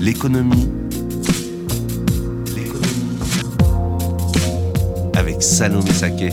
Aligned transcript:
L'économie. 0.00 0.68
Avec 5.16 5.42
Salomé 5.42 5.90
Saké. 5.90 6.30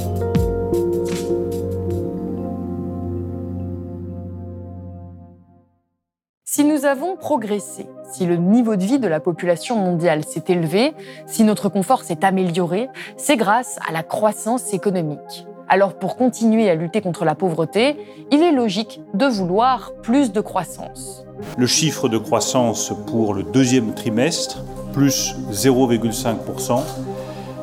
Si 6.43 6.63
nous 6.63 6.85
avons 6.85 7.15
progressé, 7.15 7.87
si 8.11 8.27
le 8.27 8.37
niveau 8.37 8.75
de 8.75 8.83
vie 8.83 8.99
de 8.99 9.07
la 9.07 9.19
population 9.19 9.77
mondiale 9.77 10.23
s'est 10.23 10.43
élevé, 10.47 10.93
si 11.25 11.43
notre 11.43 11.69
confort 11.69 12.03
s'est 12.03 12.23
amélioré, 12.23 12.87
c'est 13.17 13.35
grâce 13.35 13.79
à 13.87 13.91
la 13.91 14.03
croissance 14.03 14.73
économique. 14.73 15.47
Alors 15.67 15.95
pour 15.95 16.15
continuer 16.15 16.69
à 16.69 16.75
lutter 16.75 17.01
contre 17.01 17.25
la 17.25 17.33
pauvreté, 17.33 17.97
il 18.31 18.43
est 18.43 18.51
logique 18.51 19.01
de 19.15 19.25
vouloir 19.25 19.93
plus 20.03 20.31
de 20.31 20.39
croissance. 20.39 21.25
Le 21.57 21.65
chiffre 21.65 22.07
de 22.07 22.17
croissance 22.17 22.93
pour 23.07 23.33
le 23.33 23.43
deuxième 23.43 23.93
trimestre, 23.93 24.63
plus 24.93 25.35
0,5%, 25.51 26.81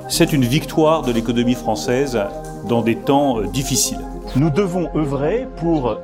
c'est 0.09 0.33
une 0.33 0.45
victoire 0.45 1.03
de 1.03 1.13
l'économie 1.13 1.55
française 1.55 2.19
dans 2.69 2.83
des 2.83 2.97
temps 2.97 3.41
difficiles. 3.41 4.01
Nous 4.35 4.51
devons 4.51 4.89
œuvrer 4.97 5.47
pour 5.57 5.97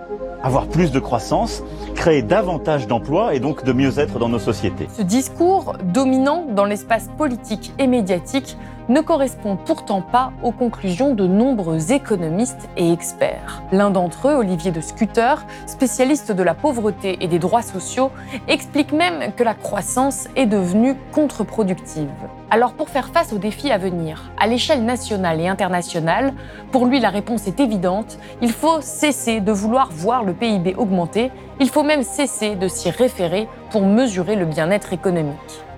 avoir 0.43 0.69
plus 0.69 0.93
de 0.93 1.01
croissance, 1.01 1.63
créer 1.95 2.23
davantage 2.23 2.87
d'emplois 2.87 3.35
et 3.35 3.41
donc 3.41 3.65
de 3.65 3.73
mieux-être 3.73 4.19
dans 4.21 4.29
nos 4.29 4.39
sociétés. 4.39 4.87
Ce 4.97 5.03
discours 5.03 5.75
dominant 5.83 6.47
dans 6.49 6.65
l'espace 6.65 7.09
politique 7.19 7.73
et 7.79 7.87
médiatique 7.89 8.57
ne 8.89 9.01
correspond 9.01 9.57
pourtant 9.57 10.01
pas 10.01 10.33
aux 10.43 10.53
conclusions 10.53 11.15
de 11.15 11.27
nombreux 11.27 11.93
économistes 11.93 12.69
et 12.77 12.93
experts. 12.93 13.63
L'un 13.73 13.91
d'entre 13.91 14.29
eux, 14.29 14.35
Olivier 14.35 14.71
de 14.71 14.81
Scuter, 14.81 15.35
spécialiste 15.67 16.33
de 16.33 16.43
la 16.43 16.55
pauvreté 16.55 17.19
et 17.21 17.29
des 17.29 17.39
droits 17.39 17.63
sociaux, 17.63 18.11
explique 18.49 18.93
même 18.93 19.33
que 19.35 19.45
la 19.45 19.55
croissance 19.55 20.29
est 20.37 20.47
devenue 20.47 20.97
contre-productive. 21.13 22.09
Alors 22.51 22.73
pour 22.73 22.89
faire 22.89 23.09
face 23.09 23.33
aux 23.35 23.39
défis 23.39 23.71
à 23.71 23.77
venir, 23.77 24.31
à 24.39 24.47
l'échelle 24.47 24.85
nationale 24.85 25.41
et 25.41 25.49
internationale, 25.49 26.33
pour 26.73 26.87
lui 26.87 26.99
la 26.99 27.11
réponse 27.11 27.47
est 27.47 27.61
évidente, 27.61 28.19
il 28.41 28.53
faut 28.53 28.81
cesser 28.81 29.41
de 29.41 29.53
vouloir 29.53 29.91
voir 29.93 30.25
le 30.25 30.33
PIB 30.33 30.75
augmenter, 30.77 31.31
il 31.61 31.69
faut 31.69 31.83
même 31.83 32.03
cesser 32.03 32.55
de 32.55 32.69
s'y 32.69 32.89
référer 32.89 33.49
pour 33.71 33.83
mesurer 33.83 34.35
le 34.35 34.47
bien-être 34.47 34.95
économique. 34.95 35.37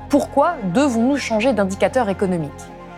Pourquoi 0.09 0.55
devons-nous 0.75 1.17
changer 1.17 1.53
d'indicateur 1.53 2.09
économique? 2.09 2.51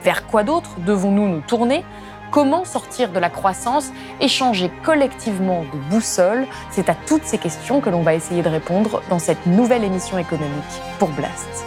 Vers 0.03 0.27
quoi 0.27 0.43
d'autre 0.43 0.71
devons-nous 0.79 1.29
nous 1.29 1.41
tourner? 1.41 1.85
Comment 2.31 2.65
sortir 2.65 3.13
de 3.13 3.19
la 3.19 3.29
croissance 3.29 3.93
et 4.21 4.29
changer 4.29 4.71
collectivement 4.83 5.65
de 5.73 5.79
boussole? 5.91 6.47
C'est 6.71 6.89
à 6.89 6.95
toutes 6.95 7.25
ces 7.25 7.39
questions 7.39 7.81
que 7.81 7.91
l'on 7.91 8.03
va 8.03 8.15
essayer 8.15 8.43
de 8.43 8.49
répondre 8.49 9.03
dans 9.11 9.19
cette 9.19 9.45
nouvelle 9.47 9.85
émission 9.85 10.17
économique 10.17 10.83
pour 10.99 11.09
Blast. 11.11 11.67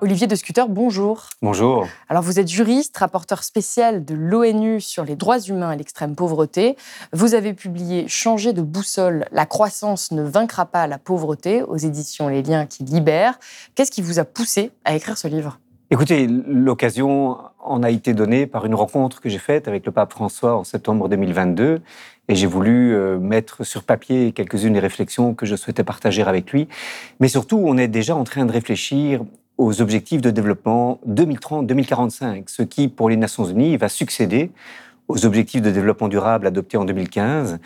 Olivier 0.00 0.28
de 0.28 0.36
Scuter, 0.36 0.62
bonjour. 0.68 1.26
Bonjour. 1.42 1.88
Alors 2.08 2.22
vous 2.22 2.38
êtes 2.38 2.46
juriste, 2.46 2.96
rapporteur 2.96 3.42
spécial 3.42 4.04
de 4.04 4.14
l'ONU 4.14 4.80
sur 4.80 5.04
les 5.04 5.16
droits 5.16 5.40
humains 5.40 5.72
et 5.72 5.76
l'extrême 5.76 6.14
pauvreté. 6.14 6.76
Vous 7.12 7.34
avez 7.34 7.52
publié 7.52 8.06
Changer 8.06 8.52
de 8.52 8.62
boussole, 8.62 9.24
la 9.32 9.44
croissance 9.44 10.12
ne 10.12 10.22
vaincra 10.22 10.66
pas 10.66 10.86
la 10.86 10.98
pauvreté 10.98 11.64
aux 11.64 11.76
éditions 11.76 12.28
Les 12.28 12.44
Liens 12.44 12.66
qui 12.66 12.84
libèrent. 12.84 13.40
Qu'est-ce 13.74 13.90
qui 13.90 14.00
vous 14.00 14.20
a 14.20 14.24
poussé 14.24 14.70
à 14.84 14.94
écrire 14.94 15.18
ce 15.18 15.26
livre? 15.26 15.58
Écoutez, 15.90 16.28
l'occasion 16.28 17.38
en 17.58 17.82
a 17.82 17.90
été 17.90 18.14
donnée 18.14 18.46
par 18.46 18.66
une 18.66 18.76
rencontre 18.76 19.20
que 19.20 19.28
j'ai 19.28 19.38
faite 19.38 19.66
avec 19.66 19.84
le 19.84 19.90
pape 19.90 20.12
François 20.12 20.56
en 20.56 20.62
septembre 20.62 21.08
2022 21.08 21.80
et 22.28 22.34
j'ai 22.36 22.46
voulu 22.46 22.94
euh, 22.94 23.18
mettre 23.18 23.64
sur 23.64 23.82
papier 23.82 24.30
quelques-unes 24.30 24.74
des 24.74 24.80
réflexions 24.80 25.34
que 25.34 25.44
je 25.44 25.56
souhaitais 25.56 25.82
partager 25.82 26.22
avec 26.22 26.52
lui. 26.52 26.68
Mais 27.18 27.26
surtout, 27.28 27.60
on 27.64 27.76
est 27.76 27.88
déjà 27.88 28.14
en 28.14 28.22
train 28.22 28.44
de 28.44 28.52
réfléchir 28.52 29.22
aux 29.58 29.82
objectifs 29.82 30.20
de 30.20 30.30
développement 30.30 31.00
2030-2045, 31.08 32.44
ce 32.46 32.62
qui, 32.62 32.88
pour 32.88 33.10
les 33.10 33.16
Nations 33.16 33.44
Unies, 33.44 33.76
va 33.76 33.88
succéder 33.88 34.50
aux 35.08 35.26
objectifs 35.26 35.62
de 35.62 35.70
développement 35.70 36.08
durable 36.08 36.46
adoptés 36.46 36.76
en 36.76 36.84
2015. 36.84 37.58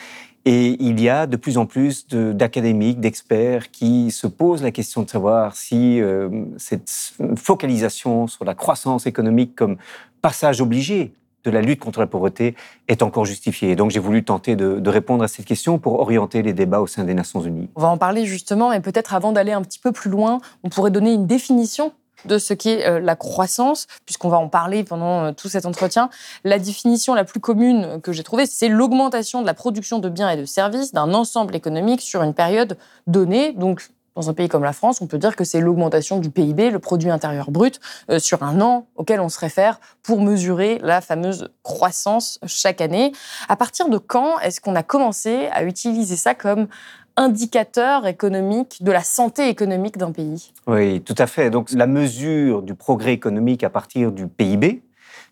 Et 0.45 0.77
il 0.81 1.01
y 1.01 1.09
a 1.09 1.27
de 1.27 1.37
plus 1.37 1.59
en 1.59 1.67
plus 1.67 2.09
d'académiques, 2.09 2.99
d'experts 2.99 3.71
qui 3.71 4.11
se 4.11 4.27
posent 4.27 4.63
la 4.63 4.73
question 4.73 5.03
de 5.03 5.11
savoir 5.11 5.55
si 5.55 6.01
euh, 6.01 6.29
cette 6.57 6.91
focalisation 7.37 8.27
sur 8.27 8.45
la 8.45 8.55
croissance 8.55 9.07
économique 9.07 9.55
comme 9.55 9.77
passage 10.21 10.61
obligé 10.61 11.13
de 11.45 11.51
la 11.51 11.61
lutte 11.61 11.81
contre 11.81 12.01
la 12.01 12.07
pauvreté 12.07 12.55
est 12.89 13.03
encore 13.03 13.25
justifiée. 13.25 13.77
donc 13.77 13.91
j'ai 13.91 14.01
voulu 14.01 14.25
tenter 14.25 14.57
de, 14.57 14.89
répondre 14.89 15.25
à 15.25 15.29
cette 15.29 15.47
question 15.47 15.79
pour 15.79 16.01
orienter 16.01 16.43
les 16.43 16.53
débats 16.53 16.81
au 16.81 16.87
sein 16.87 17.05
des 17.05 17.15
Nations 17.15 17.41
Unies. 17.41 17.69
On 17.77 17.81
va 17.81 17.89
en 17.89 17.97
parler 17.97 18.27
justement, 18.27 18.71
mais 18.71 18.81
peut-être 18.81 19.15
avant 19.15 19.33
d'aller 19.33 19.53
un 19.53 19.63
petit 19.63 19.79
peu 19.79 19.93
plus 19.93 20.11
loin, 20.11 20.41
on 20.63 20.69
pourrait 20.69 20.91
donner 20.91 21.13
une 21.13 21.27
définition 21.27 21.93
de 22.25 22.39
ce 22.39 22.55
qu'est 22.55 22.87
euh, 22.87 23.01
la 23.01 23.17
croissance, 23.17 23.87
puisqu'on 24.05 24.29
va 24.29 24.39
en 24.39 24.49
parler 24.49 24.85
pendant 24.85 25.25
euh, 25.25 25.33
tout 25.33 25.49
cet 25.49 25.67
entretien. 25.67 26.11
La 26.45 26.59
définition 26.59 27.15
la 27.15 27.25
plus 27.25 27.41
commune 27.41 28.01
que 28.03 28.13
j'ai 28.13 28.23
trouvée, 28.23 28.47
c'est 28.47 28.69
l'augmentation 28.69 29.41
de 29.43 29.47
la 29.47 29.55
production 29.55 29.99
de 29.99 30.09
biens 30.09 30.31
et 30.31 30.37
de 30.37 30.45
services 30.45 30.93
d'un 30.93 31.15
ensemble 31.15 31.57
économique 31.57 32.01
sur 32.01 32.23
une 32.23 32.35
période 32.35 32.77
donnée. 33.07 33.53
Donc, 33.53 33.89
dans 34.15 34.28
un 34.28 34.34
pays 34.34 34.49
comme 34.49 34.65
la 34.65 34.73
France, 34.73 35.00
on 35.00 35.06
peut 35.06 35.19
dire 35.19 35.37
que 35.37 35.45
c'est 35.45 35.61
l'augmentation 35.61 36.19
du 36.19 36.31
PIB, 36.31 36.71
le 36.71 36.78
produit 36.78 37.11
intérieur 37.11 37.50
brut, 37.50 37.81
euh, 38.11 38.19
sur 38.19 38.43
un 38.43 38.61
an 38.61 38.87
auquel 38.97 39.21
on 39.21 39.28
se 39.28 39.39
réfère 39.39 39.81
pour 40.03 40.21
mesurer 40.21 40.78
la 40.83 41.00
fameuse 41.00 41.50
croissance 41.62 42.39
chaque 42.47 42.81
année. 42.81 43.12
À 43.49 43.56
partir 43.56 43.89
de 43.89 43.99
quand 43.99 44.39
est-ce 44.41 44.61
qu'on 44.61 44.75
a 44.75 44.83
commencé 44.83 45.49
à 45.53 45.65
utiliser 45.65 46.17
ça 46.17 46.34
comme 46.34 46.69
indicateur 47.17 48.06
économique 48.06 48.83
de 48.83 48.93
la 48.93 49.03
santé 49.03 49.49
économique 49.49 49.99
d'un 49.99 50.12
pays? 50.12 50.53
Oui, 50.67 51.00
tout 51.03 51.15
à 51.19 51.27
fait. 51.27 51.50
Donc 51.50 51.71
la 51.73 51.87
mesure 51.87 52.62
du 52.62 52.75
progrès 52.75 53.12
économique 53.12 53.65
à 53.65 53.71
partir 53.71 54.12
du 54.12 54.29
PIB, 54.29 54.83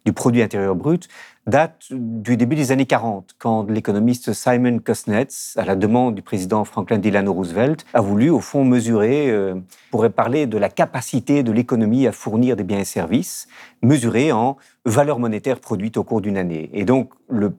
du 0.05 0.13
produit 0.13 0.43
intérieur 0.43 0.75
brut, 0.75 1.09
date 1.51 1.89
du 1.91 2.37
début 2.37 2.55
des 2.55 2.73
années 2.73 2.87
40, 2.87 3.35
quand 3.39 3.69
l'économiste 3.69 4.33
Simon 4.33 4.79
Kuznets, 4.79 5.57
à 5.57 5.65
la 5.65 5.75
demande 5.75 6.15
du 6.15 6.23
président 6.23 6.65
Franklin 6.65 6.99
Delano 6.99 7.33
Roosevelt, 7.33 7.85
a 7.93 8.01
voulu 8.01 8.31
au 8.31 8.41
fond 8.41 8.65
mesurer, 8.65 9.31
euh, 9.31 9.57
pourrait 9.91 10.11
parler 10.11 10.47
de 10.47 10.57
la 10.57 10.69
capacité 10.69 11.43
de 11.43 11.51
l'économie 11.51 12.07
à 12.07 12.13
fournir 12.13 12.57
des 12.57 12.63
biens 12.63 12.79
et 12.79 12.85
services, 12.85 13.49
mesurée 13.83 14.31
en 14.31 14.57
valeur 14.87 15.19
monétaire 15.19 15.61
produite 15.61 15.99
au 15.99 16.05
cours 16.05 16.23
d'une 16.23 16.39
année. 16.39 16.71
Et 16.73 16.87
donc, 16.87 17.13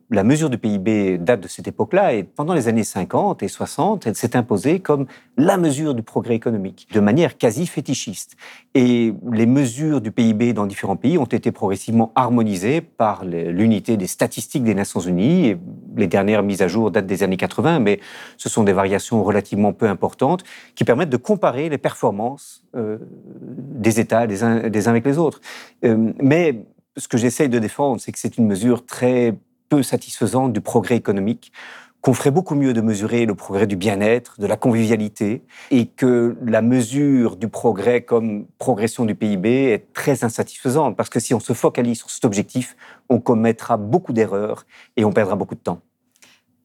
la 0.09 0.23
mesure 0.23 0.49
du 0.49 0.57
PIB 0.57 1.19
date 1.19 1.41
de 1.41 1.47
cette 1.47 1.67
époque-là, 1.67 2.13
et 2.13 2.23
pendant 2.23 2.55
les 2.55 2.67
années 2.67 2.83
50 2.83 3.43
et 3.43 3.47
60, 3.47 4.07
elle 4.07 4.15
s'est 4.15 4.35
imposée 4.35 4.79
comme 4.79 5.05
la 5.37 5.57
mesure 5.57 5.93
du 5.93 6.01
progrès 6.01 6.33
économique, 6.33 6.87
de 6.91 6.99
manière 6.99 7.37
quasi 7.37 7.67
fétichiste. 7.67 8.35
Et 8.73 9.13
les 9.31 9.45
mesures 9.45 10.01
du 10.01 10.11
PIB 10.11 10.53
dans 10.53 10.65
différents 10.65 10.95
pays 10.95 11.19
ont 11.19 11.25
été 11.25 11.51
progressivement 11.51 12.11
harmonisées 12.15 12.81
par 12.81 13.23
l'unité 13.23 13.97
des 13.97 14.07
statistiques 14.07 14.63
des 14.63 14.73
Nations 14.73 14.99
Unies. 14.99 15.47
Et 15.49 15.57
les 15.95 16.07
dernières 16.07 16.41
mises 16.41 16.63
à 16.63 16.67
jour 16.67 16.89
datent 16.89 17.05
des 17.05 17.21
années 17.21 17.37
80, 17.37 17.79
mais 17.79 17.99
ce 18.37 18.49
sont 18.49 18.63
des 18.63 18.73
variations 18.73 19.23
relativement 19.23 19.73
peu 19.73 19.87
importantes 19.87 20.43
qui 20.73 20.83
permettent 20.83 21.09
de 21.09 21.17
comparer 21.17 21.69
les 21.69 21.77
performances 21.77 22.63
euh, 22.75 22.97
des 23.41 23.99
États 23.99 24.25
les 24.25 24.43
uns, 24.43 24.71
avec 24.87 25.05
les 25.05 25.17
autres. 25.19 25.39
Euh, 25.85 26.11
mais 26.19 26.65
ce 26.97 27.07
que 27.07 27.17
j'essaye 27.17 27.49
de 27.49 27.59
défendre, 27.59 28.01
c'est 28.01 28.11
que 28.11 28.19
c'est 28.19 28.37
une 28.37 28.47
mesure 28.47 28.85
très 28.85 29.35
peu 29.69 29.83
satisfaisante 29.83 30.53
du 30.53 30.61
progrès 30.61 30.95
économique, 30.97 31.51
qu'on 32.01 32.13
ferait 32.13 32.31
beaucoup 32.31 32.55
mieux 32.55 32.73
de 32.73 32.81
mesurer 32.81 33.25
le 33.25 33.35
progrès 33.35 33.67
du 33.67 33.75
bien-être, 33.75 34.39
de 34.39 34.47
la 34.47 34.57
convivialité, 34.57 35.43
et 35.69 35.85
que 35.85 36.35
la 36.43 36.61
mesure 36.61 37.37
du 37.37 37.47
progrès 37.47 38.01
comme 38.01 38.47
progression 38.57 39.05
du 39.05 39.13
PIB 39.13 39.71
est 39.71 39.93
très 39.93 40.23
insatisfaisante, 40.23 40.97
parce 40.97 41.09
que 41.09 41.19
si 41.19 41.33
on 41.33 41.39
se 41.39 41.53
focalise 41.53 41.99
sur 41.99 42.09
cet 42.09 42.25
objectif, 42.25 42.75
on 43.09 43.19
commettra 43.19 43.77
beaucoup 43.77 44.13
d'erreurs 44.13 44.65
et 44.97 45.05
on 45.05 45.11
perdra 45.11 45.35
beaucoup 45.35 45.55
de 45.55 45.59
temps. 45.59 45.79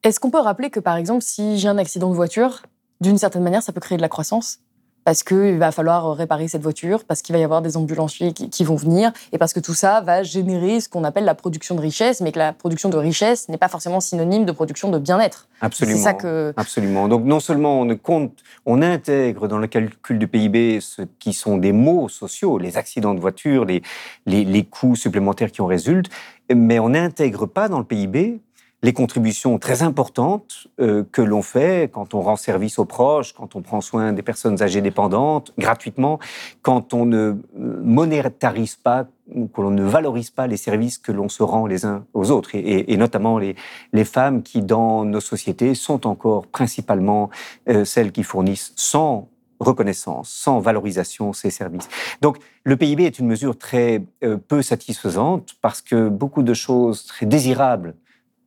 Est-ce 0.03 0.21
qu'on 0.21 0.31
peut 0.31 0.39
rappeler 0.39 0.71
que, 0.71 0.81
par 0.81 0.97
exemple, 0.97 1.23
si 1.23 1.59
j'ai 1.59 1.69
un 1.69 1.79
accident 1.79 2.09
de 2.11 2.15
voiture, 2.15 2.63
d'une 3.01 3.19
certaine 3.19 3.43
manière, 3.43 3.63
ça 3.63 3.73
peut 3.73 3.81
créer 3.81 3.99
de 3.99 4.03
la 4.03 4.09
croissance? 4.09 4.61
Parce 5.07 5.23
qu'il 5.23 5.57
va 5.57 5.71
falloir 5.71 6.17
réparer 6.17 6.49
cette 6.49 6.65
voiture, 6.65 7.05
parce 7.05 7.23
qu'il 7.23 7.33
va 7.33 7.39
y 7.39 7.45
avoir 7.45 7.63
des 7.63 7.77
ambulanciers 7.77 8.33
qui, 8.33 8.65
vont 8.65 8.75
venir, 8.75 9.13
et 9.31 9.39
parce 9.39 9.53
que 9.53 9.61
tout 9.61 9.73
ça 9.73 10.01
va 10.01 10.25
générer 10.25 10.81
ce 10.81 10.89
qu'on 10.89 11.05
appelle 11.05 11.25
la 11.25 11.37
production 11.37 11.77
de 11.77 11.81
richesse, 11.81 12.21
mais 12.21 12.33
que 12.33 12.41
la 12.41 12.53
production 12.53 12.89
de 12.89 12.97
richesse 12.97 13.49
n'est 13.49 13.57
pas 13.57 13.69
forcément 13.69 14.01
synonyme 14.01 14.45
de 14.45 14.51
production 14.51 14.91
de 14.91 14.99
bien-être. 14.99 15.47
Absolument. 15.61 15.97
C'est 15.97 16.03
ça 16.03 16.13
que... 16.13 16.53
Absolument. 16.57 17.07
Donc 17.07 17.23
non 17.23 17.39
seulement 17.39 17.83
on 17.83 17.97
compte, 17.97 18.33
on 18.67 18.83
intègre 18.83 19.47
dans 19.47 19.59
le 19.59 19.69
calcul 19.69 20.19
du 20.19 20.27
PIB 20.27 20.81
ce 20.81 21.03
qui 21.21 21.35
sont 21.35 21.57
des 21.57 21.71
maux 21.71 22.09
sociaux, 22.09 22.59
les 22.59 22.77
accidents 22.77 23.15
de 23.15 23.21
voiture, 23.21 23.65
les, 23.65 23.83
les, 24.27 24.45
les 24.45 24.65
coûts 24.65 24.97
supplémentaires 24.97 25.53
qui 25.53 25.63
en 25.63 25.67
résultent, 25.67 26.11
mais 26.53 26.81
on 26.81 26.89
n'intègre 26.89 27.47
pas 27.47 27.69
dans 27.69 27.79
le 27.79 27.85
PIB 27.85 28.41
les 28.83 28.93
contributions 28.93 29.59
très 29.59 29.83
importantes 29.83 30.69
euh, 30.81 31.03
que 31.11 31.23
l'on 31.23 31.43
fait 31.43 31.91
quand 31.91 32.15
on 32.15 32.21
rend 32.21 32.37
service 32.37 32.79
aux 32.79 32.85
proches, 32.85 33.33
quand 33.33 33.57
on 33.57 33.63
prend 33.63 33.81
soin 33.81 34.13
des 34.13 34.23
personnes 34.23 34.63
âgées 34.63 34.83
dépendantes 34.83 35.53
gratuitement, 35.59 36.19
quand 36.63 36.93
on 36.93 37.07
ne 37.07 37.17
euh, 37.17 37.35
monétarise 37.55 38.77
pas 38.77 39.07
ou 39.35 39.49
que 39.49 39.61
ne 39.63 39.83
valorise 39.83 40.31
pas 40.31 40.47
les 40.47 40.59
services 40.59 40.99
que 40.99 41.11
l'on 41.11 41.29
se 41.29 41.43
rend 41.43 41.67
les 41.67 41.85
uns 41.85 42.05
aux 42.15 42.31
autres, 42.31 42.51
et, 42.55 42.97
notamment 42.97 43.39
les, 43.39 43.57
les, 43.93 44.05
femmes 44.05 44.45
qui, 44.45 44.63
dans 44.63 45.05
nos 45.05 45.19
sociétés, 45.19 45.75
sont 45.75 46.07
encore 46.07 46.47
principalement 46.47 47.29
euh, 47.69 47.85
celles 47.85 48.13
qui 48.13 48.23
fournissent 48.23 48.73
sans 48.77 49.29
reconnaissance, 49.59 50.29
sans 50.29 50.61
valorisation 50.61 51.33
ces 51.33 51.51
services. 51.51 51.89
Donc 52.21 52.37
le 52.63 52.77
PIB 52.77 53.05
est 53.05 53.19
une 53.19 53.27
mesure 53.27 53.57
très 53.57 54.05
peu 54.49 54.61
satisfaisante 54.61 55.57
parce 55.63 55.81
que 55.81 56.11
beaucoup 56.11 56.43
de 56.43 56.53
choses 56.53 57.07
très 57.07 57.25
désirables 57.25 57.95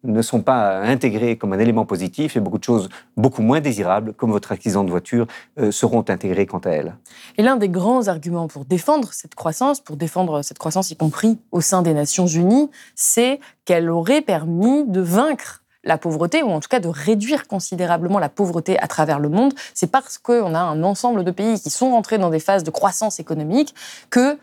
ne 0.03 0.21
sont 0.21 0.41
pas 0.41 0.79
intégrés 0.79 1.37
comme 1.37 1.53
un 1.53 1.59
élément 1.59 1.85
positif 1.85 2.37
et 2.37 2.39
beaucoup 2.39 2.57
de 2.57 2.63
choses 2.63 2.89
beaucoup 3.17 3.41
moins 3.41 3.59
désirables, 3.59 4.13
comme 4.13 4.31
votre 4.31 4.51
accident 4.51 4.83
de 4.83 4.89
voiture, 4.89 5.27
euh, 5.59 5.71
seront 5.71 6.05
intégrées 6.07 6.45
quant 6.45 6.59
à 6.59 6.69
elles. 6.69 6.95
Et 7.37 7.43
l'un 7.43 7.57
des 7.57 7.69
grands 7.69 8.07
arguments 8.07 8.47
pour 8.47 8.65
défendre 8.65 9.11
cette 9.11 9.35
croissance, 9.35 9.81
pour 9.81 9.97
défendre 9.97 10.41
cette 10.41 10.57
croissance 10.57 10.91
y 10.91 10.95
compris 10.95 11.39
au 11.51 11.61
sein 11.61 11.81
des 11.81 11.93
Nations 11.93 12.27
Unies, 12.27 12.69
c'est 12.95 13.39
qu'elle 13.65 13.89
aurait 13.89 14.21
permis 14.21 14.85
de 14.85 15.01
vaincre 15.01 15.63
la 15.83 15.97
pauvreté, 15.97 16.43
ou 16.43 16.49
en 16.49 16.59
tout 16.59 16.67
cas 16.67 16.79
de 16.79 16.89
réduire 16.89 17.47
considérablement 17.47 18.19
la 18.19 18.29
pauvreté 18.29 18.77
à 18.79 18.87
travers 18.87 19.19
le 19.19 19.29
monde. 19.29 19.53
C'est 19.73 19.89
parce 19.91 20.17
qu'on 20.17 20.53
a 20.53 20.59
un 20.59 20.83
ensemble 20.83 21.23
de 21.23 21.31
pays 21.31 21.59
qui 21.59 21.69
sont 21.69 21.91
rentrés 21.91 22.17
dans 22.17 22.29
des 22.29 22.39
phases 22.39 22.63
de 22.63 22.71
croissance 22.71 23.19
économique 23.19 23.73
que 24.09 24.37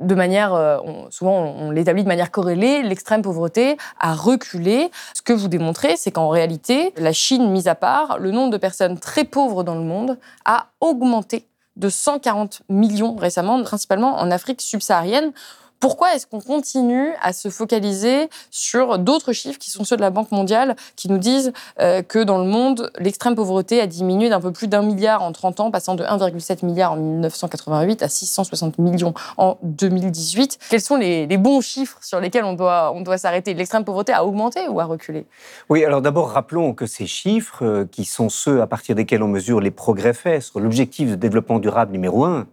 de 0.00 0.14
manière, 0.14 0.54
euh, 0.54 0.78
souvent 1.10 1.40
on 1.40 1.70
l'établit 1.70 2.02
de 2.04 2.08
manière 2.08 2.30
corrélée, 2.30 2.82
l'extrême 2.82 3.22
pauvreté 3.22 3.76
a 3.98 4.14
reculé. 4.14 4.90
Ce 5.14 5.22
que 5.22 5.32
vous 5.32 5.48
démontrez, 5.48 5.96
c'est 5.96 6.12
qu'en 6.12 6.28
réalité, 6.28 6.92
la 6.96 7.12
Chine 7.12 7.50
mise 7.50 7.68
à 7.68 7.74
part, 7.74 8.18
le 8.18 8.30
nombre 8.30 8.50
de 8.50 8.58
personnes 8.58 8.98
très 8.98 9.24
pauvres 9.24 9.64
dans 9.64 9.74
le 9.74 9.82
monde 9.82 10.18
a 10.44 10.68
augmenté 10.80 11.48
de 11.76 11.88
140 11.88 12.62
millions 12.68 13.16
récemment, 13.16 13.62
principalement 13.62 14.18
en 14.18 14.30
Afrique 14.30 14.60
subsaharienne. 14.60 15.32
Pourquoi 15.80 16.14
est-ce 16.14 16.26
qu'on 16.26 16.40
continue 16.40 17.12
à 17.22 17.32
se 17.32 17.50
focaliser 17.50 18.28
sur 18.50 18.98
d'autres 18.98 19.32
chiffres 19.32 19.58
qui 19.58 19.70
sont 19.70 19.84
ceux 19.84 19.96
de 19.96 20.00
la 20.00 20.10
Banque 20.10 20.32
mondiale, 20.32 20.74
qui 20.96 21.08
nous 21.08 21.18
disent 21.18 21.52
euh, 21.80 22.02
que 22.02 22.18
dans 22.18 22.38
le 22.38 22.44
monde, 22.44 22.90
l'extrême 22.98 23.36
pauvreté 23.36 23.80
a 23.80 23.86
diminué 23.86 24.28
d'un 24.28 24.40
peu 24.40 24.50
plus 24.50 24.66
d'un 24.66 24.82
milliard 24.82 25.22
en 25.22 25.30
30 25.30 25.60
ans, 25.60 25.70
passant 25.70 25.94
de 25.94 26.02
1,7 26.02 26.64
milliard 26.64 26.92
en 26.92 26.96
1988 26.96 28.02
à 28.02 28.08
660 28.08 28.78
millions 28.78 29.14
en 29.36 29.58
2018 29.62 30.58
Quels 30.68 30.80
sont 30.80 30.96
les, 30.96 31.26
bons 31.38 31.60
chiffres 31.60 31.98
sur 32.02 32.18
lesquels 32.18 32.44
on 32.44 32.54
doit, 32.54 33.18
s'arrêter? 33.18 33.54
L'extrême 33.54 33.84
pauvreté 33.84 34.12
a 34.12 34.24
augmenté 34.24 34.68
ou 34.68 34.80
a 34.80 34.84
reculé? 34.84 35.26
Oui, 35.68 35.84
alors 35.84 36.02
d'abord, 36.02 36.30
rappelons 36.30 36.74
que 36.74 36.86
ces 36.86 37.06
chiffres, 37.06 37.64
euh, 37.64 37.84
qui 37.90 38.04
sont 38.04 38.28
ceux 38.28 38.60
à 38.62 38.66
partir 38.66 38.96
desquels 38.96 39.22
on 39.22 39.28
mesure 39.28 39.60
les 39.60 39.70
progrès 39.70 40.12
faits 40.12 40.42
sur 40.42 40.58
l'objectif 40.60 41.10
de 41.10 41.14
développement 41.14 41.58
durable 41.60 41.92
numéro 41.92 42.24
un, 42.24 42.46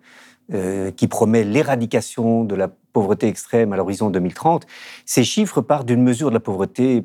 euh, 0.53 0.91
qui 0.91 1.07
promet 1.07 1.43
l'éradication 1.43 2.43
de 2.43 2.53
la 2.53 2.69
pauvreté 2.95 3.27
extrême 3.27 3.73
à 3.73 3.75
l'horizon 3.75 4.09
2030, 4.09 4.65
ces 5.05 5.25
chiffres 5.25 5.59
partent 5.59 5.85
d'une 5.85 6.01
mesure 6.01 6.29
de 6.29 6.33
la 6.33 6.39
pauvreté 6.39 7.03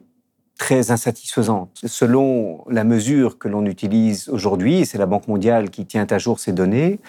très 0.56 0.92
insatisfaisante. 0.92 1.81
Selon 1.84 2.64
la 2.69 2.84
mesure 2.84 3.38
que 3.38 3.48
l'on 3.48 3.66
utilise 3.66 4.28
aujourd'hui, 4.28 4.87
c'est 4.87 4.98
la 4.98 5.06
Banque 5.06 5.26
mondiale 5.26 5.69
qui 5.69 5.87
tient 5.87 6.06
à 6.08 6.19
jour 6.19 6.38
ces 6.38 6.52
données, 6.52 7.00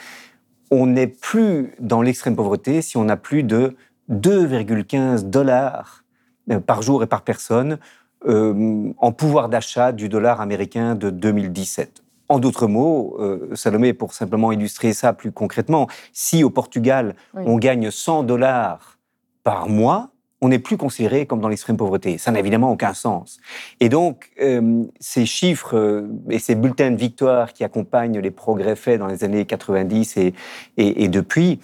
on 0.71 0.87
n'est 0.87 1.05
plus 1.05 1.75
dans 1.79 2.01
l'extrême 2.01 2.35
pauvreté 2.35 2.81
si 2.81 2.97
on 2.97 3.07
a 3.07 3.17
plus 3.17 3.43
de 3.43 3.75
2,15 4.09 5.29
dollars 5.29 6.03
euh, 6.49 6.59
par 6.59 6.81
jour 6.81 7.03
et 7.03 7.07
par 7.07 7.21
personne 7.21 7.77
euh, 8.25 8.91
en 8.97 9.11
pouvoir 9.11 9.47
d'achat 9.47 9.91
du 9.91 10.09
dollar 10.09 10.41
américain 10.41 10.95
de 10.95 11.11
2017. 11.11 12.01
En 12.31 12.39
d'autres 12.39 12.67
mots, 12.67 13.17
euh, 13.19 13.49
Salomé, 13.55 13.91
pour 13.91 14.13
simplement 14.13 14.53
illustrer 14.53 14.93
ça 14.93 15.11
plus 15.11 15.33
concrètement, 15.33 15.87
si 16.13 16.45
au 16.45 16.49
Portugal, 16.49 17.15
on 17.33 17.57
gagne 17.57 17.91
100 17.91 18.23
dollars 18.23 18.99
par 19.43 19.67
mois, 19.67 20.11
on 20.39 20.47
n'est 20.47 20.59
plus 20.59 20.77
considéré 20.77 21.25
comme 21.25 21.41
dans 21.41 21.49
l'extrême 21.49 21.75
pauvreté. 21.75 22.17
Ça 22.17 22.31
n'a 22.31 22.39
évidemment 22.39 22.71
aucun 22.71 22.93
sens. 22.93 23.37
Et 23.81 23.89
donc, 23.89 24.31
euh, 24.41 24.85
ces 25.01 25.25
chiffres 25.25 25.75
euh, 25.75 26.07
et 26.29 26.39
ces 26.39 26.55
bulletins 26.55 26.91
de 26.91 26.95
victoire 26.95 27.51
qui 27.51 27.65
accompagnent 27.65 28.19
les 28.19 28.31
progrès 28.31 28.77
faits 28.77 28.99
dans 28.99 29.07
les 29.07 29.25
années 29.25 29.43
90 29.43 30.15
et, 30.15 30.33
et, 30.77 31.09
depuis 31.09 31.59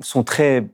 sont 0.00 0.22
très 0.22 0.68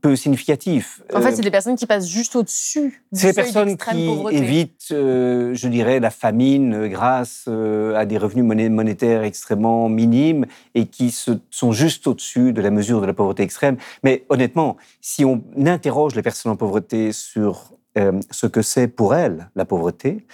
peu 0.00 0.16
significatif. 0.16 1.02
En 1.14 1.20
fait, 1.20 1.34
c'est 1.34 1.42
des 1.42 1.50
personnes 1.50 1.76
qui 1.76 1.86
passent 1.86 2.08
juste 2.08 2.36
au-dessus. 2.36 3.02
C'est 3.12 3.28
des 3.28 3.32
personnes 3.32 3.76
qui 3.76 4.10
évitent, 4.30 4.88
euh, 4.92 5.54
je 5.54 5.68
dirais, 5.68 6.00
la 6.00 6.10
famine 6.10 6.74
euh, 6.74 6.88
grâce 6.88 7.44
euh, 7.48 7.96
à 7.96 8.04
des 8.04 8.18
revenus 8.18 8.44
monétaires 8.44 9.22
extrêmement 9.22 9.88
minimes 9.88 10.46
et 10.74 10.86
qui 10.86 11.10
se, 11.10 11.32
sont 11.50 11.72
juste 11.72 12.06
au-dessus 12.06 12.52
de 12.52 12.60
la 12.60 12.70
mesure 12.70 13.00
de 13.00 13.06
la 13.06 13.14
pauvreté 13.14 13.42
extrême. 13.42 13.76
Mais 14.04 14.24
honnêtement, 14.28 14.76
si 15.00 15.24
on 15.24 15.42
interroge 15.64 16.14
les 16.14 16.22
personnes 16.22 16.52
en 16.52 16.56
pauvreté 16.56 17.12
sur 17.12 17.72
ce 18.30 18.46
que 18.46 18.62
c'est 18.62 18.86
pour 18.86 19.12
elles 19.12 19.50
la 19.56 19.64
pauvreté, 19.64 20.24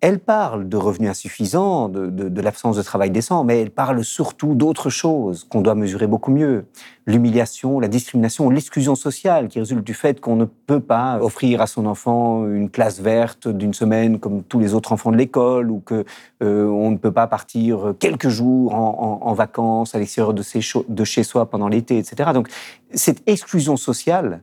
elle 0.00 0.18
parle 0.18 0.68
de 0.68 0.76
revenus 0.76 1.10
insuffisants, 1.10 1.88
de, 1.88 2.40
l'absence 2.40 2.76
de 2.76 2.82
travail 2.82 3.10
décent, 3.10 3.42
mais 3.42 3.62
elle 3.62 3.70
parle 3.70 4.04
surtout 4.04 4.54
d'autres 4.54 4.90
choses 4.90 5.44
qu'on 5.44 5.62
doit 5.62 5.74
mesurer 5.74 6.06
beaucoup 6.06 6.30
mieux. 6.30 6.66
L'humiliation, 7.06 7.80
la 7.80 7.88
discrimination, 7.88 8.50
l'exclusion 8.50 8.96
sociale 8.96 9.48
qui 9.48 9.58
résulte 9.60 9.84
du 9.84 9.94
fait 9.94 10.20
qu'on 10.20 10.36
ne 10.36 10.44
peut 10.44 10.80
pas 10.80 11.18
offrir 11.22 11.62
à 11.62 11.66
son 11.66 11.86
enfant 11.86 12.46
une 12.46 12.68
classe 12.68 13.00
verte 13.00 13.48
d'une 13.48 13.72
semaine 13.72 14.18
comme 14.18 14.42
tous 14.42 14.58
les 14.58 14.74
autres 14.74 14.92
enfants 14.92 15.10
de 15.10 15.16
l'école, 15.16 15.70
ou 15.70 15.80
que 15.80 16.04
euh, 16.42 16.66
on 16.66 16.90
ne 16.90 16.98
peut 16.98 17.12
pas 17.12 17.26
partir 17.26 17.94
quelques 17.98 18.28
jours 18.28 18.74
en, 18.74 19.32
vacances 19.32 19.94
à 19.94 19.98
l'extérieur 19.98 20.34
de, 20.34 20.42
de 20.88 21.04
chez 21.04 21.22
soi 21.22 21.48
pendant 21.48 21.68
l'été, 21.68 21.98
etc. 21.98 22.30
Donc 22.34 22.48
cette 22.92 23.22
exclusion 23.26 23.76
sociale, 23.76 24.42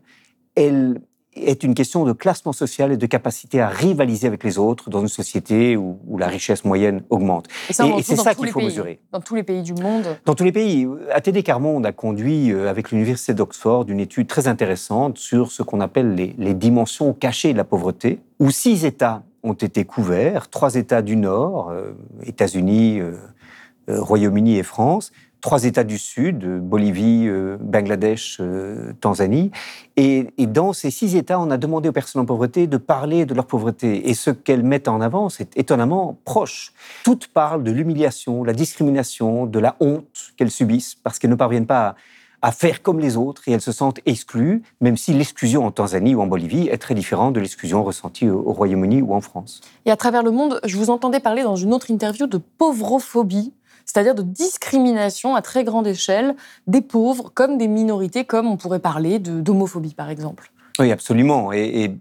elle 0.56 1.02
est 1.36 1.64
une 1.64 1.74
question 1.74 2.04
de 2.04 2.12
classement 2.12 2.52
social 2.52 2.92
et 2.92 2.98
de 2.98 3.06
capacité 3.06 3.62
à 3.62 3.70
rivaliser 3.70 4.28
avec 4.28 4.44
les 4.44 4.58
autres 4.58 4.90
dans 4.90 5.02
une 5.02 5.08
société 5.08 5.78
où, 5.78 5.98
la 6.18 6.28
richesse 6.28 6.66
moyenne 6.66 7.04
augmente. 7.10 7.48
Et, 7.70 7.74
c'est 7.74 8.16
ça 8.16 8.36
qu'il 8.36 8.50
faut 8.50 8.60
mesurer. 8.60 9.00
Dans 9.12 9.22
tous 9.22 9.36
les 9.36 9.44
pays 9.44 9.64
du 9.64 9.74
monde 9.74 10.04
Dans 10.26 10.36
tous 10.36 10.44
les 10.44 10.52
pays. 10.52 10.88
ATD 11.12 11.42
Carmonde 11.44 11.86
a 11.86 11.92
conduit, 11.92 12.52
euh, 12.52 12.70
avec 12.70 12.92
l'Université 12.92 13.34
d'Oxford, 13.34 13.86
une 13.88 14.00
étude 14.00 14.28
très 14.28 14.48
intéressante 14.48 15.18
sur 15.18 15.52
ce 15.52 15.64
qu'on 15.64 15.80
appelle 15.80 16.16
les, 16.16 16.36
les 16.38 16.54
dimensions 16.54 17.14
cachées 17.14 17.54
de 17.54 17.58
la 17.58 17.64
pauvreté, 17.64 18.20
où 18.40 18.52
six 18.52 18.86
États 18.86 19.24
ont 19.44 19.54
été 19.54 19.86
couverts, 19.86 20.50
trois 20.50 20.76
États 20.76 21.02
du 21.02 21.16
Nord, 21.16 21.70
euh, 21.72 21.94
États-Unis, 22.24 23.00
euh, 23.00 23.16
Royaume-Uni 23.88 24.58
et 24.58 24.64
France, 24.64 25.12
trois 25.42 25.66
États 25.66 25.84
du 25.84 25.98
Sud, 25.98 26.46
Bolivie, 26.62 27.26
euh, 27.28 27.58
Bangladesh, 27.60 28.38
euh, 28.40 28.94
Tanzanie. 29.02 29.52
Et, 29.98 30.28
dans 30.38 30.74
ces 30.74 30.92
six 30.92 31.16
États, 31.16 31.40
on 31.40 31.50
a 31.52 31.58
demandé 31.58 31.90
aux 31.90 31.92
personnes 31.92 32.22
en 32.22 32.26
pauvreté 32.26 32.68
de 32.68 32.78
parler 32.78 33.26
de 33.26 33.34
leur 33.34 33.46
pauvreté. 33.46 34.10
Et 34.10 34.14
ce 34.14 34.30
qu'elles 34.30 34.64
mettent 34.64 34.88
en 34.88 35.02
avant, 35.02 35.30
c'est 35.30 35.58
étonnamment 35.58 36.18
proche. 36.26 36.74
Toutes 37.04 37.28
parlent 37.28 37.64
de 37.64 37.72
l'humiliation, 37.72 38.44
la 38.44 38.54
discrimination, 38.54 39.46
de 39.46 39.60
la 39.60 39.76
honte 39.80 40.34
qu'elles 40.38 40.52
subissent 40.52 40.96
parce 40.96 41.20
qu'elles 41.20 41.30
ne 41.30 41.36
parviennent 41.36 41.66
pas 41.66 41.96
à, 42.42 42.52
faire 42.52 42.82
comme 42.82 43.00
les 43.00 43.18
autres 43.18 43.44
et 43.48 43.52
elles 43.52 43.62
se 43.62 43.72
sentent 43.72 44.00
exclues, 44.06 44.64
même 44.82 44.98
si 44.98 45.14
l'exclusion 45.14 45.66
en 45.66 45.72
Tanzanie 45.72 46.16
ou 46.16 46.22
en 46.22 46.28
Bolivie 46.28 46.68
est 46.70 46.80
très 46.80 46.96
différente 46.96 47.34
de 47.34 47.40
l'exclusion 47.40 47.84
ressentie 47.84 48.28
au 48.30 48.52
Royaume-Uni 48.52 49.02
ou 49.02 49.14
en 49.14 49.22
France. 49.22 49.62
Et 49.86 49.92
à 49.92 49.96
travers 49.96 50.24
le 50.24 50.32
monde, 50.32 50.60
je 50.66 50.76
vous 50.76 50.90
entendais 50.90 51.20
parler 51.20 51.44
dans 51.44 51.56
une 51.56 51.74
autre 51.74 51.92
interview 51.92 52.26
de 52.26 52.38
pauvrophobie 52.38 53.54
c'est-à-dire 53.92 54.16
de 54.16 54.24
discrimination 54.24 55.36
à 55.36 55.42
très 55.42 55.66
grande 55.66 55.86
échelle 55.86 56.36
des 56.66 56.82
pauvres 56.82 57.30
comme 57.34 57.58
des 57.58 57.68
minorités, 57.68 58.24
comme 58.24 58.48
on 58.48 58.56
pourrait 58.56 58.80
parler 58.80 59.20
d'homophobie 59.20 59.94
par 59.94 60.10
exemple. 60.10 60.52
Oui, 60.80 60.94
absolument. 60.94 61.52
Et, 61.52 61.92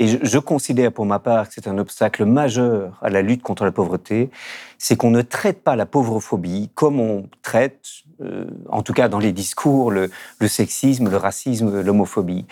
je, 0.00 0.38
considère 0.38 0.90
pour 0.90 1.04
ma 1.06 1.18
part 1.18 1.48
que 1.48 1.54
c'est 1.54 1.68
un 1.68 1.78
obstacle 1.78 2.24
majeur 2.24 2.98
à 3.02 3.10
la 3.10 3.22
lutte 3.22 3.42
contre 3.42 3.64
la 3.64 3.72
pauvreté, 3.72 4.30
c'est 4.78 4.96
qu'on 4.96 5.10
ne 5.10 5.22
traite 5.22 5.62
pas 5.62 5.76
la 5.76 5.86
pauvrophobie 5.86 6.70
comme 6.74 6.98
on 6.98 7.28
traite, 7.42 7.86
euh, 8.20 8.46
en 8.70 8.82
tout 8.82 8.92
cas 8.94 9.08
dans 9.08 9.20
les 9.20 9.32
discours, 9.32 9.92
le, 9.92 10.10
sexisme, 10.48 11.10
le 11.10 11.16
racisme, 11.16 11.82
l'homophobie. 11.82 12.46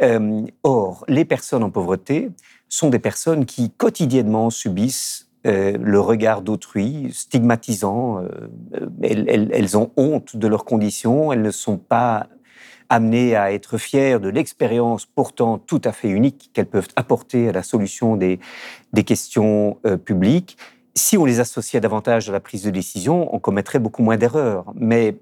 Euh, 0.00 0.46
or, 0.62 1.04
les 1.08 1.24
personnes 1.24 1.64
en 1.64 1.70
pauvreté 1.70 2.30
sont 2.68 2.88
des 2.90 3.00
personnes 3.00 3.44
qui 3.44 3.70
quotidiennement 3.70 4.50
subissent 4.50 5.25
euh, 5.46 5.76
le 5.80 6.00
regard 6.00 6.42
d'autrui, 6.42 7.10
stigmatisant. 7.12 8.22
Euh, 8.22 8.88
elles, 9.02 9.76
ont 9.76 9.92
honte 9.96 10.36
de 10.36 10.48
leurs 10.48 10.64
conditions, 10.64 11.32
elles 11.32 11.42
ne 11.42 11.50
sont 11.50 11.78
pas 11.78 12.26
amenées 12.88 13.36
à 13.36 13.52
être 13.52 13.78
fières 13.78 14.20
de 14.20 14.28
l'expérience 14.28 15.06
pourtant 15.06 15.58
tout 15.58 15.80
à 15.84 15.92
fait 15.92 16.08
unique 16.08 16.50
qu'elles 16.52 16.66
peuvent 16.66 16.88
apporter 16.96 17.48
à 17.48 17.52
la 17.52 17.62
solution 17.62 18.16
des, 18.16 18.38
questions 19.04 19.78
euh, 19.86 19.96
publiques. 19.96 20.56
Si 20.94 21.16
on 21.18 21.24
les 21.24 21.40
associait 21.40 21.80
davantage 21.80 22.28
à 22.28 22.32
la 22.32 22.40
prise 22.40 22.62
de 22.62 22.70
décision, 22.70 23.32
on 23.34 23.38
commettrait 23.38 23.78
beaucoup 23.78 24.02
moins 24.02 24.16
d'erreurs. 24.16 24.72
Mais 24.74 25.16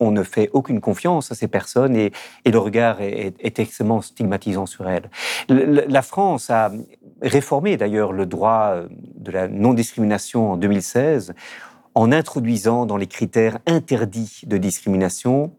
on 0.00 0.10
ne 0.10 0.22
fait 0.22 0.50
aucune 0.52 0.80
confiance 0.80 1.30
à 1.30 1.34
ces 1.34 1.46
personnes 1.46 1.94
et, 1.94 2.10
le 2.44 2.58
regard 2.58 3.00
est, 3.00 3.58
extrêmement 3.58 4.00
stigmatisant 4.00 4.66
sur 4.66 4.88
elles. 4.88 5.10
La 5.48 6.02
France 6.02 6.50
a 6.50 6.72
réformé 7.22 7.76
d'ailleurs 7.76 8.12
le 8.12 8.26
droit 8.26 8.72
euh, 8.74 8.88
de 9.16 9.30
la 9.30 9.48
non-discrimination 9.48 10.52
en 10.52 10.56
2016 10.56 11.34
en 11.94 12.12
introduisant 12.12 12.86
dans 12.86 12.96
les 12.96 13.06
critères 13.06 13.58
interdits 13.66 14.42
de 14.46 14.56
discrimination 14.56 15.52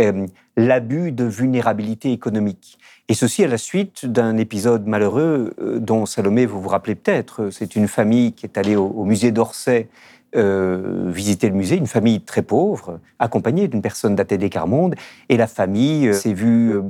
euh, 0.00 0.26
l'abus 0.56 1.12
de 1.12 1.24
vulnérabilité 1.24 2.12
économique. 2.12 2.78
Et 3.08 3.14
ceci 3.14 3.44
à 3.44 3.48
la 3.48 3.58
suite 3.58 4.06
d'un 4.06 4.36
épisode 4.36 4.86
malheureux 4.86 5.54
euh, 5.60 5.78
dont 5.78 6.06
Salomé, 6.06 6.46
vous 6.46 6.60
vous 6.60 6.68
rappelez 6.68 6.94
peut-être, 6.94 7.50
c'est 7.50 7.76
une 7.76 7.88
famille 7.88 8.32
qui 8.32 8.46
est 8.46 8.56
allée 8.56 8.76
au 8.76 9.04
musée 9.04 9.32
d'Orsay 9.32 9.88
euh, 10.34 11.10
visiter 11.10 11.48
le 11.50 11.54
musée, 11.54 11.76
une 11.76 11.86
famille 11.86 12.22
très 12.22 12.40
pauvre, 12.40 13.00
accompagnée 13.18 13.68
d'une 13.68 13.82
personne 13.82 14.14
d'ATD 14.14 14.48
Carmonde, 14.48 14.94
et 15.28 15.36
la 15.36 15.46
famille 15.46 16.08
euh, 16.08 16.12
s'est 16.14 16.32
vue 16.32 16.74
euh, 16.74 16.82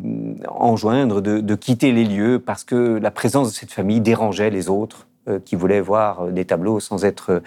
enjoindre 0.46 1.20
de, 1.20 1.54
quitter 1.56 1.90
les 1.90 2.04
lieux 2.04 2.38
parce 2.38 2.62
que 2.62 2.98
la 3.02 3.10
présence 3.10 3.48
de 3.48 3.52
cette 3.54 3.72
famille 3.72 4.00
dérangeait 4.00 4.50
les 4.50 4.68
autres 4.68 5.08
qui 5.44 5.54
voulaient 5.54 5.80
voir 5.80 6.32
des 6.32 6.44
tableaux 6.44 6.80
sans 6.80 7.04
être, 7.04 7.42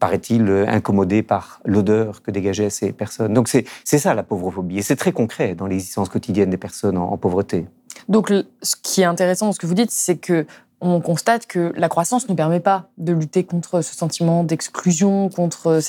paraît-il, 0.00 0.50
incommodés 0.66 1.22
par 1.22 1.60
l'odeur 1.64 2.20
que 2.20 2.32
dégageaient 2.32 2.70
ces 2.70 2.90
personnes. 2.92 3.32
Donc 3.32 3.46
c'est 3.46 3.64
ça 3.84 4.12
la 4.14 4.24
pauvrophobie, 4.24 4.78
et 4.78 4.82
c'est 4.82 4.96
très 4.96 5.12
concret 5.12 5.54
dans 5.54 5.66
l'existence 5.66 6.08
quotidienne 6.08 6.50
des 6.50 6.56
personnes 6.56 6.98
en, 6.98 7.12
en 7.12 7.16
pauvreté. 7.16 7.66
Donc, 8.08 8.32
ce 8.62 8.76
qui 8.82 9.02
est 9.02 9.04
intéressant 9.04 9.46
dans 9.46 9.52
ce 9.52 9.60
que 9.60 9.66
vous 9.66 9.74
dites, 9.74 9.90
c'est 9.90 10.16
que 10.16 10.46
on 10.82 11.00
constate 11.00 11.46
que 11.46 11.72
la 11.76 11.88
croissance 11.88 12.28
ne 12.28 12.34
permet 12.34 12.60
pas 12.60 12.88
de 12.98 13.12
lutter 13.12 13.44
contre 13.44 13.80
ce 13.82 13.94
sentiment 13.94 14.42
d'exclusion, 14.42 15.28
contre 15.28 15.80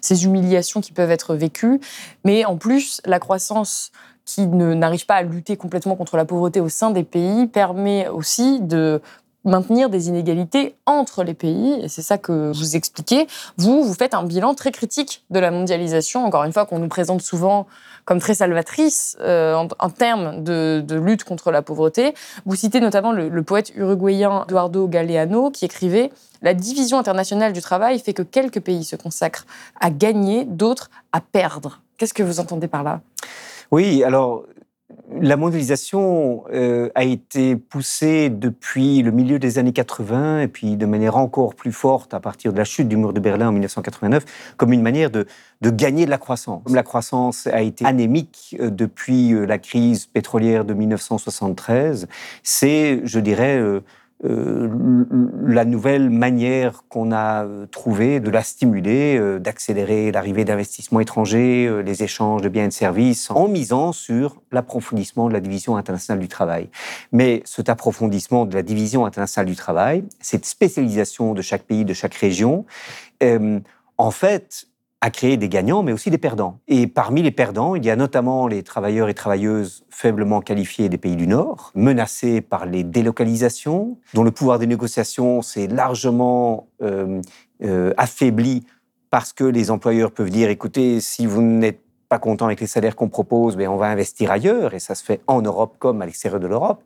ces 0.00 0.24
humiliations 0.24 0.80
qui 0.80 0.92
peuvent 0.92 1.10
être 1.10 1.36
vécues. 1.36 1.80
Mais 2.24 2.44
en 2.44 2.56
plus, 2.56 3.00
la 3.06 3.20
croissance 3.20 3.92
qui 4.24 4.46
n'arrive 4.46 5.06
pas 5.06 5.14
à 5.14 5.22
lutter 5.22 5.56
complètement 5.56 5.96
contre 5.96 6.16
la 6.16 6.24
pauvreté 6.24 6.60
au 6.60 6.68
sein 6.68 6.90
des 6.90 7.04
pays 7.04 7.46
permet 7.46 8.08
aussi 8.08 8.60
de 8.60 9.00
maintenir 9.44 9.88
des 9.88 10.08
inégalités 10.08 10.74
entre 10.86 11.24
les 11.24 11.34
pays, 11.34 11.80
et 11.82 11.88
c'est 11.88 12.02
ça 12.02 12.18
que 12.18 12.52
vous 12.52 12.76
expliquez. 12.76 13.26
Vous, 13.56 13.82
vous 13.82 13.94
faites 13.94 14.14
un 14.14 14.22
bilan 14.22 14.54
très 14.54 14.70
critique 14.70 15.24
de 15.30 15.38
la 15.38 15.50
mondialisation, 15.50 16.24
encore 16.24 16.44
une 16.44 16.52
fois, 16.52 16.66
qu'on 16.66 16.78
nous 16.78 16.88
présente 16.88 17.22
souvent 17.22 17.66
comme 18.04 18.18
très 18.18 18.34
salvatrice 18.34 19.16
euh, 19.20 19.54
en, 19.78 19.90
termes 19.90 20.42
de, 20.42 20.84
lutte 20.90 21.24
contre 21.24 21.50
la 21.50 21.62
pauvreté. 21.62 22.14
Vous 22.44 22.56
citez 22.56 22.80
notamment 22.80 23.12
le, 23.12 23.42
poète 23.42 23.72
uruguayen 23.76 24.44
Eduardo 24.44 24.88
Galeano 24.88 25.50
qui 25.50 25.64
écrivait 25.64 26.10
La 26.42 26.54
division 26.54 26.98
internationale 26.98 27.52
du 27.52 27.60
travail 27.60 27.98
fait 27.98 28.12
que 28.12 28.22
quelques 28.22 28.60
pays 28.60 28.84
se 28.84 28.96
consacrent 28.96 29.46
à 29.80 29.90
gagner, 29.90 30.44
d'autres 30.44 30.90
à 31.12 31.20
perdre. 31.20 31.80
Qu'est-ce 31.98 32.14
que 32.14 32.22
vous 32.22 32.40
entendez 32.40 32.68
par 32.68 32.82
là? 32.82 33.00
Oui, 33.70 34.02
alors 34.02 34.44
la 35.20 35.36
mondialisation 35.36 36.44
euh, 36.52 36.88
a 36.94 37.04
été 37.04 37.56
poussée 37.56 38.30
depuis 38.30 39.02
le 39.02 39.10
milieu 39.10 39.38
des 39.38 39.58
années 39.58 39.72
80 39.72 40.42
et 40.42 40.48
puis 40.48 40.76
de 40.76 40.86
manière 40.86 41.16
encore 41.16 41.54
plus 41.54 41.72
forte 41.72 42.14
à 42.14 42.20
partir 42.20 42.52
de 42.52 42.58
la 42.58 42.64
chute 42.64 42.88
du 42.88 42.96
mur 42.96 43.12
de 43.12 43.20
Berlin 43.20 43.48
en 43.48 43.52
1989 43.52 44.24
comme 44.56 44.72
une 44.72 44.82
manière 44.82 45.10
de, 45.10 45.26
gagner 45.62 46.04
de 46.04 46.10
la 46.10 46.18
croissance. 46.18 46.62
La 46.70 46.82
croissance 46.82 47.46
a 47.48 47.62
été 47.62 47.84
anémique 47.84 48.56
euh, 48.60 48.70
depuis 48.70 49.32
euh, 49.32 49.44
la 49.44 49.58
crise 49.58 50.06
pétrolière 50.06 50.64
de 50.64 50.74
1973. 50.74 52.08
C'est, 52.42 53.00
je 53.04 53.20
dirais, 53.20 53.60
la 54.22 55.64
nouvelle 55.64 56.10
manière 56.10 56.84
qu'on 56.88 57.10
a 57.10 57.44
euh, 57.44 57.66
trouvée 57.66 58.20
de 58.20 58.30
la 58.30 58.42
stimuler, 58.42 59.16
euh, 59.18 59.38
d'accélérer 59.38 60.12
l'arrivée 60.12 60.44
d'investissements 60.44 61.00
étrangers, 61.00 61.82
les 61.84 62.02
échanges 62.02 62.42
de 62.42 62.48
biens 62.48 62.64
et 62.64 62.68
de 62.68 62.72
services, 62.72 63.30
en 63.30 63.48
misant 63.48 63.92
sur 63.92 64.42
l'approfondissement 64.52 65.28
de 65.28 65.32
la 65.32 65.40
division 65.40 65.76
internationale 65.76 66.20
du 66.20 66.28
travail. 66.28 66.68
Mais 67.12 67.42
cet 67.44 67.68
approfondissement 67.68 68.44
de 68.44 68.54
la 68.54 68.62
division 68.62 69.06
internationale 69.06 69.46
du 69.46 69.56
travail, 69.56 70.04
cette 70.20 70.44
spécialisation 70.44 71.32
de 71.32 71.40
chaque 71.42 71.62
pays, 71.62 71.84
de 71.84 71.94
chaque 71.94 72.14
région, 72.14 72.66
en 73.98 74.10
fait, 74.10 74.69
à 75.02 75.10
créer 75.10 75.36
des 75.36 75.48
gagnants, 75.48 75.82
mais 75.82 75.92
aussi 75.92 76.10
des 76.10 76.18
perdants. 76.18 76.60
Et 76.68 76.86
parmi 76.86 77.22
les 77.22 77.30
perdants, 77.30 77.74
il 77.74 77.84
y 77.84 77.90
a 77.90 77.96
notamment 77.96 78.46
les 78.46 78.62
travailleurs 78.62 79.08
et 79.08 79.14
travailleuses 79.14 79.84
faiblement 79.88 80.40
qualifiés 80.40 80.88
des 80.90 80.98
pays 80.98 81.16
du 81.16 81.26
Nord, 81.26 81.72
menacés 81.74 82.42
par 82.42 82.66
les 82.66 82.84
délocalisations, 82.84 83.96
dont 84.12 84.22
le 84.22 84.30
pouvoir 84.30 84.58
des 84.58 84.66
négociations 84.66 85.40
s'est 85.40 85.68
largement 85.68 86.68
euh, 86.82 87.22
euh, 87.62 87.92
affaibli 87.96 88.64
parce 89.08 89.32
que 89.32 89.44
les 89.44 89.70
employeurs 89.70 90.12
peuvent 90.12 90.30
dire, 90.30 90.50
écoutez, 90.50 91.00
si 91.00 91.26
vous 91.26 91.42
n'êtes 91.42 91.80
pas 92.08 92.18
content 92.18 92.46
avec 92.46 92.60
les 92.60 92.66
salaires 92.66 92.94
qu'on 92.94 93.08
propose, 93.08 93.56
mais 93.56 93.66
on 93.66 93.76
va 93.76 93.86
investir 93.86 94.30
ailleurs, 94.30 94.74
et 94.74 94.78
ça 94.80 94.94
se 94.94 95.04
fait 95.04 95.20
en 95.26 95.42
Europe 95.42 95.76
comme 95.78 96.02
à 96.02 96.06
l'extérieur 96.06 96.40
de 96.40 96.46
l'Europe. 96.46 96.82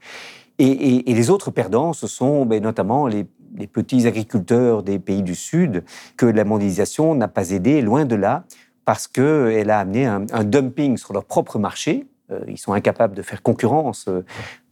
Et, 0.58 1.02
les 1.06 1.30
autres 1.30 1.50
perdants, 1.50 1.92
ce 1.92 2.06
sont 2.06 2.46
ben, 2.46 2.62
notamment 2.62 3.08
les, 3.08 3.26
petits 3.66 4.06
agriculteurs 4.06 4.82
des 4.82 4.98
pays 4.98 5.22
du 5.22 5.34
Sud, 5.34 5.84
que 6.16 6.26
la 6.26 6.44
mondialisation 6.44 7.14
n'a 7.14 7.28
pas 7.28 7.50
aidé, 7.50 7.82
loin 7.82 8.04
de 8.04 8.14
là, 8.14 8.44
parce 8.84 9.06
qu'elle 9.06 9.70
a 9.70 9.78
amené 9.78 10.06
un, 10.06 10.44
dumping 10.44 10.96
sur 10.96 11.12
leur 11.12 11.24
propre 11.24 11.58
marché. 11.58 12.06
Euh, 12.30 12.40
ils 12.48 12.58
sont 12.58 12.72
incapables 12.72 13.14
de 13.14 13.22
faire 13.22 13.42
concurrence 13.42 14.06
euh, 14.08 14.24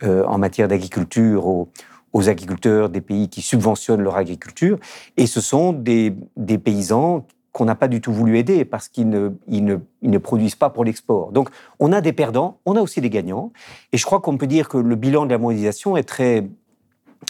euh, 0.03 0.25
en 0.27 0.39
matière 0.39 0.69
d'agriculture 0.69 1.47
aux, 1.47 1.69
agriculteurs 2.15 2.91
des 2.91 3.01
pays 3.01 3.29
qui 3.31 3.41
subventionnent 3.41 4.03
leur 4.03 4.17
agriculture. 4.17 4.79
Et 5.17 5.27
ce 5.27 5.41
sont 5.41 5.73
des, 5.73 6.15
des 6.37 6.59
paysans 6.59 7.25
qu'on 7.53 7.67
n'a 7.67 7.75
pas 7.75 7.89
du 7.89 8.01
tout 8.01 8.13
voulu 8.13 8.39
aider 8.39 8.65
parce 8.65 8.89
qu'ils 8.89 9.09
ne, 9.09 9.31
ne, 9.49 10.19
produisent 10.19 10.57
pas 10.57 10.71
pour 10.71 10.85
l'export. 10.85 11.33
Donc, 11.33 11.51
on 11.79 11.93
a 11.93 12.01
des 12.01 12.13
perdants, 12.13 12.59
on 12.65 12.77
a 12.77 12.81
aussi 12.81 13.01
des 13.01 13.11
gagnants. 13.11 13.53
Et 13.93 13.99
je 13.99 14.05
crois 14.05 14.21
qu'on 14.21 14.37
peut 14.39 14.47
dire 14.47 14.69
que 14.69 14.79
le 14.79 14.95
bilan 14.97 15.27
de 15.27 15.31
la 15.31 15.39
mondialisation 15.39 15.97
est 15.97 16.03
très, 16.03 16.49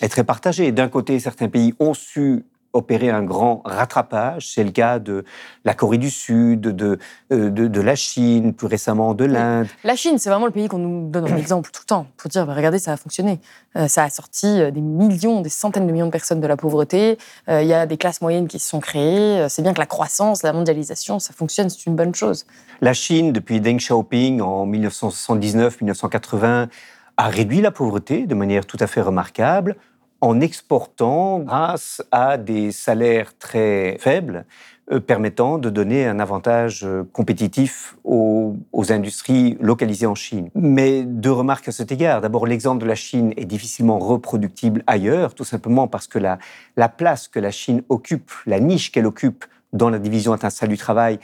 est 0.03 0.09
très 0.09 0.25
partagé. 0.25 0.73
D'un 0.73 0.89
côté, 0.89 1.19
certains 1.21 1.49
pays 1.49 1.75
ont 1.79 1.95
su 1.95 2.45
opérer 2.73 3.11
un 3.11 3.23
grand 3.23 3.63
rattrapage. 3.65 4.49
C'est 4.49 4.65
le 4.65 4.71
cas 4.71 4.99
de 4.99 5.25
la 5.65 5.75
Corée 5.75 5.99
du 5.99 6.11
Sud, 6.11 6.61
de, 6.61 6.99
euh, 7.33 7.51
de, 7.51 7.69
de 7.69 7.81
la 7.81 7.95
Chine, 7.95 8.55
plus 8.55 8.67
récemment 8.67 9.15
de 9.15 9.25
l'Inde. 9.25 9.67
La 9.85 9.97
Chine, 9.97 10.19
c'est 10.19 10.31
vraiment 10.31 10.47
le 10.47 10.53
pays 10.53 10.69
qu'on 10.69 10.79
nous 10.79 11.11
donne 11.11 11.31
en 11.31 11.37
exemple 11.37 11.71
tout 11.71 11.83
le 11.83 11.87
temps 11.87 12.07
pour 12.17 12.31
dire, 12.31 12.47
bah, 12.47 12.55
regardez, 12.55 12.79
ça 12.79 12.93
a 12.93 12.97
fonctionné. 12.97 13.41
Euh, 13.77 13.89
ça 13.89 14.05
a 14.05 14.11
sorti 14.11 14.47
euh, 14.47 14.71
des 14.71 14.81
millions, 14.81 15.41
des 15.41 15.51
centaines 15.51 15.87
de 15.87 15.93
millions 15.93 16.07
de 16.07 16.11
personnes 16.11 16.41
de 16.41 16.47
la 16.47 16.57
pauvreté. 16.57 17.19
Il 17.49 17.67
y 17.67 17.75
a 17.75 17.87
des 17.87 17.97
classes 17.97 18.21
moyennes 18.21 18.49
qui 18.49 18.59
se 18.59 18.69
sont 18.69 18.81
créées. 18.81 19.47
C'est 19.49 19.63
bien 19.63 19.75
que 19.75 19.79
la 19.79 19.87
croissance, 19.87 20.43
la 20.43 20.53
mondialisation, 20.53 21.19
ça 21.19 21.33
fonctionne, 21.33 21.71
c'est 21.71 21.87
une 21.87 21.97
bonne 21.97 22.15
chose. 22.15 22.47
La 22.81 22.93
Chine, 22.93 23.33
depuis 23.33 23.61
Deng 23.61 23.77
Xiaoping 23.77 24.41
en 24.41 24.67
1979-1980, 24.67 26.69
a 27.17 27.29
réduit 27.29 27.61
la 27.61 27.71
pauvreté 27.71 28.27
de 28.27 28.35
manière 28.35 28.67
tout 28.67 28.79
à 28.81 28.87
fait 28.87 29.01
remarquable 29.01 29.77
en 30.23 30.41
exportant 30.41 31.41
grâce 31.41 32.01
à 32.13 32.39
des 32.39 32.71
salaires 32.71 33.37
très 33.37 33.97
faibles, 33.99 34.47
euh, 34.93 35.01
permettant 35.01 35.59
de 35.59 35.69
donner 35.69 36.07
un 36.07 36.21
avantage 36.21 36.85
euh, 36.85 37.03
compétitif 37.13 37.97
aux, 38.05 38.57
industries 38.91 39.57
localisées 39.61 40.07
en 40.07 40.15
Chine. 40.15 40.49
Mais 40.55 41.03
deux 41.03 41.33
remarques 41.33 41.69
à 41.69 41.73
cet 41.73 41.91
égard. 41.91 42.21
D'abord, 42.21 42.47
l'exemple 42.47 42.83
de 42.83 42.87
la 42.87 42.95
Chine 42.95 43.33
est 43.37 43.45
difficilement 43.45 43.99
reproductible 43.99 44.85
ailleurs, 44.87 45.35
tout 45.35 45.45
simplement 45.45 45.89
parce 45.89 46.07
que 46.07 46.19
la, 46.19 46.39
la 46.77 46.89
place 46.89 47.27
que 47.27 47.41
la 47.41 47.51
Chine 47.51 47.83
occupe, 47.89 48.31
la 48.47 48.61
niche 48.61 48.93
qu'elle 48.93 49.07
occupe 49.07 49.45
dans 49.73 49.91
la 49.91 49.99
division 49.99 50.33
internationale 50.33 50.71
du 50.71 50.79
travail, 50.79 51.19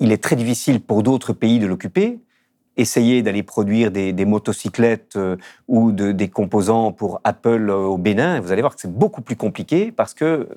il 0.00 0.10
est 0.12 0.22
très 0.22 0.36
difficile 0.36 0.80
pour 0.80 1.02
d'autres 1.02 1.34
pays 1.34 1.58
de 1.58 1.66
l'occuper 1.66 2.20
essayer 2.76 3.22
d'aller 3.22 3.42
produire 3.42 3.90
des, 3.90 4.24
motocyclettes 4.24 5.16
euh, 5.16 5.36
ou 5.68 5.92
des 5.92 6.28
composants 6.28 6.92
pour 6.92 7.20
Apple 7.24 7.70
euh, 7.70 7.76
au 7.76 7.96
Bénin, 7.96 8.40
vous 8.40 8.52
allez 8.52 8.60
voir 8.60 8.74
que 8.74 8.80
c'est 8.80 8.92
beaucoup 8.92 9.22
plus 9.22 9.36
compliqué 9.36 9.92
parce 9.92 10.14
que 10.14 10.24
euh, 10.24 10.48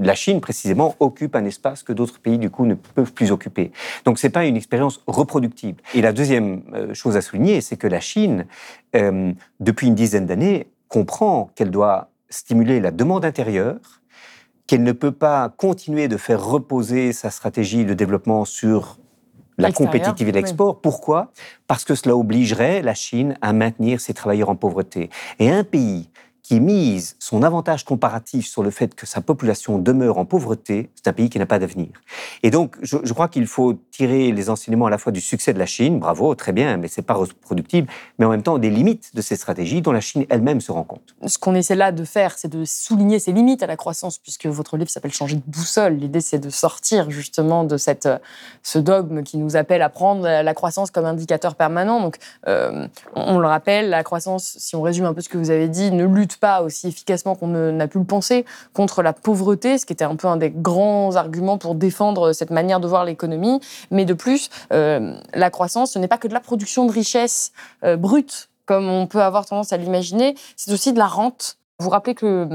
la 0.00 0.14
Chine, 0.14 0.40
précisément, 0.40 0.96
occupe 1.00 1.34
un 1.36 1.44
espace 1.44 1.82
que 1.82 1.92
d'autres 1.92 2.20
pays, 2.20 2.38
du 2.38 2.50
coup, 2.50 2.64
ne 2.64 2.74
peuvent 2.74 3.12
plus 3.12 3.30
occuper. 3.30 3.72
Donc, 4.04 4.18
ce 4.18 4.26
n'est 4.26 4.30
pas 4.30 4.46
une 4.46 4.56
expérience 4.56 5.02
reproductible. 5.06 5.82
Et 5.94 6.02
la 6.02 6.12
deuxième 6.12 6.62
chose 6.94 7.16
à 7.16 7.20
souligner, 7.20 7.60
c'est 7.60 7.76
que 7.76 7.86
la 7.86 8.00
Chine, 8.00 8.46
depuis 9.60 9.86
une 9.86 9.94
dizaine 9.94 10.26
d'années, 10.26 10.68
comprend 10.88 11.50
qu'elle 11.54 11.70
doit 11.70 12.10
stimuler 12.28 12.80
la 12.80 12.90
demande 12.90 13.24
intérieure, 13.24 14.00
qu'elle 14.66 14.82
ne 14.82 14.92
peut 14.92 15.12
pas 15.12 15.48
continuer 15.48 16.08
de 16.08 16.16
faire 16.16 16.44
reposer 16.44 17.12
sa 17.12 17.30
stratégie 17.30 17.84
de 17.84 17.94
développement 17.94 18.44
sur 18.44 18.98
la 19.60 19.72
compétitivité 19.72 20.32
de 20.32 20.36
l'export. 20.36 20.80
Pourquoi? 20.80 21.32
Parce 21.66 21.84
que 21.84 21.94
cela 21.94 22.16
obligerait 22.16 22.82
la 22.82 22.94
Chine 22.94 23.36
à 23.40 23.52
maintenir 23.52 24.00
ses 24.00 24.14
travailleurs 24.14 24.48
en 24.48 24.56
pauvreté. 24.56 25.10
Et 25.38 25.50
un 25.50 25.64
pays 25.64 26.10
qui 26.50 26.58
mise 26.58 27.14
son 27.20 27.44
avantage 27.44 27.84
comparatif 27.84 28.44
sur 28.44 28.64
le 28.64 28.72
fait 28.72 28.96
que 28.96 29.06
sa 29.06 29.20
population 29.20 29.78
demeure 29.78 30.18
en 30.18 30.24
pauvreté, 30.24 30.90
c'est 30.96 31.06
un 31.06 31.12
pays 31.12 31.30
qui 31.30 31.38
n'a 31.38 31.46
pas 31.46 31.60
d'avenir. 31.60 31.90
Et 32.42 32.50
donc, 32.50 32.76
je, 32.82 33.12
crois 33.12 33.28
qu'il 33.28 33.46
faut 33.46 33.74
tirer 33.92 34.32
les 34.32 34.50
enseignements 34.50 34.86
à 34.86 34.90
la 34.90 34.98
fois 34.98 35.12
du 35.12 35.20
succès 35.20 35.52
de 35.52 35.60
la 35.60 35.66
Chine, 35.66 36.00
bravo, 36.00 36.34
très 36.34 36.50
bien, 36.50 36.76
mais 36.76 36.88
c'est 36.88 37.02
pas 37.02 37.14
reproductible, 37.14 37.86
mais 38.18 38.26
en 38.26 38.30
même 38.30 38.42
temps 38.42 38.58
des 38.58 38.68
limites 38.68 39.14
de 39.14 39.22
ces 39.22 39.36
stratégies 39.36 39.80
dont 39.80 39.92
la 39.92 40.00
Chine 40.00 40.26
elle-même 40.28 40.60
se 40.60 40.72
rend 40.72 40.82
compte. 40.82 41.14
Ce 41.24 41.38
qu'on 41.38 41.54
essaie 41.54 41.76
là 41.76 41.92
de 41.92 42.02
faire, 42.02 42.36
c'est 42.36 42.48
de 42.48 42.64
souligner 42.64 43.20
ces 43.20 43.30
limites 43.30 43.62
à 43.62 43.68
la 43.68 43.76
croissance, 43.76 44.18
puisque 44.18 44.46
votre 44.46 44.76
livre 44.76 44.90
s'appelle 44.90 45.12
Changer 45.12 45.36
de 45.36 45.42
boussole. 45.46 45.98
L'idée, 45.98 46.20
c'est 46.20 46.40
de 46.40 46.50
sortir 46.50 47.12
justement 47.12 47.62
de 47.62 47.76
cette, 47.76 48.08
ce 48.64 48.80
dogme 48.80 49.22
qui 49.22 49.38
nous 49.38 49.54
appelle 49.54 49.82
à 49.82 49.88
prendre 49.88 50.22
la 50.24 50.54
croissance 50.54 50.90
comme 50.90 51.04
indicateur 51.04 51.54
permanent. 51.54 52.00
Donc, 52.00 52.16
euh, 52.48 52.88
on 53.14 53.38
le 53.38 53.46
rappelle, 53.46 53.88
la 53.88 54.02
croissance, 54.02 54.56
si 54.58 54.74
on 54.74 54.82
résume 54.82 55.04
un 55.04 55.14
peu 55.14 55.20
ce 55.20 55.28
que 55.28 55.38
vous 55.38 55.50
avez 55.50 55.68
dit, 55.68 55.92
ne 55.92 56.04
lutte 56.04 56.39
pas 56.40 56.62
aussi 56.62 56.88
efficacement 56.88 57.34
qu'on 57.34 57.48
n'a 57.48 57.86
pu 57.86 57.98
le 57.98 58.04
penser 58.04 58.44
contre 58.72 59.02
la 59.02 59.12
pauvreté, 59.12 59.78
ce 59.78 59.86
qui 59.86 59.92
était 59.92 60.04
un 60.04 60.16
peu 60.16 60.26
un 60.26 60.36
des 60.36 60.50
grands 60.50 61.16
arguments 61.16 61.58
pour 61.58 61.74
défendre 61.74 62.32
cette 62.32 62.50
manière 62.50 62.80
de 62.80 62.88
voir 62.88 63.04
l'économie. 63.04 63.60
Mais 63.90 64.04
de 64.04 64.14
plus, 64.14 64.50
euh, 64.72 65.14
la 65.34 65.50
croissance, 65.50 65.92
ce 65.92 65.98
n'est 65.98 66.08
pas 66.08 66.18
que 66.18 66.28
de 66.28 66.34
la 66.34 66.40
production 66.40 66.86
de 66.86 66.92
richesse 66.92 67.52
euh, 67.84 67.96
brute, 67.96 68.48
comme 68.66 68.88
on 68.88 69.06
peut 69.06 69.22
avoir 69.22 69.46
tendance 69.46 69.72
à 69.72 69.76
l'imaginer, 69.76 70.34
c'est 70.56 70.72
aussi 70.72 70.92
de 70.92 70.98
la 70.98 71.06
rente 71.06 71.56
vous 71.80 71.90
rappelez 71.90 72.14
que, 72.14 72.46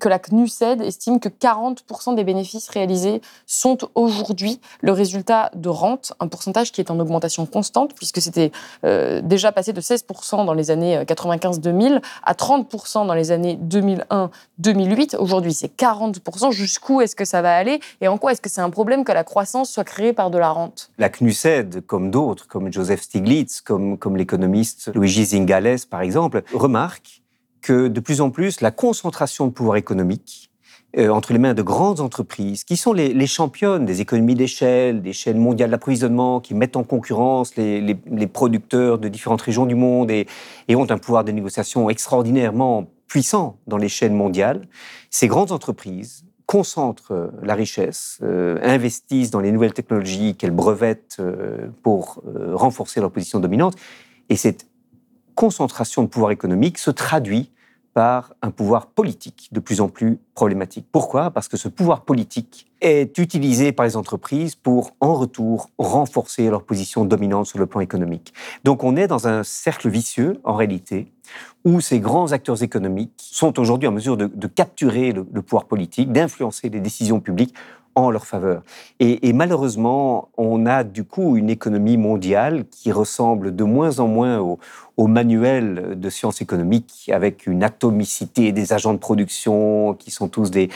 que 0.00 0.08
la 0.08 0.18
CNUSED 0.18 0.82
estime 0.82 1.20
que 1.20 1.28
40% 1.28 2.14
des 2.14 2.24
bénéfices 2.24 2.68
réalisés 2.68 3.20
sont 3.46 3.78
aujourd'hui 3.94 4.60
le 4.80 4.92
résultat 4.92 5.50
de 5.54 5.68
rente, 5.68 6.12
un 6.20 6.28
pourcentage 6.28 6.72
qui 6.72 6.80
est 6.80 6.90
en 6.90 6.98
augmentation 6.98 7.46
constante, 7.46 7.94
puisque 7.94 8.20
c'était 8.20 8.52
euh, 8.84 9.20
déjà 9.22 9.52
passé 9.52 9.72
de 9.72 9.80
16% 9.80 10.44
dans 10.44 10.54
les 10.54 10.70
années 10.70 11.02
95-2000 11.04 12.02
à 12.24 12.34
30% 12.34 13.06
dans 13.06 13.14
les 13.14 13.30
années 13.30 13.58
2001-2008. 13.62 15.16
Aujourd'hui, 15.16 15.54
c'est 15.54 15.74
40%. 15.74 16.50
Jusqu'où 16.50 17.00
est-ce 17.00 17.16
que 17.16 17.24
ça 17.24 17.42
va 17.42 17.54
aller 17.54 17.80
Et 18.00 18.08
en 18.08 18.18
quoi 18.18 18.32
est-ce 18.32 18.40
que 18.40 18.50
c'est 18.50 18.60
un 18.60 18.70
problème 18.70 19.04
que 19.04 19.12
la 19.12 19.24
croissance 19.24 19.70
soit 19.70 19.84
créée 19.84 20.12
par 20.12 20.30
de 20.30 20.38
la 20.38 20.50
rente? 20.50 20.90
La 20.98 21.08
CNUSED, 21.08 21.86
comme 21.86 22.10
d'autres, 22.10 22.48
comme 22.48 22.72
Joseph 22.72 23.02
Stiglitz, 23.02 23.60
comme, 23.60 23.96
comme 23.96 24.16
l'économiste 24.16 24.90
Luigi 24.94 25.24
Zingales, 25.24 25.86
par 25.88 26.00
exemple, 26.00 26.42
remarque 26.52 27.21
que 27.62 27.88
de 27.88 28.00
plus 28.00 28.20
en 28.20 28.30
plus, 28.30 28.60
la 28.60 28.70
concentration 28.70 29.46
de 29.46 29.52
pouvoir 29.52 29.76
économique 29.76 30.50
euh, 30.98 31.08
entre 31.08 31.32
les 31.32 31.38
mains 31.38 31.54
de 31.54 31.62
grandes 31.62 32.00
entreprises, 32.00 32.64
qui 32.64 32.76
sont 32.76 32.92
les, 32.92 33.26
championnes 33.26 33.86
des 33.86 34.02
économies 34.02 34.34
d'échelle, 34.34 35.00
des 35.00 35.14
chaînes 35.14 35.38
mondiales 35.38 35.70
d'approvisionnement, 35.70 36.40
qui 36.40 36.54
mettent 36.54 36.76
en 36.76 36.84
concurrence 36.84 37.56
les, 37.56 37.96
producteurs 38.30 38.98
de 38.98 39.08
différentes 39.08 39.40
régions 39.40 39.64
du 39.64 39.74
monde 39.74 40.10
et, 40.10 40.26
ont 40.74 40.90
un 40.90 40.98
pouvoir 40.98 41.24
de 41.24 41.32
négociation 41.32 41.88
extraordinairement 41.88 42.90
puissant 43.06 43.56
dans 43.66 43.78
les 43.78 43.88
chaînes 43.88 44.14
mondiales, 44.14 44.68
ces 45.08 45.28
grandes 45.28 45.52
entreprises 45.52 46.24
concentrent 46.44 47.12
euh, 47.12 47.30
la 47.42 47.54
richesse, 47.54 48.18
euh, 48.22 48.58
investissent 48.62 49.30
dans 49.30 49.40
les 49.40 49.52
nouvelles 49.52 49.72
technologies 49.72 50.34
qu'elles 50.34 50.50
brevettent 50.50 51.22
pour 51.82 52.22
renforcer 52.52 53.00
leur 53.00 53.10
position 53.10 53.40
dominante. 53.40 53.76
Et 54.28 54.36
c'est 54.36 54.66
concentration 55.34 56.02
de 56.02 56.08
pouvoir 56.08 56.30
économique 56.30 56.78
se 56.78 56.90
traduit 56.90 57.50
par 57.94 58.32
un 58.40 58.50
pouvoir 58.50 58.86
politique 58.86 59.48
de 59.52 59.60
plus 59.60 59.80
en 59.80 59.88
plus 59.88 60.18
problématique. 60.34 60.86
Pourquoi? 60.90 61.30
Parce 61.30 61.48
que 61.48 61.56
ce 61.56 61.68
pouvoir 61.68 62.02
politique 62.02 62.66
est 62.80 63.18
utilisé 63.18 63.72
par 63.72 63.84
les 63.84 63.96
entreprises 63.96 64.54
pour, 64.54 64.92
en 65.00 65.14
retour, 65.14 65.68
renforcer 65.78 66.48
leur 66.48 66.64
position 66.64 67.04
dominante 67.04 67.46
sur 67.46 67.58
le 67.58 67.66
plan 67.66 67.80
économique. 67.80 68.32
Donc 68.64 68.82
on 68.82 68.96
est 68.96 69.06
dans 69.06 69.28
un 69.28 69.42
cercle 69.42 69.90
vicieux, 69.90 70.40
en 70.44 70.54
réalité, 70.54 71.12
où 71.64 71.80
ces 71.80 72.00
grands 72.00 72.32
acteurs 72.32 72.62
économiques 72.62 73.12
sont 73.16 73.58
aujourd'hui 73.60 73.88
en 73.88 73.92
mesure 73.92 74.16
de, 74.16 74.46
capturer 74.46 75.12
le 75.12 75.42
pouvoir 75.42 75.66
politique, 75.66 76.12
d'influencer 76.12 76.70
les 76.70 76.80
décisions 76.80 77.20
publiques 77.20 77.54
en 77.94 78.10
leur 78.10 78.26
faveur. 78.26 78.62
Et, 79.00 79.32
malheureusement, 79.32 80.28
on 80.36 80.66
a 80.66 80.84
du 80.84 81.04
coup 81.04 81.36
une 81.36 81.50
économie 81.50 81.96
mondiale 81.96 82.64
qui 82.70 82.92
ressemble 82.92 83.54
de 83.54 83.64
moins 83.64 83.98
en 83.98 84.08
moins 84.08 84.38
au, 84.38 84.58
manuel 85.08 85.98
de 85.98 86.10
sciences 86.10 86.42
économiques, 86.42 87.10
avec 87.12 87.48
une 87.48 87.64
atomicité 87.64 88.52
des 88.52 88.72
agents 88.72 88.92
de 88.92 88.98
production 88.98 89.94
qui 89.94 90.12
sont 90.12 90.28
tous 90.28 90.52
des, 90.52 90.68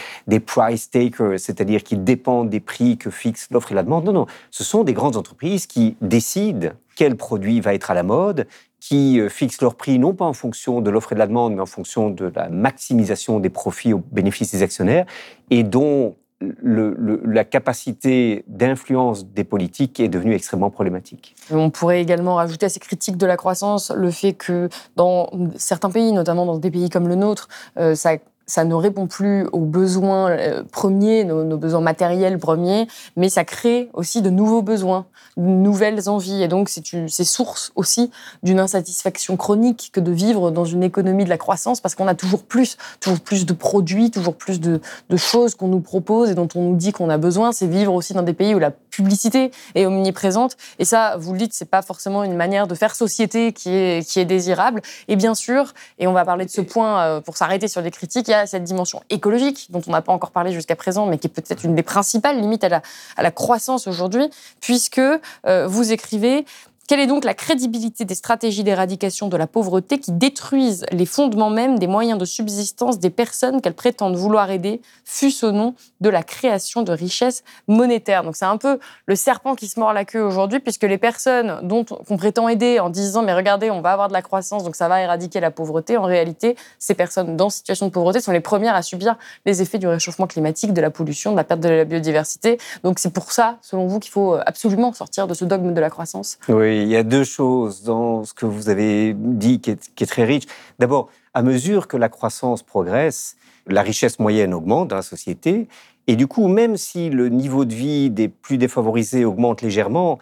price 0.45 0.91
takers, 0.91 1.39
c'est-à-dire 1.39 1.85
qui 1.85 1.97
dépendent 1.97 2.51
des 2.51 2.61
prix 2.61 2.99
que 2.99 3.11
fixe 3.11 3.49
l'offre 3.53 3.71
et 3.71 3.75
la 3.77 3.85
demande. 3.85 4.05
Non, 4.05 4.13
non, 4.13 4.27
ce 4.51 4.65
sont 4.65 4.83
des 4.83 4.95
grandes 4.95 5.17
entreprises 5.17 5.67
qui 5.67 5.97
décident 6.01 6.71
quel 6.97 7.15
produit 7.15 7.61
va 7.61 7.75
être 7.75 7.91
à 7.91 7.95
la 7.95 8.03
mode, 8.03 8.49
qui 8.81 9.21
euh, 9.21 9.29
fixent 9.29 9.61
leur 9.61 9.75
prix 9.75 9.99
non 9.99 10.15
pas 10.15 10.25
en 10.25 10.33
fonction 10.33 10.81
de 10.81 10.91
l'offre 10.91 11.13
et 11.13 11.15
de 11.15 11.21
la 11.21 11.27
demande, 11.27 11.55
mais 11.55 11.61
en 11.61 11.67
fonction 11.67 12.11
de 12.11 12.33
la 12.35 12.49
maximisation 12.49 13.39
des 13.39 13.51
profits 13.51 13.93
au 13.93 14.03
bénéfice 14.13 14.53
des 14.53 14.63
actionnaires, 14.63 15.07
et 15.51 15.63
dont 15.63 16.17
la 16.41 17.45
capacité 17.45 18.45
d'influence 18.47 19.27
des 19.27 19.45
politiques 19.45 20.01
est 20.01 20.09
devenue 20.09 20.35
extrêmement 20.35 20.71
problématique. 20.71 21.35
On 21.51 21.71
pourrait 21.71 22.03
également 22.03 22.35
rajouter 22.35 22.67
à 22.67 22.69
ces 22.69 22.81
critiques 22.81 23.17
de 23.17 23.27
la 23.27 23.37
croissance 23.37 23.91
le 23.91 24.11
fait 24.11 24.35
que 24.35 24.69
dans 24.97 25.31
certains 25.57 25.91
pays, 25.91 26.13
notamment 26.13 26.45
dans 26.45 26.59
des 26.59 26.71
pays 26.71 26.91
comme 26.91 27.09
le 27.09 27.15
nôtre, 27.15 27.49
euh, 27.79 27.95
ça 27.95 28.17
ça 28.47 28.65
ne 28.65 28.75
répond 28.75 29.07
plus 29.07 29.47
aux 29.53 29.65
besoins 29.65 30.31
euh, 30.31 30.63
premiers, 30.71 31.25
nos, 31.25 31.57
besoins 31.57 31.81
matériels 31.81 32.39
premiers, 32.39 32.87
mais 33.17 33.29
ça 33.29 33.45
crée 33.45 33.91
aussi 33.93 34.23
de 34.23 34.31
nouveaux 34.31 34.63
besoins, 34.63 35.07
de 35.37 35.43
nouvelles 35.43 36.09
envies. 36.09 36.43
Et 36.43 36.49
donc, 36.49 36.69
c'est 36.69 37.25
source 37.25 37.73
aussi 37.75 38.11
d'une 38.43 38.61
insatisfaction 38.61 39.37
chronique 39.37 39.91
que 39.93 40.01
de 40.01 40.13
vivre 40.13 40.51
dans 40.51 40.65
une 40.65 40.85
économie 40.85 41.25
de 41.25 41.29
la 41.29 41.39
croissance 41.39 41.81
parce 41.81 41.95
qu'on 41.95 42.07
a 42.07 42.15
toujours 42.15 42.45
plus, 42.45 42.77
toujours 43.01 43.21
plus 43.21 43.47
de 43.47 43.53
produits, 43.53 44.11
toujours 44.11 44.37
plus 44.37 44.61
de, 44.61 44.81
de 45.11 45.17
choses 45.17 45.55
qu'on 45.55 45.69
nous 45.69 45.81
propose 45.81 46.31
et 46.31 46.35
dont 46.35 46.49
on 46.55 46.63
nous 46.63 46.77
dit 46.77 46.93
qu'on 46.93 47.11
a 47.11 47.19
besoin. 47.19 47.51
C'est 47.53 47.67
vivre 47.67 47.93
aussi 47.93 48.15
dans 48.15 48.23
des 48.23 48.35
pays 48.35 48.55
où 48.55 48.59
la 48.61 48.71
publicité 48.71 49.51
est 49.75 49.85
omniprésente. 49.85 50.57
Et 50.79 50.85
ça, 50.85 51.17
vous 51.19 51.33
le 51.33 51.39
dites, 51.39 51.53
c'est 51.53 51.69
pas 51.69 51.83
forcément 51.83 52.25
une 52.25 52.35
manière 52.35 52.67
de 52.67 52.75
faire 52.75 52.95
société 52.95 53.53
qui 53.53 53.71
est, 53.71 54.09
qui 54.09 54.21
est 54.21 54.25
désirable. 54.25 54.81
Et 55.09 55.17
bien 55.17 55.35
sûr, 55.35 55.75
et 55.99 56.07
on 56.07 56.13
va 56.13 56.25
parler 56.25 56.47
de 56.47 56.51
ce 56.51 56.63
point 56.63 57.01
euh, 57.01 57.21
pour 57.21 57.37
s'arrêter 57.37 57.69
sur 57.69 57.83
les 57.83 57.91
critiques, 57.91 58.31
cette 58.45 58.65
dimension 58.65 59.03
écologique 59.09 59.69
dont 59.71 59.81
on 59.87 59.93
n'a 59.93 60.03
pas 60.03 60.13
encore 60.13 60.33
parlé 60.33 60.53
jusqu'à 60.53 60.77
présent, 60.77 61.07
mais 61.07 61.17
qui 61.17 61.29
est 61.29 61.31
peut-être 61.31 61.65
une 61.65 61.75
des 61.75 61.83
principales 61.83 62.39
limites 62.39 62.65
à 62.65 62.69
la, 62.69 62.83
à 63.17 63.23
la 63.23 63.31
croissance 63.31 63.87
aujourd'hui, 63.87 64.29
puisque 64.61 64.99
euh, 64.99 65.67
vous 65.67 65.93
écrivez 65.93 66.45
quelle 66.87 67.01
est 67.01 67.07
donc 67.07 67.25
la 67.25 67.35
crédibilité 67.35 68.05
des 68.05 68.15
stratégies 68.15 68.65
d'éradication 68.65 69.29
de 69.29 69.37
la 69.37 69.47
pauvreté 69.47 69.99
qui 69.99 70.13
détruisent 70.13 70.85
les 70.93 71.07
fondements 71.07 71.51
même 71.51 71.79
des 71.79 71.87
moyens 71.87 72.19
de 72.19 72.25
subsistance 72.25 72.99
des 72.99 73.11
personnes 73.11 73.61
qu'elles 73.61 73.75
prétendent 73.75 74.17
vouloir 74.17 74.51
aider, 74.51 74.81
fût-ce 75.05 75.47
au 75.47 75.53
nom 75.53 75.75
de 76.01 76.09
la 76.09 76.23
création 76.23 76.83
de 76.83 76.93
richesses 76.93 77.45
monétaires? 77.69 78.23
Donc 78.23 78.37
c'est 78.37 78.45
un 78.45 78.57
peu 78.57 78.79
le 79.07 79.17
serpent 79.17 79.55
qui 79.55 79.67
se 79.67 79.81
mord 79.81 79.93
la 79.93 80.05
queue 80.05 80.23
aujourd'hui, 80.23 80.61
puisque 80.61 80.85
les 80.85 80.99
personnes 80.99 81.61
dont 81.63 81.85
qu'on 81.85 82.17
prétend 82.17 82.49
aider 82.49 82.79
en 82.79 82.91
disant 82.91 83.23
mais 83.23 83.35
regardez, 83.35 83.71
on 83.71 83.81
va 83.81 83.93
avoir 83.93 84.09
de 84.09 84.13
la 84.13 84.23
croissance, 84.23 84.63
donc 84.63 84.77
ça 84.77 84.89
va 84.89 85.01
éradiquer 85.01 85.41
la 85.41 85.51
pauvreté, 85.51 85.97
en 85.97 86.05
réalité, 86.05 86.57
ces 86.79 86.95
personnes 86.95 87.37
dans 87.37 87.51
situation 87.51 87.87
de 87.87 87.93
pauvreté 87.93 88.21
sont 88.21 88.33
les 88.33 88.41
premières 88.41 88.75
à 88.75 88.83
subir 88.83 89.17
les 89.45 89.63
effets 89.63 89.79
du 89.79 89.89
réchauffement 89.89 90.27
climatique, 90.27 90.73
de 90.73 90.81
la 90.81 90.91
pollution, 90.91 91.33
de 91.33 91.37
la 91.37 91.45
perte 91.45 91.61
de 91.61 91.69
la 91.69 91.85
biodiversité. 91.85 92.59
Donc 92.85 92.99
c'est 92.99 93.13
pour 93.13 93.33
ça, 93.33 93.59
selon 93.63 93.87
vous, 93.87 93.99
qu'il 93.99 94.13
faut 94.13 94.37
absolument 94.47 94.93
sortir 94.93 95.27
de 95.27 95.35
ce 95.35 95.45
dogme 95.45 95.75
de 95.75 95.81
la 95.81 95.91
croissance? 95.91 96.39
Il 96.83 96.89
y 96.89 96.97
a 96.97 97.03
deux 97.03 97.25
choses 97.25 97.83
dans 97.83 98.25
ce 98.25 98.35
que 98.35 98.47
vous 98.47 98.69
avez 98.69 99.15
dit 99.15 99.61
qui 99.61 99.71
est, 99.71 100.07
très 100.07 100.25
riche. 100.25 100.45
D'abord, 100.79 101.09
à 101.35 101.43
mesure 101.43 101.89
que 101.89 101.97
la 101.97 102.09
croissance 102.09 102.63
progresse, 102.63 103.37
la 103.67 103.83
richesse 103.83 104.19
moyenne 104.19 104.55
augmente 104.55 104.89
dans 104.89 104.97
la 104.97 105.03
société. 105.03 105.69
Et 106.07 106.17
du 106.17 106.27
coup, 106.27 106.49
même 106.49 106.77
si 106.77 107.11
le 107.11 107.29
niveau 107.29 107.65
de 107.65 107.75
vie 107.75 108.11
des 108.11 108.29
plus 108.29 108.59
défavorisés 108.59 109.25
augmente 109.25 109.63
légèrement, 109.63 110.19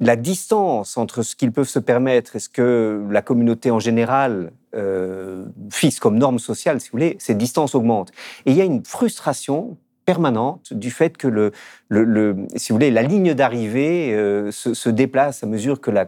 la 0.00 0.16
distance 0.16 0.96
entre 0.96 1.22
ce 1.22 1.36
qu'ils 1.36 1.52
peuvent 1.52 1.68
se 1.68 1.78
permettre 1.78 2.36
et 2.36 2.38
ce 2.40 2.48
que 2.48 3.04
la 3.10 3.22
communauté 3.22 3.70
en 3.70 3.78
général 3.78 4.52
euh, 4.74 5.46
fixe 5.70 6.00
comme 6.00 6.18
norme 6.18 6.38
sociale, 6.38 6.80
si 6.80 6.88
vous 6.88 6.98
voulez, 6.98 7.16
cette 7.18 7.38
distance 7.38 7.74
augmente. 7.74 8.10
Et 8.46 8.50
il 8.50 8.56
y 8.56 8.60
a 8.60 8.64
une 8.64 8.84
frustration 8.84 9.76
permanente 10.04 10.72
du 10.72 10.90
fait 10.90 11.16
que 11.16 11.28
le, 11.28 11.52
le, 11.88 12.36
si 12.56 12.72
vous 12.72 12.76
voulez, 12.76 12.90
la 12.90 13.02
ligne 13.02 13.34
d'arrivée 13.34 14.14
euh, 14.14 14.50
se, 14.50 14.88
déplace 14.88 15.42
à 15.42 15.46
mesure 15.46 15.80
que 15.80 15.90
la 15.90 16.06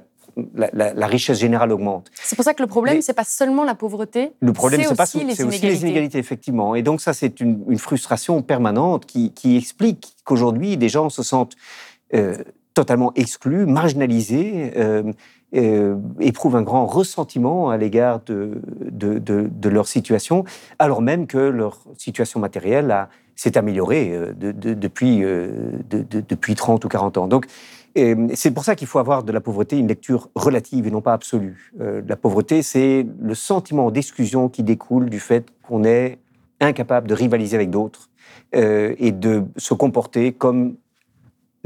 la, 0.54 1.06
richesse 1.06 1.38
générale 1.38 1.72
augmente. 1.72 2.10
C'est 2.14 2.36
pour 2.36 2.44
ça 2.44 2.52
que 2.52 2.62
le 2.62 2.68
problème, 2.68 3.00
c'est 3.00 3.14
pas 3.14 3.24
seulement 3.24 3.64
la 3.64 3.74
pauvreté. 3.74 4.32
Le 4.40 4.52
problème, 4.52 4.82
c'est 4.82 5.00
aussi, 5.00 5.24
les, 5.24 5.42
aussi 5.42 5.66
les 5.66 5.82
inégalités, 5.82 6.18
effectivement. 6.18 6.74
Et 6.74 6.82
donc 6.82 7.00
ça, 7.00 7.14
c'est 7.14 7.40
une, 7.40 7.78
frustration 7.78 8.42
permanente 8.42 9.06
qui, 9.06 9.56
explique 9.56 10.14
qu'aujourd'hui, 10.24 10.76
des 10.76 10.88
gens 10.88 11.08
se 11.08 11.22
sentent 11.22 11.56
euh, 12.14 12.36
totalement 12.74 13.12
exclus, 13.14 13.64
marginalisés, 13.64 14.72
euh, 14.76 15.10
euh, 15.54 15.96
éprouvent 16.20 16.56
un 16.56 16.62
grand 16.62 16.86
ressentiment 16.86 17.70
à 17.70 17.76
l'égard 17.76 18.20
de, 18.26 18.60
de, 18.80 19.68
leur 19.68 19.88
situation, 19.88 20.44
alors 20.78 21.00
même 21.00 21.26
que 21.26 21.38
leur 21.38 21.78
situation 21.96 22.40
matérielle 22.40 23.08
s'est 23.36 23.56
améliorée 23.56 24.10
euh, 24.12 24.32
depuis, 24.32 25.22
euh, 25.22 25.72
depuis 25.90 26.54
30 26.54 26.84
ou 26.84 26.88
40 26.88 27.18
ans. 27.18 27.28
Donc, 27.28 27.46
c'est 28.34 28.50
pour 28.50 28.62
ça 28.62 28.74
qu'il 28.74 28.86
faut 28.86 28.98
avoir 28.98 29.22
de 29.22 29.32
la 29.32 29.40
pauvreté 29.40 29.78
une 29.78 29.88
lecture 29.88 30.28
relative 30.34 30.86
et 30.86 30.90
non 30.90 31.00
pas 31.00 31.14
absolue. 31.14 31.72
la 31.78 32.16
pauvreté, 32.16 32.60
c'est 32.60 33.06
le 33.18 33.34
sentiment 33.34 33.90
d'exclusion 33.90 34.50
qui 34.50 34.62
découle 34.62 35.08
du 35.08 35.18
fait 35.18 35.46
qu'on 35.62 35.82
est 35.82 36.18
incapable 36.60 37.08
de 37.08 37.14
rivaliser 37.14 37.56
avec 37.56 37.70
d'autres 37.70 38.10
et 38.52 39.12
de 39.12 39.44
se 39.56 39.72
comporter 39.72 40.32
comme 40.32 40.76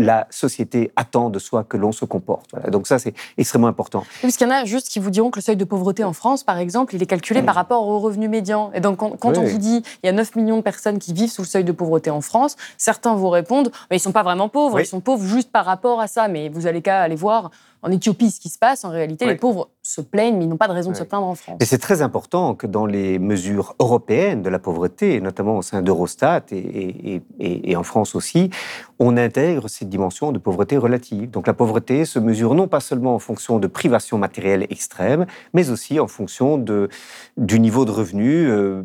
la 0.00 0.26
société 0.30 0.90
attend 0.96 1.30
de 1.30 1.38
soi 1.38 1.64
que 1.64 1.76
l'on 1.76 1.92
se 1.92 2.04
comporte. 2.04 2.50
Donc 2.70 2.86
ça, 2.86 2.98
c'est 2.98 3.14
extrêmement 3.36 3.68
important. 3.68 4.04
parce 4.22 4.36
qu'il 4.36 4.46
y 4.46 4.50
en 4.50 4.54
a 4.54 4.64
juste 4.64 4.88
qui 4.88 4.98
vous 4.98 5.10
diront 5.10 5.30
que 5.30 5.38
le 5.38 5.42
seuil 5.42 5.56
de 5.56 5.64
pauvreté 5.64 6.04
en 6.04 6.12
France, 6.12 6.42
par 6.44 6.58
exemple, 6.58 6.94
il 6.94 7.02
est 7.02 7.06
calculé 7.06 7.42
par 7.42 7.54
rapport 7.54 7.86
au 7.86 7.98
revenu 7.98 8.28
médian. 8.28 8.70
Et 8.74 8.80
donc 8.80 8.98
quand, 8.98 9.38
on 9.38 9.42
vous 9.42 9.58
dit 9.58 9.82
il 10.02 10.06
y 10.06 10.08
a 10.08 10.12
9 10.12 10.36
millions 10.36 10.56
de 10.56 10.62
personnes 10.62 10.98
qui 10.98 11.12
vivent 11.12 11.30
sous 11.30 11.42
le 11.42 11.46
seuil 11.46 11.64
de 11.64 11.72
pauvreté 11.72 12.10
en 12.10 12.20
France, 12.20 12.56
certains 12.76 13.14
vous 13.14 13.28
répondent 13.28 13.70
mais 13.90 13.96
ils 13.96 14.00
sont 14.00 14.12
pas 14.12 14.22
vraiment 14.22 14.48
pauvres, 14.48 14.80
ils 14.80 14.86
sont 14.86 15.00
pauvres 15.00 15.26
juste 15.26 15.50
par 15.50 15.64
rapport 15.64 16.00
à 16.00 16.06
ça. 16.06 16.28
Mais 16.28 16.48
vous 16.48 16.66
allez 16.66 16.82
qu'à 16.82 17.02
aller 17.02 17.16
voir 17.16 17.50
en 17.82 17.90
Éthiopie 17.90 18.30
ce 18.30 18.40
qui 18.40 18.48
se 18.48 18.58
passe. 18.58 18.84
En 18.84 18.90
réalité, 18.90 19.26
les 19.26 19.36
pauvres 19.36 19.70
se 19.82 20.00
plaignent, 20.00 20.36
mais 20.36 20.44
ils 20.44 20.48
n'ont 20.48 20.56
pas 20.56 20.68
de 20.68 20.72
raison 20.72 20.90
de 20.90 20.96
se 20.96 21.02
plaindre 21.02 21.26
en 21.26 21.34
France. 21.34 21.56
Et 21.60 21.64
c'est 21.64 21.78
très 21.78 22.02
important 22.02 22.54
que 22.54 22.66
dans 22.66 22.86
les 22.86 23.18
mesures 23.18 23.74
européennes 23.78 24.42
de 24.42 24.50
la 24.50 24.58
pauvreté, 24.58 25.20
notamment 25.20 25.58
au 25.58 25.62
sein 25.62 25.82
d'Eurostat 25.82 26.44
et, 26.52 27.22
et, 27.38 27.76
en 27.76 27.82
France 27.82 28.14
aussi, 28.14 28.50
on 28.98 29.16
intègre 29.16 29.68
cette 29.68 29.88
dimension 29.88 30.32
de 30.32 30.38
pauvreté 30.38 30.76
relative. 30.76 31.30
Donc 31.30 31.46
la 31.46 31.54
pauvreté 31.54 32.04
se 32.04 32.18
mesure 32.18 32.54
non 32.54 32.68
pas 32.68 32.80
seulement 32.80 33.14
en 33.14 33.18
fonction 33.18 33.58
de 33.58 33.66
privations 33.66 34.18
matérielles 34.18 34.66
extrêmes, 34.70 35.26
mais 35.54 35.70
aussi 35.70 35.98
en 35.98 36.06
fonction 36.08 36.58
de, 36.58 36.88
du 37.36 37.60
niveau 37.60 37.84
de 37.84 37.90
revenu 37.90 38.48
euh, 38.48 38.82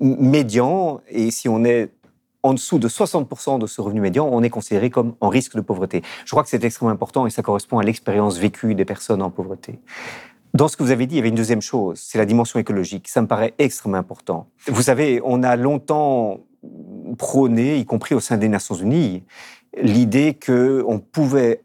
médian. 0.00 1.00
Et 1.08 1.30
si 1.30 1.48
on 1.48 1.64
est 1.64 1.90
en 2.46 2.54
dessous 2.54 2.78
de 2.78 2.88
60% 2.88 3.58
de 3.58 3.66
ce 3.66 3.80
revenu 3.80 4.00
médian, 4.00 4.28
on 4.30 4.42
est 4.42 4.50
considéré 4.50 4.88
comme 4.88 5.14
en 5.20 5.28
risque 5.28 5.56
de 5.56 5.60
pauvreté. 5.60 6.02
Je 6.24 6.30
crois 6.30 6.42
que 6.44 6.48
c'est 6.48 6.62
extrêmement 6.62 6.92
important 6.92 7.26
et 7.26 7.30
ça 7.30 7.42
correspond 7.42 7.78
à 7.78 7.82
l'expérience 7.82 8.38
vécue 8.38 8.74
des 8.74 8.84
personnes 8.84 9.20
en 9.20 9.30
pauvreté. 9.30 9.80
Dans 10.54 10.68
ce 10.68 10.76
que 10.76 10.82
vous 10.82 10.92
avez 10.92 11.06
dit, 11.06 11.16
il 11.16 11.18
y 11.18 11.20
avait 11.20 11.28
une 11.28 11.34
deuxième 11.34 11.60
chose, 11.60 12.00
c'est 12.00 12.18
la 12.18 12.24
dimension 12.24 12.58
écologique. 12.58 13.08
Ça 13.08 13.20
me 13.20 13.26
paraît 13.26 13.54
extrêmement 13.58 13.98
important. 13.98 14.48
Vous 14.68 14.82
savez, 14.82 15.20
on 15.24 15.42
a 15.42 15.56
longtemps 15.56 16.40
prôné, 17.18 17.78
y 17.78 17.84
compris 17.84 18.14
au 18.14 18.20
sein 18.20 18.36
des 18.36 18.48
Nations 18.48 18.74
Unies, 18.74 19.24
l'idée 19.76 20.34
qu'on 20.34 20.98
pouvait 21.00 21.62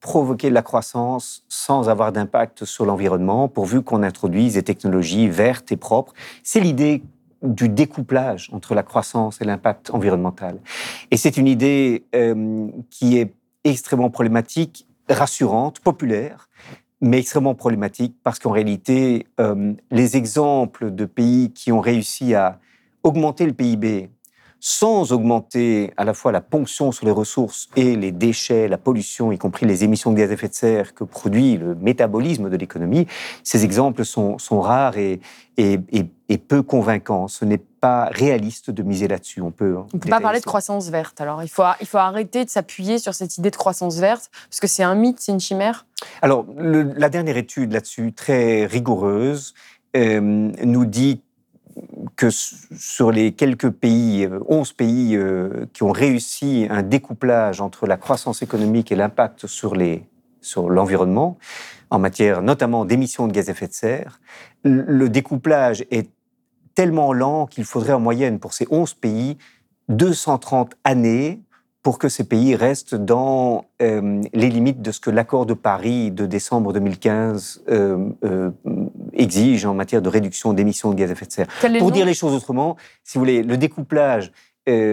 provoquer 0.00 0.50
de 0.50 0.54
la 0.54 0.62
croissance 0.62 1.44
sans 1.48 1.88
avoir 1.88 2.12
d'impact 2.12 2.66
sur 2.66 2.84
l'environnement, 2.84 3.48
pourvu 3.48 3.82
qu'on 3.82 4.02
introduise 4.02 4.54
des 4.54 4.62
technologies 4.62 5.28
vertes 5.28 5.72
et 5.72 5.78
propres. 5.78 6.12
C'est 6.42 6.60
l'idée 6.60 7.02
du 7.44 7.68
découplage 7.68 8.50
entre 8.52 8.74
la 8.74 8.82
croissance 8.82 9.40
et 9.40 9.44
l'impact 9.44 9.90
environnemental. 9.90 10.58
Et 11.10 11.16
c'est 11.16 11.36
une 11.36 11.46
idée 11.46 12.04
euh, 12.14 12.68
qui 12.90 13.18
est 13.18 13.32
extrêmement 13.62 14.10
problématique, 14.10 14.86
rassurante, 15.08 15.80
populaire, 15.80 16.48
mais 17.00 17.18
extrêmement 17.18 17.54
problématique 17.54 18.16
parce 18.22 18.38
qu'en 18.38 18.50
réalité, 18.50 19.26
euh, 19.40 19.74
les 19.90 20.16
exemples 20.16 20.90
de 20.90 21.04
pays 21.04 21.52
qui 21.52 21.70
ont 21.70 21.80
réussi 21.80 22.34
à 22.34 22.58
augmenter 23.02 23.44
le 23.46 23.52
PIB 23.52 24.08
sans 24.66 25.12
augmenter 25.12 25.92
à 25.98 26.04
la 26.04 26.14
fois 26.14 26.32
la 26.32 26.40
ponction 26.40 26.90
sur 26.90 27.04
les 27.04 27.12
ressources 27.12 27.68
et 27.76 27.96
les 27.96 28.12
déchets, 28.12 28.66
la 28.66 28.78
pollution, 28.78 29.30
y 29.30 29.36
compris 29.36 29.66
les 29.66 29.84
émissions 29.84 30.10
de 30.10 30.16
gaz 30.16 30.30
à 30.30 30.32
effet 30.32 30.48
de 30.48 30.54
serre 30.54 30.94
que 30.94 31.04
produit 31.04 31.58
le 31.58 31.74
métabolisme 31.74 32.48
de 32.48 32.56
l'économie, 32.56 33.06
ces 33.42 33.62
exemples 33.62 34.06
sont, 34.06 34.38
rares 34.50 34.96
et, 34.96 35.20
et, 35.58 36.38
peu 36.38 36.62
convaincants. 36.62 37.28
Ce 37.28 37.44
n'est 37.44 37.58
pas 37.58 38.06
réaliste 38.06 38.70
de 38.70 38.82
miser 38.82 39.06
là-dessus. 39.06 39.42
On 39.42 39.50
peut. 39.50 39.76
On 39.76 39.84
ne 39.92 40.00
peut 40.00 40.08
pas 40.08 40.20
parler 40.20 40.40
de 40.40 40.46
croissance 40.46 40.88
verte. 40.88 41.20
Alors, 41.20 41.42
il 41.42 41.50
faut, 41.50 41.62
il 41.82 41.86
faut 41.86 41.98
arrêter 41.98 42.46
de 42.46 42.50
s'appuyer 42.50 42.98
sur 42.98 43.12
cette 43.12 43.36
idée 43.36 43.50
de 43.50 43.56
croissance 43.56 43.98
verte, 43.98 44.30
parce 44.48 44.60
que 44.60 44.66
c'est 44.66 44.82
un 44.82 44.94
mythe, 44.94 45.20
c'est 45.20 45.32
une 45.32 45.40
chimère. 45.40 45.84
Alors, 46.22 46.46
la 46.56 47.10
dernière 47.10 47.36
étude 47.36 47.70
là-dessus, 47.70 48.14
très 48.14 48.64
rigoureuse, 48.64 49.52
euh, 49.94 50.20
nous 50.22 50.86
dit 50.86 51.20
que 52.16 52.30
sur 52.30 53.10
les 53.10 53.32
quelques 53.32 53.70
pays, 53.70 54.28
11 54.48 54.70
euh, 54.70 54.74
pays 54.76 55.16
euh, 55.16 55.66
qui 55.72 55.82
ont 55.82 55.92
réussi 55.92 56.66
un 56.70 56.82
découplage 56.82 57.60
entre 57.60 57.86
la 57.86 57.96
croissance 57.96 58.42
économique 58.42 58.92
et 58.92 58.96
l'impact 58.96 59.46
sur 59.46 59.74
les 59.74 60.04
sur 60.40 60.68
l'environnement, 60.68 61.38
en 61.88 61.98
matière 61.98 62.42
notamment 62.42 62.84
d'émissions 62.84 63.26
de 63.26 63.32
gaz 63.32 63.48
à 63.48 63.52
effet 63.52 63.66
de 63.66 63.72
serre, 63.72 64.20
le 64.62 65.08
découplage 65.08 65.86
est 65.90 66.10
tellement 66.74 67.14
lent 67.14 67.46
qu'il 67.46 67.64
faudrait 67.64 67.94
en 67.94 68.00
moyenne 68.00 68.38
pour 68.38 68.52
ces 68.52 68.66
11 68.70 68.92
pays 68.94 69.38
230 69.88 70.74
années 70.84 71.40
pour 71.84 71.98
que 71.98 72.08
ces 72.08 72.24
pays 72.24 72.56
restent 72.56 72.94
dans 72.94 73.66
euh, 73.82 74.22
les 74.32 74.48
limites 74.48 74.80
de 74.80 74.90
ce 74.90 75.00
que 75.00 75.10
l'accord 75.10 75.44
de 75.44 75.52
Paris 75.52 76.10
de 76.10 76.24
décembre 76.24 76.72
2015 76.72 77.64
euh, 77.68 78.08
euh, 78.24 78.50
exige 79.14 79.64
en 79.66 79.74
matière 79.74 80.02
de 80.02 80.08
réduction 80.08 80.52
d'émissions 80.52 80.90
de 80.90 80.96
gaz 80.96 81.10
à 81.10 81.12
effet 81.12 81.26
de 81.26 81.32
serre. 81.32 81.46
Pour 81.78 81.92
dire 81.92 82.06
les 82.06 82.14
choses 82.14 82.34
autrement, 82.34 82.76
si 83.02 83.18
vous 83.18 83.20
voulez, 83.20 83.42
le 83.42 83.56
découplage 83.56 84.32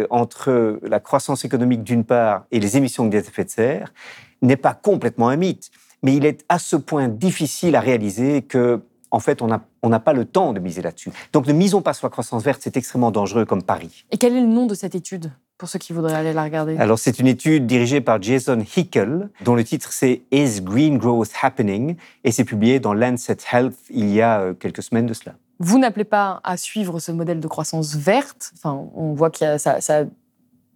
entre 0.09 0.79
la 0.83 0.99
croissance 0.99 1.45
économique 1.45 1.83
d'une 1.83 2.03
part 2.03 2.45
et 2.51 2.59
les 2.59 2.77
émissions 2.77 3.05
de 3.05 3.09
gaz 3.09 3.25
à 3.25 3.29
effet 3.29 3.45
de 3.45 3.49
serre 3.49 3.93
n'est 4.41 4.57
pas 4.57 4.73
complètement 4.73 5.29
un 5.29 5.35
mythe, 5.35 5.69
mais 6.03 6.15
il 6.15 6.25
est 6.25 6.43
à 6.49 6.59
ce 6.59 6.75
point 6.75 7.07
difficile 7.07 7.75
à 7.75 7.79
réaliser 7.79 8.41
que 8.41 8.81
en 9.13 9.19
fait, 9.19 9.41
on 9.41 9.47
n'a 9.89 9.99
pas 9.99 10.13
le 10.13 10.23
temps 10.23 10.53
de 10.53 10.61
miser 10.61 10.81
là-dessus. 10.81 11.11
Donc 11.33 11.45
ne 11.45 11.51
misons 11.51 11.81
pas 11.81 11.93
sur 11.93 12.07
la 12.07 12.11
croissance 12.11 12.43
verte, 12.43 12.61
c'est 12.63 12.77
extrêmement 12.77 13.11
dangereux 13.11 13.43
comme 13.43 13.61
pari. 13.61 14.05
Et 14.09 14.17
quel 14.17 14.37
est 14.37 14.39
le 14.39 14.47
nom 14.47 14.67
de 14.67 14.73
cette 14.73 14.95
étude? 14.95 15.31
Pour 15.61 15.69
ceux 15.69 15.77
qui 15.77 15.93
voudraient 15.93 16.15
aller 16.15 16.33
la 16.33 16.41
regarder 16.41 16.75
Alors, 16.79 16.97
c'est 16.97 17.19
une 17.19 17.27
étude 17.27 17.67
dirigée 17.67 18.01
par 18.01 18.19
Jason 18.19 18.65
Hickel, 18.75 19.29
dont 19.43 19.53
le 19.53 19.63
titre 19.63 19.93
c'est 19.93 20.23
Is 20.31 20.59
Green 20.59 20.97
Growth 20.97 21.29
Happening? 21.39 21.97
Et 22.23 22.31
c'est 22.31 22.45
publié 22.45 22.79
dans 22.79 22.95
Lancet 22.95 23.37
Health 23.53 23.75
il 23.91 24.09
y 24.09 24.23
a 24.23 24.39
euh, 24.39 24.53
quelques 24.55 24.81
semaines 24.81 25.05
de 25.05 25.13
cela. 25.13 25.35
Vous 25.59 25.77
n'appelez 25.77 26.03
pas 26.03 26.41
à 26.43 26.57
suivre 26.57 26.97
ce 26.99 27.11
modèle 27.11 27.39
de 27.39 27.47
croissance 27.47 27.95
verte. 27.95 28.53
Enfin, 28.55 28.87
on 28.95 29.13
voit 29.13 29.29
que 29.29 29.59
ça, 29.59 29.81
ça 29.81 30.05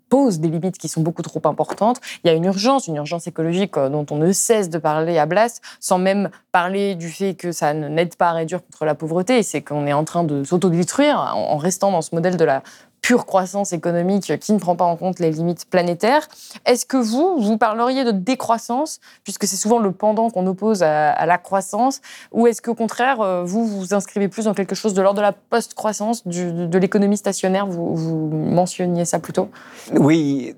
pose 0.10 0.39
des 0.39 0.50
limites 0.50 0.78
qui 0.78 0.88
sont 0.88 1.02
beaucoup 1.02 1.24
trop 1.24 1.41
importantes. 1.45 2.00
Il 2.24 2.28
y 2.28 2.30
a 2.30 2.34
une 2.34 2.45
urgence, 2.45 2.88
une 2.88 2.98
urgence 2.98 3.26
écologique 3.26 3.78
euh, 3.78 3.89
dont 3.89 4.06
on 4.12 4.17
ne 4.17 4.32
cesse 4.32 4.69
de 4.69 4.78
parler 4.78 5.17
à 5.17 5.26
Blas, 5.26 5.62
sans 5.80 5.98
même 5.98 6.30
parler 6.52 6.93
du 6.93 7.10
fait 7.10 7.34
que 7.34 7.52
ça 7.52 7.74
n'aide 7.74 8.15
pas 8.15 8.30
à 8.30 8.34
réduire 8.34 8.63
contre 8.63 8.86
la 8.86 8.93
pauvreté. 8.93 9.41
C'est 9.41 9.63
qu'on 9.63 9.88
est 9.88 9.93
en 9.93 10.04
train 10.04 10.24
de 10.24 10.43
s'autodétruire 10.43 11.34
en 11.36 11.58
restant 11.58 11.91
dans 11.91 12.04
ce 12.04 12.13
modèle 12.13 12.38
de 12.38 12.45
la 12.45 12.62
pure 13.05 13.27
croissance 13.27 13.71
économique 13.71 14.39
qui 14.39 14.51
ne 14.51 14.57
prend 14.57 14.75
pas 14.75 14.85
en 14.85 14.95
compte 14.95 15.19
les 15.19 15.29
limites 15.29 15.69
planétaires. 15.69 16.27
Est-ce 16.65 16.87
que 16.87 16.97
vous, 16.97 17.39
vous 17.39 17.59
parleriez 17.59 18.03
de 18.03 18.09
décroissance, 18.09 18.99
puisque 19.23 19.45
c'est 19.45 19.57
souvent 19.57 19.77
le 19.77 19.91
pendant 19.91 20.31
qu'on 20.31 20.47
oppose 20.47 20.81
à, 20.81 21.23
la 21.27 21.37
croissance, 21.37 22.01
ou 22.31 22.47
est-ce 22.47 22.63
qu'au 22.63 22.73
contraire, 22.73 23.21
euh, 23.21 23.43
vous 23.43 23.67
vous 23.67 23.93
inscrivez 23.93 24.27
plus 24.27 24.45
dans 24.45 24.55
quelque 24.55 24.73
chose 24.73 24.95
de 24.95 25.03
l'ordre 25.03 25.17
de 25.17 25.21
la 25.21 25.33
post-croissance, 25.33 26.25
de 26.25 26.77
l'économie 26.79 27.17
stationnaire 27.17 27.67
vous, 27.67 28.31
mentionniez 28.31 29.05
ça 29.05 29.19
plutôt? 29.19 29.49
Oui, 29.93 30.55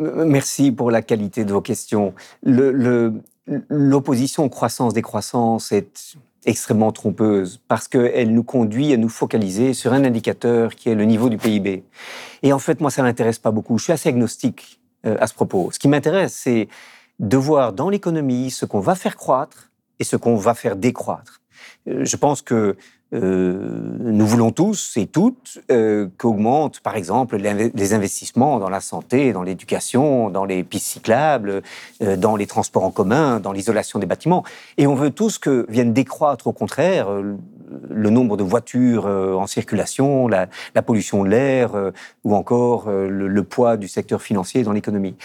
merci 0.00 0.72
pour 0.72 0.90
la 0.90 1.00
qualité 1.00 1.44
de 1.44 1.52
vos 1.52 1.60
questions. 1.60 2.12
L'opposition 2.42 4.42
le, 4.42 4.48
croissance-décroissance 4.48 5.70
est 5.70 6.16
extrêmement 6.44 6.92
trompeuse 6.92 7.60
parce 7.68 7.88
qu'elle 7.88 8.32
nous 8.32 8.42
conduit 8.42 8.92
à 8.92 8.96
nous 8.96 9.08
focaliser 9.08 9.74
sur 9.74 9.92
un 9.92 10.04
indicateur 10.04 10.74
qui 10.74 10.88
est 10.88 10.94
le 10.94 11.04
niveau 11.04 11.28
du 11.28 11.36
PIB. 11.36 11.84
Et 12.42 12.52
en 12.52 12.58
fait, 12.58 12.80
moi, 12.80 12.90
ça 12.90 13.02
m'intéresse 13.02 13.38
pas 13.38 13.50
beaucoup. 13.50 13.78
Je 13.78 13.84
suis 13.84 13.92
assez 13.92 14.08
agnostique 14.08 14.80
euh, 15.06 15.16
à 15.20 15.26
ce 15.26 15.34
propos. 15.34 15.70
Ce 15.72 15.78
qui 15.78 15.88
m'intéresse, 15.88 16.34
c'est 16.34 16.68
de 17.18 17.36
voir 17.36 17.72
dans 17.72 17.90
l'économie 17.90 18.50
ce 18.50 18.64
qu'on 18.64 18.80
va 18.80 18.94
faire 18.94 19.16
croître 19.16 19.70
et 19.98 20.04
ce 20.04 20.16
qu'on 20.16 20.36
va 20.36 20.54
faire 20.54 20.76
décroître. 20.76 21.40
Euh, 21.88 22.04
je 22.04 22.16
pense 22.16 22.42
que 22.42 22.76
euh, 23.14 23.96
nous 24.00 24.26
voulons 24.26 24.50
tous 24.50 24.96
et 24.96 25.06
toutes 25.06 25.60
euh, 25.70 26.08
qu'augmentent, 26.18 26.80
par 26.80 26.96
exemple, 26.96 27.36
les 27.36 27.94
investissements 27.94 28.58
dans 28.58 28.68
la 28.68 28.80
santé, 28.80 29.32
dans 29.32 29.42
l'éducation, 29.42 30.28
dans 30.28 30.44
les 30.44 30.62
pistes 30.62 30.86
cyclables, 30.86 31.62
euh, 32.02 32.16
dans 32.16 32.36
les 32.36 32.46
transports 32.46 32.84
en 32.84 32.90
commun, 32.90 33.40
dans 33.40 33.52
l'isolation 33.52 33.98
des 33.98 34.06
bâtiments. 34.06 34.44
Et 34.76 34.86
on 34.86 34.94
veut 34.94 35.10
tous 35.10 35.38
que 35.38 35.64
vienne 35.70 35.94
décroître, 35.94 36.46
au 36.46 36.52
contraire, 36.52 37.08
le 37.90 38.10
nombre 38.10 38.36
de 38.36 38.42
voitures 38.42 39.06
en 39.06 39.46
circulation, 39.46 40.28
la, 40.28 40.48
pollution 40.84 41.24
de 41.24 41.30
l'air, 41.30 41.72
ou 42.24 42.34
encore 42.34 42.90
le, 42.90 43.42
poids 43.42 43.76
du 43.76 43.88
secteur 43.88 44.22
financier 44.22 44.62
dans 44.62 44.72
l'économie. 44.72 45.16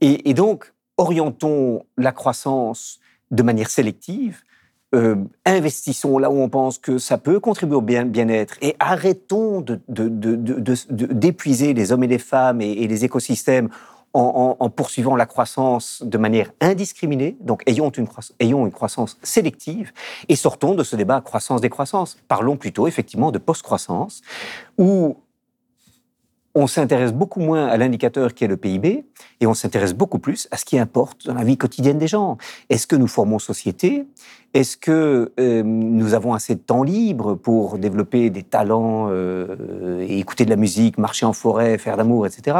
et 0.00 0.34
donc, 0.34 0.72
orientons 0.98 1.84
la 1.96 2.12
croissance 2.12 3.00
de 3.30 3.42
manière 3.42 3.70
sélective 3.70 4.42
euh, 4.92 5.16
investissons 5.46 6.18
là 6.18 6.30
où 6.30 6.40
on 6.40 6.48
pense 6.48 6.78
que 6.78 6.98
ça 6.98 7.16
peut 7.16 7.38
contribuer 7.38 7.76
au 7.76 7.80
bien-être 7.80 8.56
et 8.60 8.74
arrêtons 8.80 9.64
d'épuiser 9.88 11.68
de, 11.68 11.72
de, 11.72 11.76
les 11.78 11.92
hommes 11.92 12.02
et 12.02 12.08
les 12.08 12.18
femmes 12.18 12.60
et, 12.60 12.88
les 12.88 13.04
écosystèmes 13.04 13.68
en, 14.12 14.68
poursuivant 14.70 15.14
la 15.14 15.26
croissance 15.26 16.02
de 16.04 16.18
manière 16.18 16.50
indiscriminée, 16.60 17.36
donc 17.40 17.62
ayons 17.66 17.90
une, 17.90 18.08
ayons 18.40 18.66
une 18.66 18.72
croissance 18.72 19.16
sélective, 19.22 19.92
et 20.28 20.34
sortons 20.34 20.74
de 20.74 20.82
ce 20.82 20.96
débat 20.96 21.20
croissance-décroissance. 21.20 22.18
Parlons 22.26 22.56
plutôt 22.56 22.88
effectivement 22.88 23.30
de 23.30 23.38
post-croissance, 23.38 24.22
où 24.78 25.16
on 26.54 26.66
s'intéresse 26.66 27.12
beaucoup 27.12 27.40
moins 27.40 27.66
à 27.66 27.76
l'indicateur 27.76 28.34
qui 28.34 28.44
est 28.44 28.48
le 28.48 28.56
PIB 28.56 29.04
et 29.40 29.46
on 29.46 29.54
s'intéresse 29.54 29.94
beaucoup 29.94 30.18
plus 30.18 30.48
à 30.50 30.56
ce 30.56 30.64
qui 30.64 30.78
importe 30.78 31.26
dans 31.26 31.34
la 31.34 31.44
vie 31.44 31.56
quotidienne 31.56 31.98
des 31.98 32.08
gens. 32.08 32.38
Est-ce 32.68 32.86
que 32.86 32.96
nous 32.96 33.06
formons 33.06 33.38
société? 33.38 34.04
Est-ce 34.52 34.76
que 34.76 35.30
euh, 35.38 35.62
nous 35.62 36.14
avons 36.14 36.34
assez 36.34 36.56
de 36.56 36.60
temps 36.60 36.82
libre 36.82 37.34
pour 37.36 37.78
développer 37.78 38.30
des 38.30 38.42
talents, 38.42 39.06
euh, 39.10 40.00
et 40.00 40.18
écouter 40.18 40.44
de 40.44 40.50
la 40.50 40.56
musique, 40.56 40.98
marcher 40.98 41.24
en 41.24 41.32
forêt, 41.32 41.78
faire 41.78 41.96
d'amour, 41.96 42.26
etc. 42.26 42.56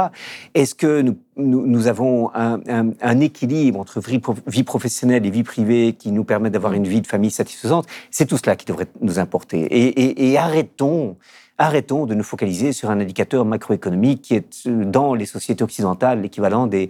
Est-ce 0.55 0.77
que 0.77 1.03
nous, 1.37 1.87
avons 1.89 2.31
un, 2.33 3.21
équilibre 3.21 3.81
entre 3.81 4.01
vie, 4.47 4.63
professionnelle 4.63 5.27
et 5.27 5.31
vie 5.31 5.43
privée 5.43 5.95
qui 5.99 6.13
nous 6.13 6.23
permet 6.23 6.51
d'avoir 6.51 6.75
une 6.75 6.87
vie 6.87 7.01
de 7.01 7.09
famille 7.09 7.33
satisfaisante? 7.33 7.87
C'est 8.13 8.27
tout 8.27 8.37
cela 8.37 8.55
qui 8.55 8.67
devrait 8.67 8.87
nous 9.01 9.19
importer. 9.19 9.67
et 9.71 10.39
arrêtons 10.39 11.17
arrêtons 11.61 12.07
de 12.07 12.15
nous 12.15 12.25
focaliser 12.25 12.73
sur 12.73 12.91
un 12.91 12.99
indicateur 12.99 13.45
macroéconomique 13.45 14.23
qui 14.23 14.35
est 14.35 14.67
euh, 14.67 14.85
dans 14.85 15.15
les 15.15 15.27
sociétés 15.27 15.63
occidentales 15.63 16.23
l'équivalent 16.23 16.67
des, 16.67 16.89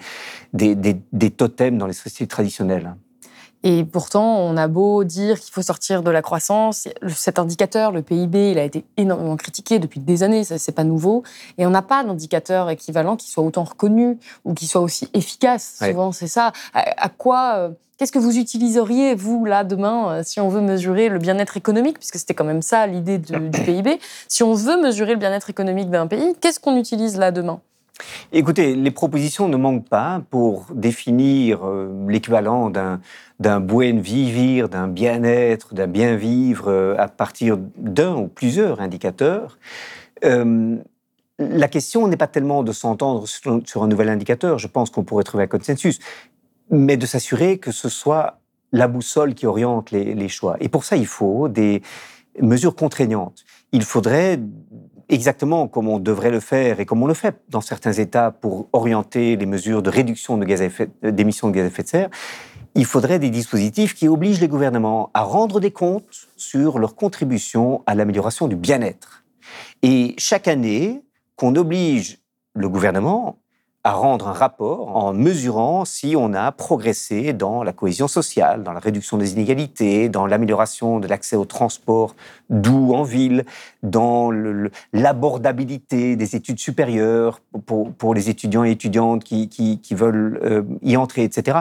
des, 0.54 1.30
totems 1.30 1.76
dans 1.76 1.86
les 1.86 1.92
sociétés 1.92 2.28
traditionnelles. 2.28 2.94
Et 3.62 3.84
pourtant, 3.84 4.38
on 4.38 4.56
a 4.56 4.68
beau 4.68 5.04
dire 5.04 5.38
qu'il 5.38 5.52
faut 5.52 5.62
sortir 5.62 6.02
de 6.02 6.10
la 6.10 6.22
croissance, 6.22 6.88
cet 7.08 7.38
indicateur, 7.38 7.92
le 7.92 8.02
PIB, 8.02 8.52
il 8.52 8.58
a 8.58 8.64
été 8.64 8.84
énormément 8.96 9.36
critiqué 9.36 9.78
depuis 9.78 10.00
des 10.00 10.22
années, 10.22 10.44
ça 10.44 10.58
c'est 10.58 10.72
pas 10.72 10.84
nouveau, 10.84 11.24
et 11.58 11.66
on 11.66 11.70
n'a 11.70 11.82
pas 11.82 12.02
d'indicateur 12.02 12.70
équivalent 12.70 13.16
qui 13.16 13.30
soit 13.30 13.44
autant 13.44 13.64
reconnu 13.64 14.18
ou 14.44 14.54
qui 14.54 14.66
soit 14.66 14.80
aussi 14.80 15.08
efficace. 15.12 15.78
Souvent, 15.82 16.12
c'est 16.12 16.26
ça. 16.26 16.52
À, 16.72 17.08
quoi 17.10 17.54
euh, 17.56 17.70
Qu'est-ce 17.98 18.12
que 18.12 18.18
vous 18.18 18.38
utiliseriez, 18.38 19.14
vous, 19.14 19.44
là, 19.44 19.62
demain, 19.62 20.10
euh, 20.10 20.22
si 20.24 20.40
on 20.40 20.48
veut 20.48 20.62
mesurer 20.62 21.10
le 21.10 21.18
bien-être 21.18 21.58
économique, 21.58 21.98
puisque 21.98 22.16
c'était 22.16 22.32
quand 22.32 22.44
même 22.44 22.62
ça 22.62 22.86
l'idée 22.86 23.18
du 23.18 23.50
PIB, 23.50 24.00
si 24.26 24.42
on 24.42 24.54
veut 24.54 24.80
mesurer 24.80 25.12
le 25.12 25.18
bien-être 25.18 25.50
économique 25.50 25.90
d'un 25.90 26.06
pays, 26.06 26.34
qu'est-ce 26.40 26.60
qu'on 26.60 26.78
utilise 26.78 27.18
là 27.18 27.30
demain? 27.30 27.60
Écoutez, 28.32 28.74
les 28.74 28.90
propositions 28.90 29.48
ne 29.48 29.56
manquent 29.56 29.88
pas 29.88 30.22
pour 30.30 30.66
définir 30.74 31.66
euh, 31.66 32.06
l'équivalent 32.08 32.70
d'un, 32.70 33.00
d'un 33.38 33.60
buen 33.60 34.00
vivir, 34.00 34.68
d'un 34.68 34.88
bien-être, 34.88 35.74
d'un 35.74 35.86
bien-vivre 35.86 36.68
euh, 36.68 36.94
à 36.98 37.08
partir 37.08 37.56
d'un 37.76 38.16
ou 38.16 38.28
plusieurs 38.28 38.80
indicateurs. 38.80 39.58
la 40.22 41.68
question 41.68 42.06
n'est 42.06 42.18
pas 42.18 42.26
tellement 42.26 42.62
de 42.62 42.72
s'entendre 42.72 43.26
sur, 43.26 43.82
un 43.82 43.88
nouvel 43.88 44.10
indicateur, 44.10 44.58
je 44.58 44.66
pense 44.66 44.90
qu'on 44.90 45.04
pourrait 45.04 45.24
trouver 45.24 45.44
un 45.44 45.46
consensus 45.46 45.98
mais 46.70 46.96
de 46.96 47.06
s'assurer 47.06 47.58
que 47.58 47.72
ce 47.72 47.88
soit 47.88 48.38
la 48.72 48.86
boussole 48.86 49.34
qui 49.34 49.46
oriente 49.46 49.90
les, 49.90 50.28
choix. 50.28 50.56
Et 50.60 50.68
pour 50.68 50.84
ça, 50.84 50.96
il 50.96 51.06
faut 51.06 51.48
des 51.48 51.82
mesures 52.40 52.76
contraignantes. 52.76 53.44
Il 53.72 53.82
faudrait, 53.82 54.38
exactement 55.10 55.68
comme 55.68 55.88
on 55.88 55.98
devrait 55.98 56.30
le 56.30 56.40
faire 56.40 56.80
et 56.80 56.86
comme 56.86 57.02
on 57.02 57.06
le 57.06 57.14
fait 57.14 57.36
dans 57.48 57.60
certains 57.60 57.92
États 57.92 58.30
pour 58.30 58.68
orienter 58.72 59.36
les 59.36 59.46
mesures 59.46 59.82
de 59.82 59.90
réduction 59.90 60.38
d'émissions 60.38 61.48
de, 61.48 61.54
gaz 61.54 61.62
à 61.62 61.66
effet 61.66 61.82
de 61.82 61.88
serre, 61.88 62.08
il 62.74 62.84
faudrait 62.84 63.18
des 63.18 63.30
dispositifs 63.30 63.94
qui 63.94 64.08
obligent 64.08 64.40
les 64.40 64.48
gouvernements 64.48 65.10
à 65.12 65.22
rendre 65.22 65.60
des 65.60 65.72
comptes 65.72 66.28
sur 66.36 66.78
leur 66.78 66.94
contribution 66.94 67.82
à 67.86 67.94
l'amélioration 67.94 68.46
du 68.46 68.56
bien-être. 68.56 69.24
Et 69.82 70.14
chaque 70.18 70.46
année, 70.46 71.02
qu'on 71.36 71.56
oblige 71.56 72.18
le 72.54 72.68
gouvernement 72.68 73.38
à 73.82 73.92
rendre 73.92 74.28
un 74.28 74.32
rapport 74.32 74.94
en 74.96 75.14
mesurant 75.14 75.86
si 75.86 76.14
on 76.16 76.34
a 76.34 76.52
progressé 76.52 77.32
dans 77.32 77.62
la 77.62 77.72
cohésion 77.72 78.08
sociale, 78.08 78.62
dans 78.62 78.72
la 78.72 78.80
réduction 78.80 79.16
des 79.16 79.32
inégalités, 79.32 80.10
dans 80.10 80.26
l'amélioration 80.26 81.00
de 81.00 81.08
l'accès 81.08 81.36
au 81.36 81.46
transport 81.46 82.14
doux 82.50 82.92
en 82.92 83.04
ville, 83.04 83.46
dans 83.82 84.30
l'abordabilité 84.92 86.16
des 86.16 86.36
études 86.36 86.58
supérieures 86.58 87.40
pour, 87.64 88.14
les 88.14 88.28
étudiants 88.28 88.64
et 88.64 88.70
étudiantes 88.72 89.24
qui 89.24 89.80
veulent 89.92 90.40
euh, 90.42 90.62
y 90.82 90.96
entrer, 90.96 91.24
etc. 91.24 91.60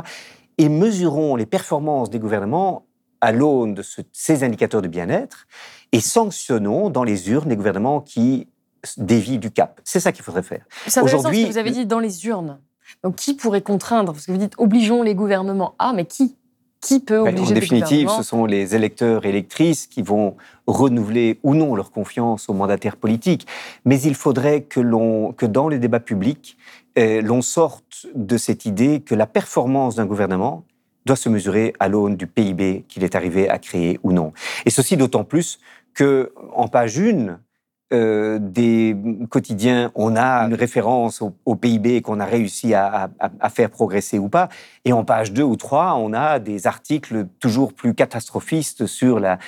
Et 0.58 0.68
mesurons 0.68 1.38
les 1.38 1.46
performances 1.46 2.10
des 2.10 2.20
gouvernements 2.20 2.86
à 3.22 3.32
l'aune 3.32 3.74
de 3.74 3.84
ces 4.12 4.44
indicateurs 4.44 4.82
de 4.82 4.88
bien-être 4.88 5.48
et 5.92 6.00
sanctionnons 6.00 6.90
dans 6.90 7.04
les 7.04 7.30
urnes 7.30 7.50
les 7.50 7.56
gouvernements 7.56 8.02
qui 8.02 8.48
dévie 8.98 9.38
du 9.38 9.52
cap. 9.52 9.80
C'est 9.84 10.00
ça 10.00 10.12
qu'il 10.12 10.24
faudrait 10.24 10.44
faire. 10.44 10.66
Aujourd'hui, 11.02 11.46
vous 11.46 11.58
avez 11.58 11.72
dit 11.72 11.86
dans 11.86 12.00
les 12.00 12.26
urnes. 12.26 12.60
Donc 13.04 13.16
qui 13.16 13.36
pourrait 13.36 13.62
contraindre? 13.62 14.14
Parce 14.14 14.26
que 14.26 14.32
vous 14.32 14.38
dites 14.38 14.54
obligeons 14.58 15.04
les 15.04 15.16
gouvernements. 15.16 15.76
Ah, 15.80 15.94
mais 15.96 16.06
qui? 16.06 16.36
Qui 16.82 17.02
peut 17.02 17.24
ben, 17.24 17.34
obliger 17.34 17.52
En 17.52 17.54
définitive, 17.56 18.10
ce 18.10 18.24
sont 18.24 18.46
les 18.46 18.74
électeurs 18.74 19.26
et 19.26 19.30
électrices 19.30 19.86
qui 19.86 20.02
vont 20.02 20.38
renouveler 20.66 21.40
ou 21.44 21.54
non 21.54 21.76
leur 21.76 21.92
confiance 21.92 22.48
aux 22.48 22.54
mandataires 22.54 22.96
politiques. 22.96 23.46
Mais 23.84 24.00
il 24.02 24.16
faudrait 24.16 24.62
que, 24.62 24.80
l'on, 24.80 25.34
que 25.34 25.46
dans 25.46 25.68
les 25.68 25.78
débats 25.78 26.00
publics, 26.00 26.58
eh, 26.96 27.22
l'on 27.22 27.42
sorte 27.42 28.08
de 28.16 28.38
cette 28.38 28.66
idée 28.66 29.02
que 29.02 29.14
la 29.14 29.28
performance 29.28 29.96
d'un 29.96 30.06
gouvernement 30.06 30.64
doit 31.06 31.18
se 31.18 31.28
mesurer 31.28 31.74
à 31.80 31.90
l'aune 31.90 32.16
du 32.16 32.28
PIB 32.28 32.86
qu'il 32.88 33.04
est 33.04 33.16
arrivé 33.16 33.50
à 33.50 33.60
créer 33.60 34.00
ou 34.04 34.14
non. 34.14 34.32
Et 34.66 34.70
ceci 34.70 34.96
d'autant 34.96 35.24
plus 35.24 35.60
que 35.94 36.32
en 36.54 36.68
page 36.68 36.98
une, 36.98 37.40
euh, 37.92 38.38
des 38.40 38.96
quotidiens, 39.30 39.92
on 39.96 40.16
a 40.16 40.46
une 40.46 40.54
référence 40.54 41.24
au, 41.46 41.56
PIB 41.56 42.02
qu'on 42.02 42.20
a 42.20 42.26
réussi 42.26 42.74
à, 42.74 43.10
faire 43.50 43.70
progresser 43.70 44.20
ou 44.20 44.30
pas. 44.30 44.50
Et 44.86 44.94
en 44.94 45.04
page 45.04 45.34
2 45.34 45.42
ou 45.42 45.56
3, 45.56 45.96
on 45.96 46.14
a 46.14 46.40
des 46.40 46.68
articles 46.68 47.26
toujours 47.40 47.74
plus 47.74 47.96
catastrophistes 47.96 48.86
sur 48.86 49.20
la, 49.20 49.40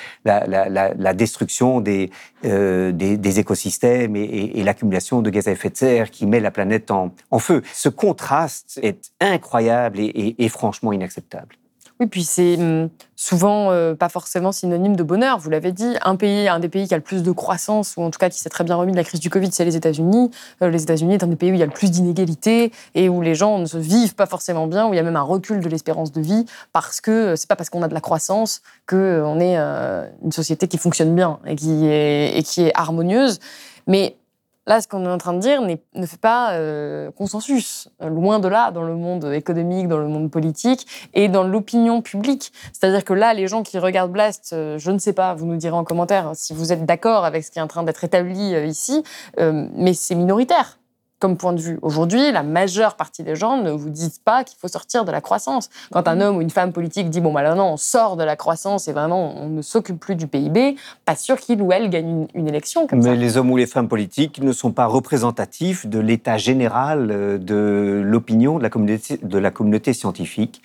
destruction 1.14 1.80
des, 1.80 2.10
euh, 2.44 2.90
des, 2.92 3.38
écosystèmes 3.38 4.16
et, 4.16 4.62
l'accumulation 4.64 5.22
de 5.22 5.30
gaz 5.30 5.46
à 5.46 5.52
effet 5.52 5.70
de 5.70 5.76
serre 5.76 6.10
qui 6.10 6.26
met 6.26 6.40
la 6.40 6.50
planète 6.50 6.90
en, 6.90 7.12
feu. 7.38 7.62
Ce 7.72 7.88
contraste 7.88 8.80
est 8.82 9.12
incroyable 9.20 9.98
et 10.00 10.48
franchement 10.48 10.92
inacceptable. 10.92 11.56
Oui, 12.02 12.08
puis 12.08 12.24
c'est 12.24 12.56
hum, 12.56 12.88
souvent 13.14 13.70
euh, 13.70 13.94
pas 13.94 14.08
forcément 14.08 14.50
synonyme 14.50 14.96
de 14.96 15.04
bonheur. 15.04 15.38
Vous 15.38 15.50
l'avez 15.50 15.70
dit, 15.70 15.94
un 16.02 16.16
pays, 16.16 16.48
un 16.48 16.58
des 16.58 16.68
pays 16.68 16.88
qui 16.88 16.94
a 16.94 16.96
le 16.96 17.02
plus 17.02 17.22
de 17.22 17.30
croissance, 17.30 17.94
ou 17.96 18.02
en 18.02 18.10
tout 18.10 18.18
cas 18.18 18.28
qui 18.28 18.40
s'est 18.40 18.48
très 18.48 18.64
bien 18.64 18.74
remis 18.74 18.90
de 18.90 18.96
la 18.96 19.04
crise 19.04 19.20
du 19.20 19.30
Covid, 19.30 19.52
c'est 19.52 19.64
les 19.64 19.76
États-Unis. 19.76 20.32
Euh, 20.62 20.70
les 20.70 20.82
États-Unis 20.82 21.14
est 21.14 21.22
un 21.22 21.28
des 21.28 21.36
pays 21.36 21.52
où 21.52 21.54
il 21.54 21.60
y 21.60 21.62
a 21.62 21.66
le 21.66 21.70
plus 21.70 21.92
d'inégalités 21.92 22.72
et 22.96 23.08
où 23.08 23.22
les 23.22 23.36
gens 23.36 23.60
ne 23.60 23.66
se 23.66 23.78
vivent 23.78 24.16
pas 24.16 24.26
forcément 24.26 24.66
bien, 24.66 24.88
où 24.88 24.94
il 24.94 24.96
y 24.96 24.98
a 24.98 25.04
même 25.04 25.14
un 25.14 25.22
recul 25.22 25.60
de 25.60 25.68
l'espérance 25.68 26.10
de 26.10 26.20
vie, 26.20 26.44
parce 26.72 27.00
que 27.00 27.10
euh, 27.12 27.36
c'est 27.36 27.48
pas 27.48 27.54
parce 27.54 27.70
qu'on 27.70 27.82
a 27.82 27.88
de 27.88 27.94
la 27.94 28.00
croissance 28.00 28.62
qu'on 28.88 29.38
est 29.38 29.56
une 29.56 30.32
société 30.32 30.66
qui 30.66 30.76
fonctionne 30.76 31.14
bien 31.14 31.38
et 31.46 31.54
qui 31.54 31.86
est, 31.86 32.36
et 32.36 32.42
qui 32.42 32.62
est 32.62 32.72
harmonieuse. 32.74 33.38
Mais 33.86 34.16
Là, 34.66 34.80
ce 34.80 34.86
qu'on 34.86 35.04
est 35.04 35.08
en 35.08 35.18
train 35.18 35.32
de 35.32 35.40
dire 35.40 35.60
ne 35.60 36.06
fait 36.06 36.20
pas 36.20 36.52
euh, 36.52 37.10
consensus, 37.10 37.88
loin 38.00 38.38
de 38.38 38.46
là, 38.46 38.70
dans 38.70 38.82
le 38.82 38.94
monde 38.94 39.24
économique, 39.32 39.88
dans 39.88 39.98
le 39.98 40.06
monde 40.06 40.30
politique 40.30 40.86
et 41.14 41.28
dans 41.28 41.42
l'opinion 41.42 42.00
publique. 42.00 42.52
C'est-à-dire 42.72 43.04
que 43.04 43.12
là, 43.12 43.34
les 43.34 43.48
gens 43.48 43.64
qui 43.64 43.78
regardent 43.78 44.12
Blast, 44.12 44.52
euh, 44.52 44.78
je 44.78 44.92
ne 44.92 44.98
sais 44.98 45.12
pas, 45.12 45.34
vous 45.34 45.46
nous 45.46 45.56
direz 45.56 45.76
en 45.76 45.84
commentaire 45.84 46.30
si 46.34 46.52
vous 46.54 46.72
êtes 46.72 46.84
d'accord 46.84 47.24
avec 47.24 47.42
ce 47.42 47.50
qui 47.50 47.58
est 47.58 47.62
en 47.62 47.66
train 47.66 47.82
d'être 47.82 48.04
établi 48.04 48.54
euh, 48.54 48.64
ici, 48.64 49.02
mais 49.38 49.94
c'est 49.94 50.14
minoritaire 50.14 50.78
comme 51.22 51.36
point 51.36 51.52
de 51.52 51.60
vue. 51.60 51.78
Aujourd'hui, 51.82 52.32
la 52.32 52.42
majeure 52.42 52.96
partie 52.96 53.22
des 53.22 53.36
gens 53.36 53.56
ne 53.62 53.70
vous 53.70 53.90
disent 53.90 54.18
pas 54.18 54.42
qu'il 54.42 54.58
faut 54.58 54.66
sortir 54.66 55.04
de 55.04 55.12
la 55.12 55.20
croissance. 55.20 55.70
Quand 55.92 56.08
un 56.08 56.20
homme 56.20 56.38
ou 56.38 56.40
une 56.40 56.50
femme 56.50 56.72
politique 56.72 57.10
dit 57.10 57.20
bon 57.20 57.32
bah 57.32 57.42
là 57.42 57.54
non, 57.54 57.74
on 57.74 57.76
sort 57.76 58.16
de 58.16 58.24
la 58.24 58.34
croissance 58.34 58.88
et 58.88 58.92
vraiment 58.92 59.32
on 59.40 59.48
ne 59.48 59.62
s'occupe 59.62 60.00
plus 60.00 60.16
du 60.16 60.26
PIB, 60.26 60.74
pas 61.04 61.14
sûr 61.14 61.38
qu'il 61.38 61.62
ou 61.62 61.70
elle 61.70 61.90
gagne 61.90 62.26
une, 62.34 62.48
élection 62.48 62.88
comme 62.88 63.04
Mais 63.04 63.14
les 63.14 63.36
hommes 63.36 63.52
ou 63.52 63.56
les 63.56 63.68
femmes 63.68 63.86
politiques 63.86 64.42
ne 64.42 64.52
sont 64.52 64.72
pas 64.72 64.86
représentatifs 64.86 65.86
de 65.86 66.00
l'état 66.00 66.38
général 66.38 67.12
euh, 67.12 67.38
de 67.38 68.02
l'opinion 68.04 68.58
de 68.58 68.64
la 68.64 68.70
communauté 68.70 69.20
de 69.22 69.38
la 69.38 69.52
communauté 69.52 69.92
scientifique, 69.92 70.60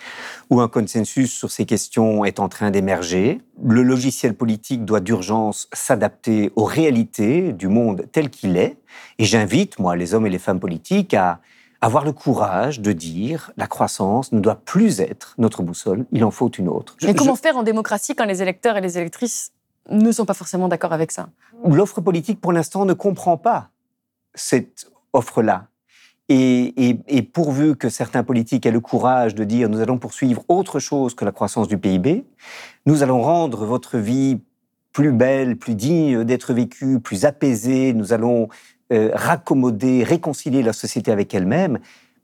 où 0.50 0.60
un 0.60 0.66
consensus 0.66 1.32
sur 1.32 1.52
ces 1.52 1.66
questions 1.66 2.24
est 2.24 2.40
en 2.40 2.48
train 2.48 2.72
d'émerger. 2.72 3.40
Le 3.62 3.82
logiciel 3.82 4.34
politique 4.34 4.84
doit 4.84 5.00
d'urgence 5.00 5.68
s'adapter 5.72 6.52
aux 6.56 6.64
réalités 6.64 7.52
du 7.52 7.68
monde 7.68 8.06
tel 8.12 8.30
qu'il 8.30 8.56
est 8.56 8.76
et 9.18 9.24
j'invite, 9.24 9.78
moi, 9.78 9.96
les 9.96 10.14
hommes 10.14 10.26
et 10.26 10.30
les 10.30 10.38
femmes 10.38 10.60
politiques 10.60 11.14
à 11.14 11.40
avoir 11.80 12.04
le 12.04 12.12
courage 12.12 12.80
de 12.80 12.92
dire 12.92 13.52
la 13.56 13.66
croissance 13.66 14.32
ne 14.32 14.40
doit 14.40 14.56
plus 14.56 15.00
être 15.00 15.34
notre 15.38 15.62
boussole, 15.62 16.06
il 16.12 16.24
en 16.24 16.30
faut 16.30 16.50
une 16.50 16.68
autre. 16.68 16.96
Mais 17.02 17.14
comment 17.14 17.36
faire 17.36 17.56
en 17.56 17.62
démocratie 17.62 18.14
quand 18.14 18.24
les 18.24 18.42
électeurs 18.42 18.76
et 18.76 18.80
les 18.80 18.98
électrices 18.98 19.52
ne 19.90 20.10
sont 20.12 20.24
pas 20.26 20.34
forcément 20.34 20.68
d'accord 20.68 20.92
avec 20.92 21.12
ça? 21.12 21.28
L'offre 21.64 22.00
politique, 22.00 22.40
pour 22.40 22.52
l'instant, 22.52 22.84
ne 22.84 22.92
comprend 22.92 23.36
pas 23.36 23.70
cette 24.34 24.90
offre-là. 25.12 25.66
Et, 26.30 27.22
pourvu 27.32 27.76
que 27.76 27.88
certains 27.88 28.22
politiques 28.22 28.66
aient 28.66 28.70
le 28.70 28.80
courage 28.80 29.34
de 29.34 29.44
dire 29.44 29.68
nous 29.68 29.80
allons 29.80 29.98
poursuivre 29.98 30.44
autre 30.48 30.78
chose 30.78 31.14
que 31.14 31.24
la 31.24 31.32
croissance 31.32 31.68
du 31.68 31.78
PIB, 31.78 32.24
nous 32.84 33.02
allons 33.02 33.22
rendre 33.22 33.64
votre 33.64 33.96
vie 33.96 34.38
plus 34.92 35.12
belle, 35.12 35.56
plus 35.56 35.74
digne 35.74 36.24
d'être 36.24 36.52
vécue, 36.52 37.00
plus 37.00 37.24
apaisée, 37.24 37.92
nous 37.94 38.12
allons 38.12 38.48
euh, 38.92 39.10
raccommoder, 39.14 40.02
réconcilier 40.02 40.62
la 40.62 40.72
société 40.72 41.10
avec 41.10 41.34
elle-même, 41.34 41.78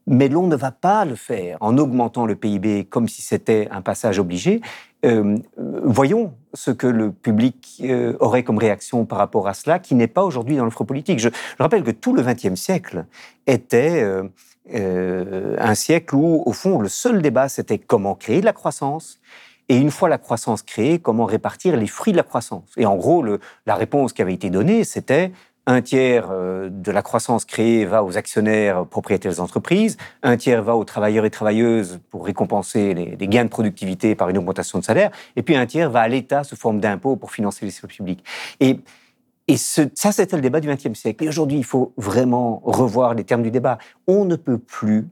Mais 0.07 0.29
l'on 0.29 0.45
ne 0.45 0.55
va 0.55 0.71
pas 0.71 1.03
le 1.05 1.15
faire 1.15 1.57
en 1.61 1.77
augmentant 1.79 2.27
le 2.27 2.35
PIB 2.35 2.85
comme 2.85 3.07
si 3.07 3.23
c'était 3.23 3.67
un 3.71 3.81
passage 3.81 4.19
obligé. 4.19 4.61
Euh, 5.05 5.37
voyons 5.57 6.33
ce 6.53 6.71
que 6.71 6.87
le 6.87 7.11
public 7.11 7.81
euh, 7.83 8.15
aurait 8.19 8.43
comme 8.43 8.57
réaction 8.57 9.05
par 9.05 9.19
rapport 9.19 9.47
à 9.47 9.53
cela, 9.53 9.79
qui 9.79 9.95
n'est 9.95 10.07
pas 10.07 10.23
aujourd'hui 10.23 10.57
dans 10.57 10.65
l'offre 10.65 10.83
politique. 10.83 11.19
Je, 11.19 11.29
rappelle 11.59 11.83
que 11.83 11.91
tout 11.91 12.15
le 12.15 12.23
XXe 12.23 12.55
siècle 12.59 13.05
était 13.45 14.01
euh, 14.03 15.55
un 15.59 15.75
siècle 15.75 16.15
où, 16.15 16.43
au 16.45 16.51
fond, 16.53 16.79
le 16.79 16.89
seul 16.89 17.21
débat, 17.21 17.49
c'était 17.49 17.77
comment 17.77 18.15
créer 18.15 18.39
de 18.39 18.45
la 18.45 18.53
croissance, 18.53 19.19
et 19.69 19.77
une 19.77 19.91
fois 19.91 20.09
la 20.09 20.17
croissance 20.17 20.61
créée, 20.61 20.99
comment 20.99 21.25
répartir 21.25 21.75
les 21.75 21.87
fruits 21.87 22.13
de 22.13 22.17
la 22.17 22.23
croissance. 22.23 22.71
Et 22.77 22.85
en 22.85 22.95
gros, 22.95 23.21
le, 23.21 23.39
la 23.65 23.75
réponse 23.75 24.13
qui 24.13 24.21
avait 24.21 24.33
été 24.33 24.49
donnée, 24.49 24.83
c'était 24.83 25.31
un 25.67 25.81
tiers 25.81 26.29
euh, 26.31 26.69
de 26.69 26.91
la 26.91 27.01
croissance 27.01 27.45
créée 27.45 27.85
va 27.85 28.03
aux 28.03 28.17
actionnaires 28.17 28.85
propriétaires 28.85 29.31
des 29.31 29.39
entreprises, 29.39 29.97
un 30.23 30.37
tiers 30.37 30.63
va 30.63 30.75
aux 30.75 30.83
travailleurs 30.83 31.25
et 31.25 31.29
travailleuses 31.29 31.99
pour 32.09 32.25
récompenser 32.25 32.93
les, 32.93 33.27
gains 33.27 33.45
de 33.45 33.49
productivité 33.49 34.15
par 34.15 34.29
une 34.29 34.37
augmentation 34.37 34.79
de 34.79 34.83
salaire, 34.83 35.11
et 35.35 35.41
puis 35.41 35.55
un 35.55 35.65
tiers 35.65 35.89
va 35.89 36.01
à 36.01 36.07
l'État 36.07 36.43
sous 36.43 36.55
forme 36.55 36.79
d'impôts 36.79 37.15
pour 37.15 37.31
financer 37.31 37.65
les 37.65 37.71
services 37.71 37.97
publics. 37.97 38.23
Et, 38.59 38.79
et 39.47 39.57
ça, 39.57 40.11
c'était 40.11 40.35
le 40.35 40.41
débat 40.41 40.59
du 40.59 40.67
XXe 40.67 40.97
siècle. 40.97 41.23
Et 41.23 41.27
aujourd'hui, 41.27 41.57
il 41.57 41.65
faut 41.65 41.93
vraiment 41.97 42.61
revoir 42.63 43.13
les 43.13 43.23
termes 43.23 43.43
du 43.43 43.51
débat. 43.51 43.77
On 44.07 44.25
ne 44.25 44.35
peut 44.35 44.57
plus 44.57 45.07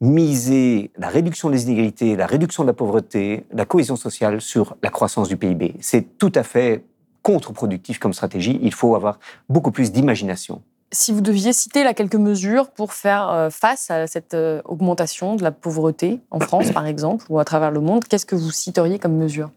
miser 0.00 0.90
la 0.98 1.08
réduction 1.08 1.48
des 1.48 1.64
inégalités, 1.64 2.16
la 2.16 2.26
réduction 2.26 2.64
de 2.64 2.68
la 2.68 2.72
pauvreté, 2.74 3.46
la 3.52 3.64
cohésion 3.64 3.94
sociale 3.94 4.40
sur 4.40 4.76
la 4.82 4.90
croissance 4.90 5.28
du 5.28 5.36
PIB. 5.36 5.76
C'est 5.80 6.18
tout 6.18 6.32
à 6.34 6.42
fait 6.42 6.84
contre-productif 7.22 7.98
comme 7.98 8.12
stratégie. 8.12 8.58
Il 8.62 8.74
faut 8.74 8.94
avoir 8.94 9.18
beaucoup 9.48 9.70
plus 9.70 9.92
d'imagination. 9.92 10.62
Si 10.92 11.10
vous 11.10 11.22
deviez 11.22 11.54
citer 11.54 11.84
là 11.84 11.94
quelques 11.94 12.16
mesures 12.16 12.70
pour 12.70 12.92
faire 12.92 13.30
euh, 13.30 13.48
face 13.48 13.90
à 13.90 14.06
cette 14.06 14.34
euh, 14.34 14.60
augmentation 14.66 15.36
de 15.36 15.42
la 15.42 15.50
pauvreté 15.50 16.20
en 16.30 16.38
France, 16.38 16.70
par 16.70 16.86
exemple, 16.86 17.24
ou 17.30 17.38
à 17.38 17.44
travers 17.44 17.70
le 17.70 17.80
monde, 17.80 18.04
qu'est-ce 18.04 18.26
que 18.26 18.36
vous 18.36 18.50
citeriez 18.50 18.98
comme 18.98 19.16
mesure? 19.16 19.50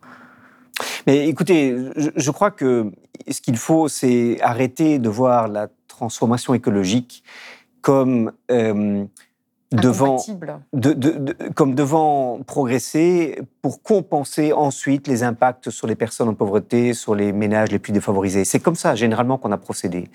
Mais 1.08 1.28
écoutez, 1.28 1.76
je, 2.16 2.32
crois 2.32 2.52
que 2.52 2.92
ce 3.30 3.42
qu'il 3.42 3.58
faut, 3.58 3.88
c'est 3.88 4.38
arrêter 4.42 5.00
de 5.00 5.10
voir 5.10 5.48
la 5.48 5.68
transformation 5.88 6.54
écologique 6.54 7.24
comme 7.82 8.32
euh, 8.52 9.06
devant, 9.76 10.18
comme 11.56 11.76
devant 11.76 12.40
progresser 12.46 13.42
pour 13.62 13.82
compenser 13.82 14.54
ensuite 14.54 15.08
les 15.08 15.24
impacts 15.24 15.70
sur 15.70 15.88
les 15.88 15.96
personnes 15.96 16.30
en 16.30 16.34
pauvreté, 16.34 16.94
sur 16.94 17.16
les 17.16 17.32
ménages 17.32 17.72
les 17.72 17.80
plus 17.80 17.94
défavorisés. 17.94 18.46
C'est 18.46 18.60
comme 18.60 18.76
ça, 18.76 18.96
généralement, 18.96 19.38
qu'on 19.38 19.52
a 19.52 19.58
procédé. 19.58 20.10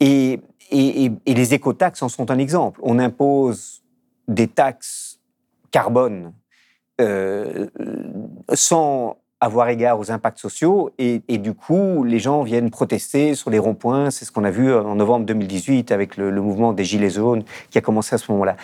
Et, 0.00 0.40
et, 0.70 1.12
et, 1.26 1.34
les 1.34 1.54
écotaxes 1.54 2.02
en 2.02 2.08
sont 2.08 2.30
un 2.30 2.38
exemple. 2.38 2.80
On 2.82 2.98
impose 2.98 3.82
des 4.28 4.48
taxes 4.48 5.20
carbone 5.70 6.32
euh, 7.00 7.68
sans 8.52 9.18
avoir 9.44 9.68
égard 9.68 9.98
aux 9.98 10.10
impacts 10.10 10.38
sociaux. 10.38 10.90
Et, 10.98 11.20
du 11.38 11.54
coup, 11.54 12.04
les 12.04 12.18
gens 12.18 12.42
viennent 12.42 12.70
protester 12.70 13.34
sur 13.34 13.50
les 13.50 13.58
ronds-points. 13.58 14.10
C'est 14.10 14.24
ce 14.24 14.32
qu'on 14.32 14.44
a 14.44 14.50
vu 14.50 14.72
en 14.74 14.94
novembre 14.94 15.26
2018 15.26 15.92
avec 15.92 16.16
le, 16.16 16.30
mouvement 16.40 16.72
des 16.72 16.84
Gilets 16.84 17.10
jaunes 17.10 17.44
qui 17.70 17.78
a 17.78 17.80
commencé 17.80 18.14
à 18.14 18.18
ce 18.18 18.30
moment-là. 18.32 18.56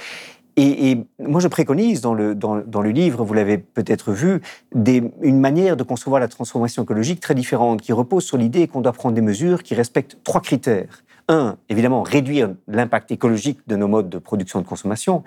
Et, 0.57 0.99
moi, 1.19 1.41
je 1.41 1.49
préconise 1.49 2.01
dans 2.01 2.13
le, 2.13 2.35
dans, 2.35 2.55
le 2.55 2.91
livre, 2.91 3.25
vous 3.25 3.33
l'avez 3.33 3.57
peut-être 3.57 4.13
vu, 4.13 4.43
des, 4.75 5.03
une 5.23 5.41
manière 5.41 5.77
de 5.77 5.83
concevoir 5.83 6.21
la 6.21 6.29
transformation 6.29 6.83
écologique 6.83 7.21
très 7.21 7.35
différente, 7.35 7.81
qui 7.81 7.93
repose 7.93 8.25
sur 8.25 8.37
l'idée 8.37 8.67
qu'on 8.69 8.81
doit 8.81 8.93
prendre 8.93 9.15
des 9.15 9.23
mesures 9.23 9.63
qui 9.63 9.75
respectent 9.75 10.19
trois 10.23 10.43
critères. 10.43 11.03
Un, 11.29 11.57
évidemment, 11.69 12.03
réduire 12.03 12.51
l'impact 12.69 13.11
écologique 13.11 13.61
de 13.69 13.77
nos 13.77 13.89
modes 13.89 14.11
de 14.11 14.19
production 14.19 14.61
et 14.61 14.63
de 14.63 14.69
consommation. 14.69 15.23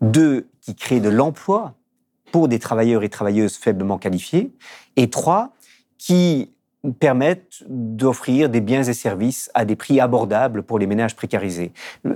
Deux, 0.00 0.46
qui 0.60 0.74
créent 0.74 1.00
de 1.00 1.10
l'emploi 1.10 1.74
pour 2.32 2.48
des 2.48 2.58
travailleurs 2.58 3.04
et 3.04 3.08
travailleuses 3.08 3.56
faiblement 3.56 3.98
qualifiés. 3.98 4.52
Et 4.96 5.10
trois, 5.10 5.52
qui 5.98 6.51
permettent 6.98 7.62
d'offrir 7.68 8.48
des 8.48 8.60
biens 8.60 8.82
et 8.82 8.92
services 8.92 9.50
à 9.54 9.64
des 9.64 9.76
prix 9.76 10.00
abordables 10.00 10.62
pour 10.64 10.78
les 10.78 10.86
ménages 10.86 11.14
précarisés. 11.14 11.72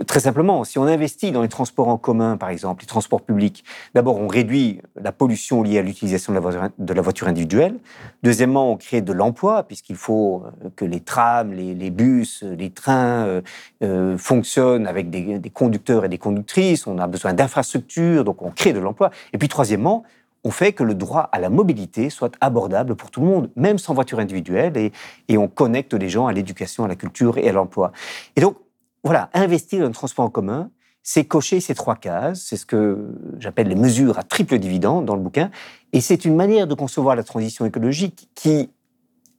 Très 0.07 0.21
simplement, 0.21 0.65
si 0.65 0.79
on 0.79 0.85
investit 0.85 1.31
dans 1.31 1.43
les 1.43 1.49
transports 1.49 1.89
en 1.89 1.97
commun, 1.97 2.37
par 2.37 2.49
exemple, 2.49 2.83
les 2.83 2.89
transports 2.89 3.23
publics, 3.23 3.65
d'abord 3.95 4.19
on 4.19 4.27
réduit 4.27 4.81
la 5.01 5.13
pollution 5.13 5.63
liée 5.63 5.79
à 5.79 5.83
l'utilisation 5.83 6.33
de, 6.33 6.95
la 6.95 7.03
voiture 7.03 7.29
individuelle. 7.29 7.79
Deuxièmement, 8.23 8.73
on 8.73 8.77
crée 8.77 9.03
de 9.03 9.13
l'emploi, 9.13 9.63
puisqu'il 9.63 9.97
faut 9.97 10.43
que 10.75 10.85
les 10.85 11.01
trams, 11.01 11.53
les, 11.53 11.91
bus, 11.91 12.43
les 12.43 12.71
trains 12.71 13.25
euh, 13.27 13.43
euh, 13.85 14.19
fonctionnent 14.19 14.87
avec 14.87 15.11
des, 15.11 15.39
des 15.39 15.51
conducteurs 15.51 16.05
et 16.05 16.09
des 16.09 16.19
conductrices. 16.19 16.87
On 16.87 16.99
a 16.99 17.07
besoin 17.07 17.35
d'infrastructures, 17.35 18.25
donc 18.25 18.43
on 18.43 18.51
crée 18.51 18.73
de 18.73 18.81
l'emploi. 18.81 19.11
Et 19.33 19.39
puis 19.39 19.49
troisièmement, 19.49 20.05
on 20.47 20.51
fait 20.53 20.73
que 20.73 20.85
le 20.85 20.95
droit 20.95 21.29
à 21.33 21.41
la 21.41 21.51
mobilité 21.51 22.09
soit 22.09 22.37
abordable 22.41 22.95
pour 22.95 23.11
tout 23.11 23.21
le 23.21 23.27
monde, 23.27 23.51
même 23.57 23.79
sans 23.79 23.95
voiture 23.95 24.21
individuelle, 24.21 24.77
et, 24.77 24.93
et 25.27 25.37
on 25.37 25.49
connecte 25.49 25.93
les 25.93 26.09
gens 26.09 26.29
à 26.29 26.33
l'éducation, 26.33 26.85
à 26.85 26.89
la 26.89 26.95
culture 26.95 27.37
et 27.37 27.49
à 27.49 27.53
l'emploi. 27.53 27.91
Et 28.37 28.41
donc, 28.41 28.57
voilà, 29.03 29.29
investir 29.35 29.81
dans 29.81 29.89
le 29.89 29.93
transport 29.93 30.25
en 30.25 30.31
commun, 30.31 30.71
c'est 31.03 31.25
cocher 31.25 31.59
ces 31.61 31.75
trois 31.75 31.97
cases, 31.97 32.45
c'est 32.47 32.57
ce 32.57 32.65
que 32.65 33.13
j'appelle 33.41 33.67
les 33.67 33.75
mesures 33.75 34.21
à 34.21 34.23
triple 34.23 34.59
dividende 34.59 35.05
dans 35.05 35.17
le 35.17 35.21
bouquin, 35.21 35.51
et 35.93 36.01
c'est 36.01 36.25
une 36.25 36.37
manière 36.37 36.69
de 36.69 36.75
concevoir 36.75 37.17
la 37.17 37.25
transition 37.25 37.67
écologique 37.67 38.29
qui 38.37 38.71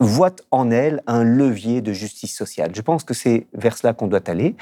voit 0.02 0.36
en 0.52 0.72
elle 0.72 1.04
un 1.08 1.24
levier 1.24 1.82
de 1.82 1.94
justice 1.94 2.36
sociale. 2.36 2.72
Je 2.76 2.82
pense 2.82 3.06
que 3.06 3.14
c'est 3.14 3.48
vers 3.54 3.78
cela 3.78 3.94
qu'on 3.94 4.08
doit 4.08 4.30
aller. 4.30 4.56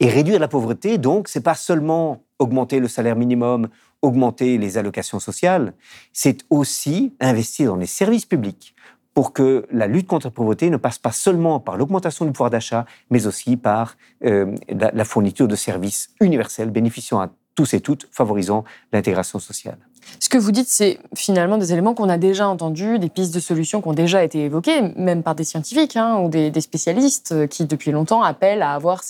Et 0.00 0.08
réduire 0.08 0.38
la 0.38 0.48
pauvreté, 0.48 0.96
donc, 0.96 1.28
c'est 1.28 1.42
pas 1.42 1.54
seulement 1.54 2.22
augmenter 2.38 2.78
le 2.78 2.88
salaire 2.88 3.16
minimum 3.16 3.68
augmenter 4.02 4.58
les 4.58 4.78
allocations 4.78 5.20
sociales, 5.20 5.74
c'est 6.12 6.44
aussi 6.50 7.14
investir 7.20 7.70
dans 7.70 7.76
les 7.76 7.86
services 7.86 8.26
publics 8.26 8.74
pour 9.14 9.32
que 9.32 9.66
la 9.72 9.88
lutte 9.88 10.06
contre 10.06 10.28
la 10.28 10.30
pauvreté 10.30 10.70
ne 10.70 10.76
passe 10.76 10.98
pas 10.98 11.10
seulement 11.10 11.58
par 11.58 11.76
l'augmentation 11.76 12.24
du 12.24 12.30
pouvoir 12.30 12.50
d'achat, 12.50 12.86
mais 13.10 13.26
aussi 13.26 13.56
par 13.56 13.96
euh, 14.24 14.54
la, 14.68 15.04
fourniture 15.04 15.48
de 15.48 15.56
services 15.56 16.10
universels 16.20 16.70
bénéficiant 16.70 17.20
à 17.20 17.28
tous 17.56 17.74
et 17.74 17.80
toutes, 17.80 18.08
favorisant 18.12 18.64
l'intégration 18.92 19.40
sociale. 19.40 19.78
Ce 20.20 20.28
que 20.28 20.38
vous 20.38 20.52
dites, 20.52 20.68
c'est 20.68 20.98
finalement 21.14 21.58
des 21.58 21.72
éléments 21.72 21.94
qu'on 21.94 22.08
a 22.08 22.18
déjà 22.18 22.48
entendus, 22.48 22.98
des 22.98 23.08
pistes 23.08 23.34
de 23.34 23.40
solutions 23.40 23.80
qui 23.80 23.88
ont 23.88 23.94
déjà 23.94 24.24
été 24.24 24.44
évoquées, 24.44 24.82
même 24.96 25.22
par 25.22 25.34
des 25.34 25.44
scientifiques 25.44 25.96
hein, 25.96 26.18
ou 26.18 26.28
des, 26.28 26.60
spécialistes 26.60 27.32
euh, 27.32 27.46
qui, 27.46 27.64
depuis 27.64 27.92
longtemps, 27.92 28.22
appellent 28.22 28.62
à 28.62 28.72
avoir 28.72 29.02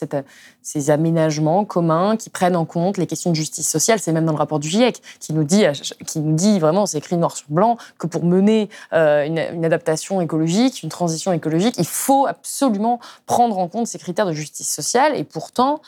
ces 0.62 0.90
aménagements 0.90 1.64
communs 1.64 2.16
qui 2.16 2.30
prennent 2.30 2.56
en 2.56 2.64
compte 2.64 2.98
les 2.98 3.06
questions 3.06 3.30
de 3.30 3.36
justice 3.36 3.68
sociale. 3.68 3.98
C'est 4.00 4.12
même 4.12 4.26
dans 4.26 4.32
le 4.32 4.38
rapport 4.38 4.58
du 4.58 4.68
GIEC 4.68 5.02
qui 5.18 5.32
nous 5.32 5.44
dit, 5.44 5.64
qui 6.06 6.20
nous 6.20 6.34
dit 6.34 6.58
vraiment, 6.58 6.86
c'est 6.86 6.98
écrit 6.98 7.16
noir 7.16 7.36
sur 7.36 7.46
blanc, 7.48 7.78
que 7.98 8.06
pour 8.06 8.24
mener 8.24 8.68
euh, 8.92 9.24
une, 9.24 9.38
une 9.54 9.64
adaptation 9.64 10.20
écologique, 10.20 10.82
une 10.82 10.90
transition 10.90 11.32
écologique, 11.32 11.76
il 11.78 11.86
faut 11.86 12.26
absolument 12.26 13.00
prendre 13.26 13.58
en 13.58 13.68
compte 13.68 13.86
ces 13.86 13.98
critères 13.98 14.26
de 14.26 14.32
justice 14.32 14.72
sociale. 14.72 15.16
Et 15.16 15.24
pourtant, 15.24 15.80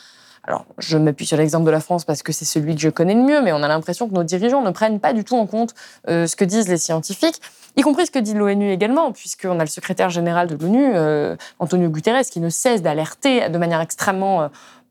alors, 0.44 0.64
je 0.78 0.96
m'appuie 0.96 1.26
sur 1.26 1.36
l'exemple 1.36 1.66
de 1.66 1.70
la 1.70 1.80
France 1.80 2.04
parce 2.04 2.22
que 2.22 2.32
c'est 2.32 2.46
celui 2.46 2.74
que 2.74 2.80
je 2.80 2.88
connais 2.88 3.14
le 3.14 3.22
mieux, 3.22 3.42
mais 3.42 3.52
on 3.52 3.62
a 3.62 3.68
l'impression 3.68 4.08
que 4.08 4.14
nos 4.14 4.24
dirigeants 4.24 4.62
ne 4.62 4.70
prennent 4.70 4.98
pas 4.98 5.12
du 5.12 5.22
tout 5.22 5.36
en 5.36 5.46
compte 5.46 5.74
euh, 6.08 6.26
ce 6.26 6.34
que 6.34 6.44
disent 6.44 6.68
les 6.68 6.78
scientifiques, 6.78 7.40
y 7.76 7.82
compris 7.82 8.06
ce 8.06 8.10
que 8.10 8.18
dit 8.18 8.32
l'ONU 8.32 8.70
également, 8.70 9.12
puisqu'on 9.12 9.60
a 9.60 9.64
le 9.64 9.70
secrétaire 9.70 10.08
général 10.08 10.48
de 10.48 10.56
l'ONU, 10.56 10.92
euh, 10.94 11.36
Antonio 11.58 11.90
Guterres, 11.90 12.24
qui 12.24 12.40
ne 12.40 12.48
cesse 12.48 12.80
d'alerter 12.80 13.50
de 13.50 13.58
manière 13.58 13.82
extrêmement 13.82 14.42
euh, 14.42 14.48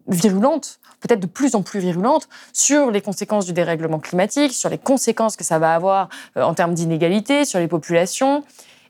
virulente, 0.07 0.79
peut-être 0.99 1.19
de 1.19 1.27
plus 1.27 1.55
en 1.55 1.63
plus 1.63 1.79
virulente, 1.79 2.29
sur 2.53 2.91
les 2.91 3.01
conséquences 3.01 3.45
du 3.45 3.53
dérèglement 3.53 3.99
climatique, 3.99 4.53
sur 4.53 4.69
les 4.69 4.77
conséquences 4.77 5.35
que 5.35 5.43
ça 5.43 5.57
va 5.57 5.73
avoir 5.73 6.09
en 6.35 6.53
termes 6.53 6.73
d'inégalité, 6.73 7.45
sur 7.45 7.59
les 7.59 7.67
populations. 7.67 8.43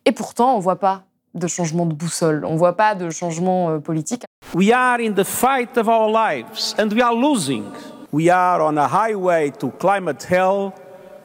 Et 0.05 0.11
pourtant, 0.11 0.55
on 0.55 0.57
ne 0.57 0.63
voit 0.63 0.79
pas 0.79 1.03
de 1.33 1.47
changement 1.47 1.85
de 1.85 1.93
boussole. 1.93 2.45
On 2.45 2.53
ne 2.53 2.57
voit 2.57 2.75
pas 2.75 2.95
de 2.95 3.09
changement 3.09 3.69
euh, 3.69 3.79
politique. 3.79 4.23
We 4.53 4.71
are 4.71 4.99
in 4.99 5.13
the 5.13 5.23
fight 5.23 5.77
of 5.77 5.87
our 5.87 6.09
lives 6.09 6.75
and 6.79 6.91
we 6.93 7.01
are 7.01 7.13
losing. 7.13 7.65
We 8.11 8.29
are 8.29 8.61
on 8.61 8.77
a 8.77 8.87
highway 8.87 9.51
to 9.59 9.71
climate 9.79 10.25
hell 10.29 10.73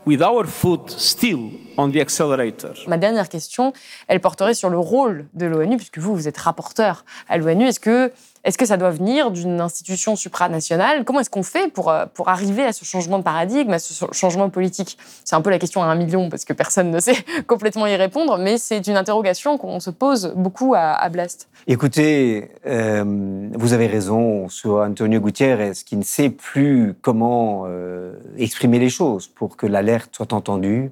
with 0.06 0.20
our 0.20 0.46
foot 0.46 0.90
still 0.90 1.50
on 1.76 1.90
the 1.90 2.00
accelerator. 2.00 2.74
Ma 2.86 2.98
dernière 2.98 3.28
question, 3.28 3.72
elle 4.08 4.20
porterait 4.20 4.54
sur 4.54 4.68
le 4.68 4.78
rôle 4.78 5.26
de 5.32 5.46
l'ONU, 5.46 5.76
puisque 5.76 5.98
vous, 5.98 6.14
vous 6.14 6.28
êtes 6.28 6.36
rapporteur 6.36 7.04
à 7.28 7.38
l'ONU. 7.38 7.66
Est-ce 7.66 7.80
que 7.80 8.12
est-ce 8.44 8.58
que 8.58 8.66
ça 8.66 8.76
doit 8.76 8.90
venir 8.90 9.30
d'une 9.30 9.60
institution 9.60 10.16
supranationale? 10.16 11.04
Comment 11.04 11.20
est-ce 11.20 11.30
qu'on 11.30 11.42
fait 11.42 11.72
pour, 11.72 11.90
euh, 11.90 12.04
pour 12.12 12.28
arriver 12.28 12.62
à 12.62 12.74
ce 12.74 12.84
changement 12.84 13.18
de 13.18 13.22
paradigme, 13.22 13.72
à 13.72 13.78
ce 13.78 14.04
changement 14.12 14.50
politique? 14.50 14.98
C'est 15.24 15.34
un 15.34 15.40
peu 15.40 15.48
la 15.48 15.58
question 15.58 15.82
à 15.82 15.86
un 15.86 15.94
million, 15.94 16.28
parce 16.28 16.44
que 16.44 16.52
personne 16.52 16.90
ne 16.90 17.00
sait 17.00 17.16
complètement 17.46 17.86
y 17.86 17.96
répondre, 17.96 18.36
mais 18.38 18.58
c'est 18.58 18.86
une 18.86 18.96
interrogation 18.96 19.56
qu'on 19.56 19.80
se 19.80 19.90
pose 19.90 20.34
beaucoup 20.36 20.74
à, 20.76 21.08
Blast. 21.08 21.48
Écoutez, 21.66 22.50
euh, 22.66 23.48
vous 23.54 23.72
avez 23.72 23.86
raison 23.86 24.48
sur 24.48 24.76
Antonio 24.76 25.20
Gutiérrez, 25.20 25.72
qui 25.86 25.96
ne 25.96 26.02
sait 26.02 26.28
plus 26.30 26.94
comment 27.00 27.64
euh, 27.66 28.12
exprimer 28.36 28.78
les 28.78 28.90
choses 28.90 29.26
pour 29.26 29.56
que 29.56 29.66
l'alerte 29.66 30.10
soit 30.14 30.34
entendue. 30.34 30.90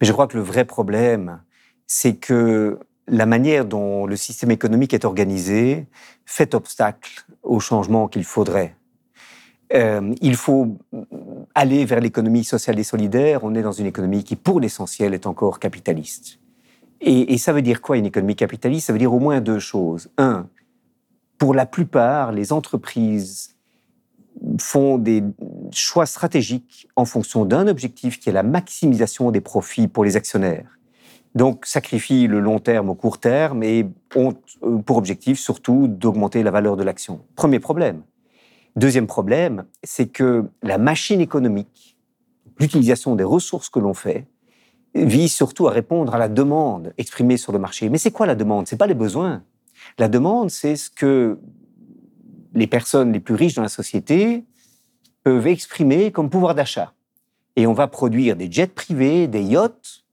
Mais 0.00 0.06
je 0.06 0.12
crois 0.12 0.26
que 0.26 0.36
le 0.36 0.42
vrai 0.42 0.64
problème, 0.64 1.40
c'est 1.86 2.14
que 2.14 2.78
la 3.08 3.26
manière 3.26 3.64
dont 3.64 4.06
le 4.06 4.16
système 4.16 4.50
économique 4.50 4.94
est 4.94 5.04
organisé 5.04 5.86
fait 6.24 6.54
obstacle 6.54 7.24
au 7.42 7.60
changement 7.60 8.08
qu'il 8.08 8.24
faudrait. 8.24 8.76
Euh, 9.72 10.14
il 10.20 10.36
faut 10.36 10.78
aller 11.54 11.84
vers 11.84 12.00
l'économie 12.00 12.44
sociale 12.44 12.78
et 12.78 12.84
solidaire, 12.84 13.42
on 13.42 13.54
est 13.54 13.62
dans 13.62 13.72
une 13.72 13.86
économie 13.86 14.22
qui, 14.22 14.36
pour 14.36 14.60
l'essentiel, 14.60 15.14
est 15.14 15.26
encore 15.26 15.58
capitaliste. 15.58 16.38
Et, 17.00 17.34
et, 17.34 17.38
ça 17.38 17.52
veut 17.52 17.62
dire 17.62 17.82
quoi 17.82 17.96
une 17.96 18.06
économie 18.06 18.36
capitaliste? 18.36 18.86
Ça 18.86 18.92
veut 18.92 18.98
dire 18.98 19.12
au 19.12 19.18
moins 19.18 19.40
deux 19.40 19.58
choses. 19.58 20.08
Un, 20.18 20.48
pour 21.36 21.52
la 21.52 21.66
plupart, 21.66 22.32
les 22.32 22.52
entreprises 22.52 23.56
font 24.60 24.98
des 24.98 25.22
choix 25.72 26.06
stratégiques 26.06 26.88
en 26.96 27.04
fonction 27.04 27.44
d'un 27.44 27.66
objectif 27.66 28.20
qui 28.20 28.28
est 28.28 28.32
la 28.32 28.42
maximisation 28.42 29.30
des 29.30 29.40
profits 29.40 29.88
pour 29.88 30.04
les 30.04 30.16
actionnaires. 30.16 30.75
Donc 31.36 31.66
sacrifient 31.66 32.26
le 32.28 32.40
long 32.40 32.58
terme 32.58 32.88
au 32.88 32.94
court 32.94 33.18
terme 33.18 33.62
et 33.62 33.86
ont 34.14 34.34
euh, 34.62 34.78
pour 34.78 34.96
objectif 34.96 35.38
surtout 35.38 35.86
d'augmenter 35.86 36.42
la 36.42 36.50
valeur 36.50 36.76
de 36.76 36.82
l'action. 36.82 37.20
Premier 37.36 37.60
problème. 37.60 38.02
Deuxième 38.74 39.06
problème, 39.06 39.66
c'est 39.82 40.06
que 40.06 40.46
la 40.62 40.78
machine 40.78 41.20
économique, 41.20 41.98
l'utilisation 42.58 43.16
des 43.16 43.24
ressources 43.24 43.68
que 43.68 43.78
l'on 43.78 43.92
fait, 43.92 44.26
vise 44.94 45.32
surtout 45.32 45.68
à 45.68 45.72
répondre 45.72 46.14
à 46.14 46.18
la 46.18 46.30
demande 46.30 46.94
exprimée 46.96 47.36
sur 47.36 47.52
le 47.52 47.58
marché. 47.58 47.90
Mais 47.90 47.98
c'est 47.98 48.10
quoi 48.10 48.24
la 48.24 48.34
demande? 48.34 48.66
C'est 48.66 48.78
pas 48.78 48.86
les 48.86 48.94
besoins. 48.94 49.42
La 49.98 50.08
demande, 50.08 50.50
c'est 50.50 50.76
ce 50.76 50.88
que 50.88 51.38
les 52.54 52.66
personnes 52.66 53.12
les 53.12 53.20
plus 53.20 53.34
riches 53.34 53.54
dans 53.54 53.62
la 53.62 53.68
société 53.68 54.44
peuvent 55.22 55.46
exprimer 55.46 56.12
comme 56.12 56.30
pouvoir 56.30 56.54
d'achat. 56.54 56.94
Et 57.56 57.66
on 57.66 57.74
va 57.74 57.88
produire 57.88 58.36
des 58.36 58.50
jets 58.50 58.68
privés, 58.68 59.26
des 59.26 59.42
yachts, 59.42 60.05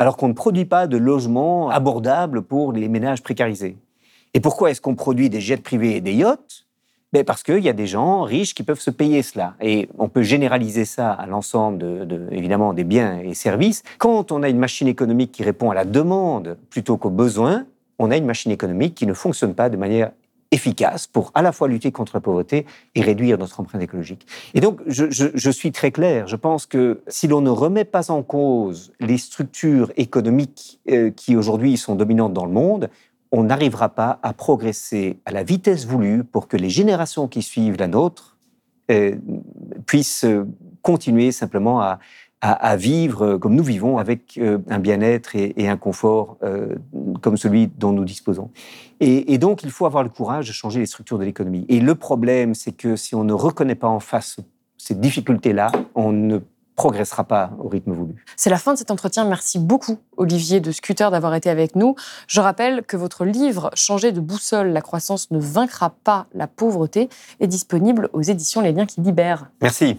alors 0.00 0.16
qu'on 0.16 0.28
ne 0.28 0.32
produit 0.32 0.64
pas 0.64 0.86
de 0.86 0.96
logements 0.96 1.68
abordables 1.68 2.40
pour 2.40 2.72
les 2.72 2.88
ménages 2.88 3.22
précarisés. 3.22 3.76
Et 4.32 4.40
pourquoi 4.40 4.70
est-ce 4.70 4.80
qu'on 4.80 4.94
produit 4.94 5.28
des 5.28 5.42
jets 5.42 5.58
privés 5.58 5.96
et 5.96 6.00
des 6.00 6.14
yachts? 6.14 6.64
Ben 7.12 7.22
Parce 7.22 7.42
qu'il 7.42 7.58
y 7.58 7.68
a 7.68 7.74
des 7.74 7.86
gens 7.86 8.22
riches 8.22 8.54
qui 8.54 8.62
peuvent 8.62 8.80
se 8.80 8.90
payer 8.90 9.22
cela. 9.22 9.56
Et 9.60 9.90
on 9.98 10.08
peut 10.08 10.22
généraliser 10.22 10.86
ça 10.86 11.12
à 11.12 11.26
l'ensemble, 11.26 12.06
de, 12.06 12.28
évidemment, 12.30 12.72
des 12.72 12.84
biens 12.84 13.20
et 13.20 13.34
services. 13.34 13.82
Quand 13.98 14.32
on 14.32 14.42
a 14.42 14.48
une 14.48 14.58
machine 14.58 14.88
économique 14.88 15.32
qui 15.32 15.42
répond 15.42 15.70
à 15.70 15.74
la 15.74 15.84
demande 15.84 16.56
plutôt 16.70 16.96
qu'aux 16.96 17.10
besoins, 17.10 17.66
on 17.98 18.10
a 18.10 18.16
une 18.16 18.24
machine 18.24 18.52
économique 18.52 18.94
qui 18.94 19.06
ne 19.06 19.12
fonctionne 19.12 19.54
pas 19.54 19.68
de 19.68 19.76
manière 19.76 20.12
efficace 20.50 21.06
pour 21.06 21.30
à 21.34 21.42
la 21.42 21.52
fois 21.52 21.68
lutter 21.68 21.92
contre 21.92 22.12
la 22.14 22.20
pauvreté 22.20 22.66
et 22.94 23.02
réduire 23.02 23.38
notre 23.38 23.60
empreinte 23.60 23.82
écologique. 23.82 24.26
Et 24.54 24.60
donc, 24.60 24.80
je, 24.86 25.50
suis 25.50 25.72
très 25.72 25.90
clair, 25.90 26.26
je 26.26 26.36
pense 26.36 26.66
que 26.66 27.02
si 27.08 27.28
l'on 27.28 27.40
ne 27.40 27.50
remet 27.50 27.84
pas 27.84 28.10
en 28.10 28.22
cause 28.22 28.92
les 29.00 29.18
structures 29.18 29.92
économiques 29.96 30.80
euh, 30.90 31.10
qui 31.10 31.36
aujourd'hui 31.36 31.76
sont 31.76 31.94
dominantes 31.94 32.32
dans 32.32 32.46
le 32.46 32.52
monde, 32.52 32.90
on 33.32 33.44
n'arrivera 33.44 33.90
pas 33.90 34.18
à 34.22 34.32
progresser 34.32 35.18
à 35.24 35.30
la 35.30 35.44
vitesse 35.44 35.86
voulue 35.86 36.24
pour 36.24 36.48
que 36.48 36.56
les 36.56 36.70
générations 36.70 37.28
qui 37.28 37.42
suivent 37.42 37.76
la 37.78 37.86
nôtre 37.86 38.36
euh, 38.90 39.14
puissent 39.86 40.26
continuer 40.82 41.30
simplement 41.30 41.80
à, 41.80 42.00
à, 42.42 42.76
vivre 42.76 43.36
comme 43.36 43.54
nous 43.54 43.62
vivons, 43.62 43.98
avec 43.98 44.38
euh, 44.38 44.58
un 44.68 44.78
bien-être 44.78 45.36
et, 45.36 45.68
un 45.68 45.76
confort 45.76 46.38
euh, 46.42 46.74
comme 47.20 47.36
celui 47.36 47.66
dont 47.66 47.92
nous 47.92 48.04
disposons. 48.04 48.50
Et, 49.00 49.38
donc, 49.38 49.62
il 49.62 49.70
faut 49.70 49.86
avoir 49.86 50.02
le 50.02 50.10
courage 50.10 50.46
de 50.46 50.52
changer 50.52 50.80
les 50.80 50.86
structures 50.86 51.18
de 51.18 51.24
l'économie. 51.24 51.64
Et 51.68 51.80
le 51.80 51.94
problème, 51.94 52.54
c'est 52.54 52.72
que 52.72 52.96
si 52.96 53.14
on 53.14 53.24
ne 53.24 53.32
reconnaît 53.32 53.74
pas 53.74 53.88
en 53.88 54.00
face 54.00 54.36
ces 54.76 54.94
difficultés-là, 54.94 55.72
on 55.94 56.12
ne 56.12 56.38
progressera 56.76 57.24
pas 57.24 57.50
au 57.58 57.68
rythme 57.68 57.92
voulu. 57.92 58.14
C'est 58.36 58.50
la 58.50 58.58
fin 58.58 58.72
de 58.72 58.78
cet 58.78 58.90
entretien. 58.90 59.24
Merci 59.26 59.58
beaucoup, 59.58 59.98
Olivier 60.16 60.60
de 60.60 60.70
Scooter, 60.70 61.10
d'avoir 61.10 61.34
été 61.34 61.50
avec 61.50 61.76
nous. 61.76 61.94
Je 62.26 62.40
rappelle 62.40 62.84
que 62.84 62.96
votre 62.96 63.24
livre 63.24 63.70
Changer 63.74 64.12
de 64.12 64.20
boussole, 64.20 64.68
la 64.68 64.80
croissance 64.80 65.30
ne 65.30 65.38
vaincra 65.38 65.90
pas 66.04 66.26
la 66.34 66.46
pauvreté 66.46 67.08
est 67.40 67.46
disponible 67.46 68.08
aux 68.12 68.22
éditions 68.22 68.60
Les 68.60 68.72
Liens 68.72 68.86
qui 68.86 69.00
libèrent. 69.00 69.50
Merci. 69.60 69.98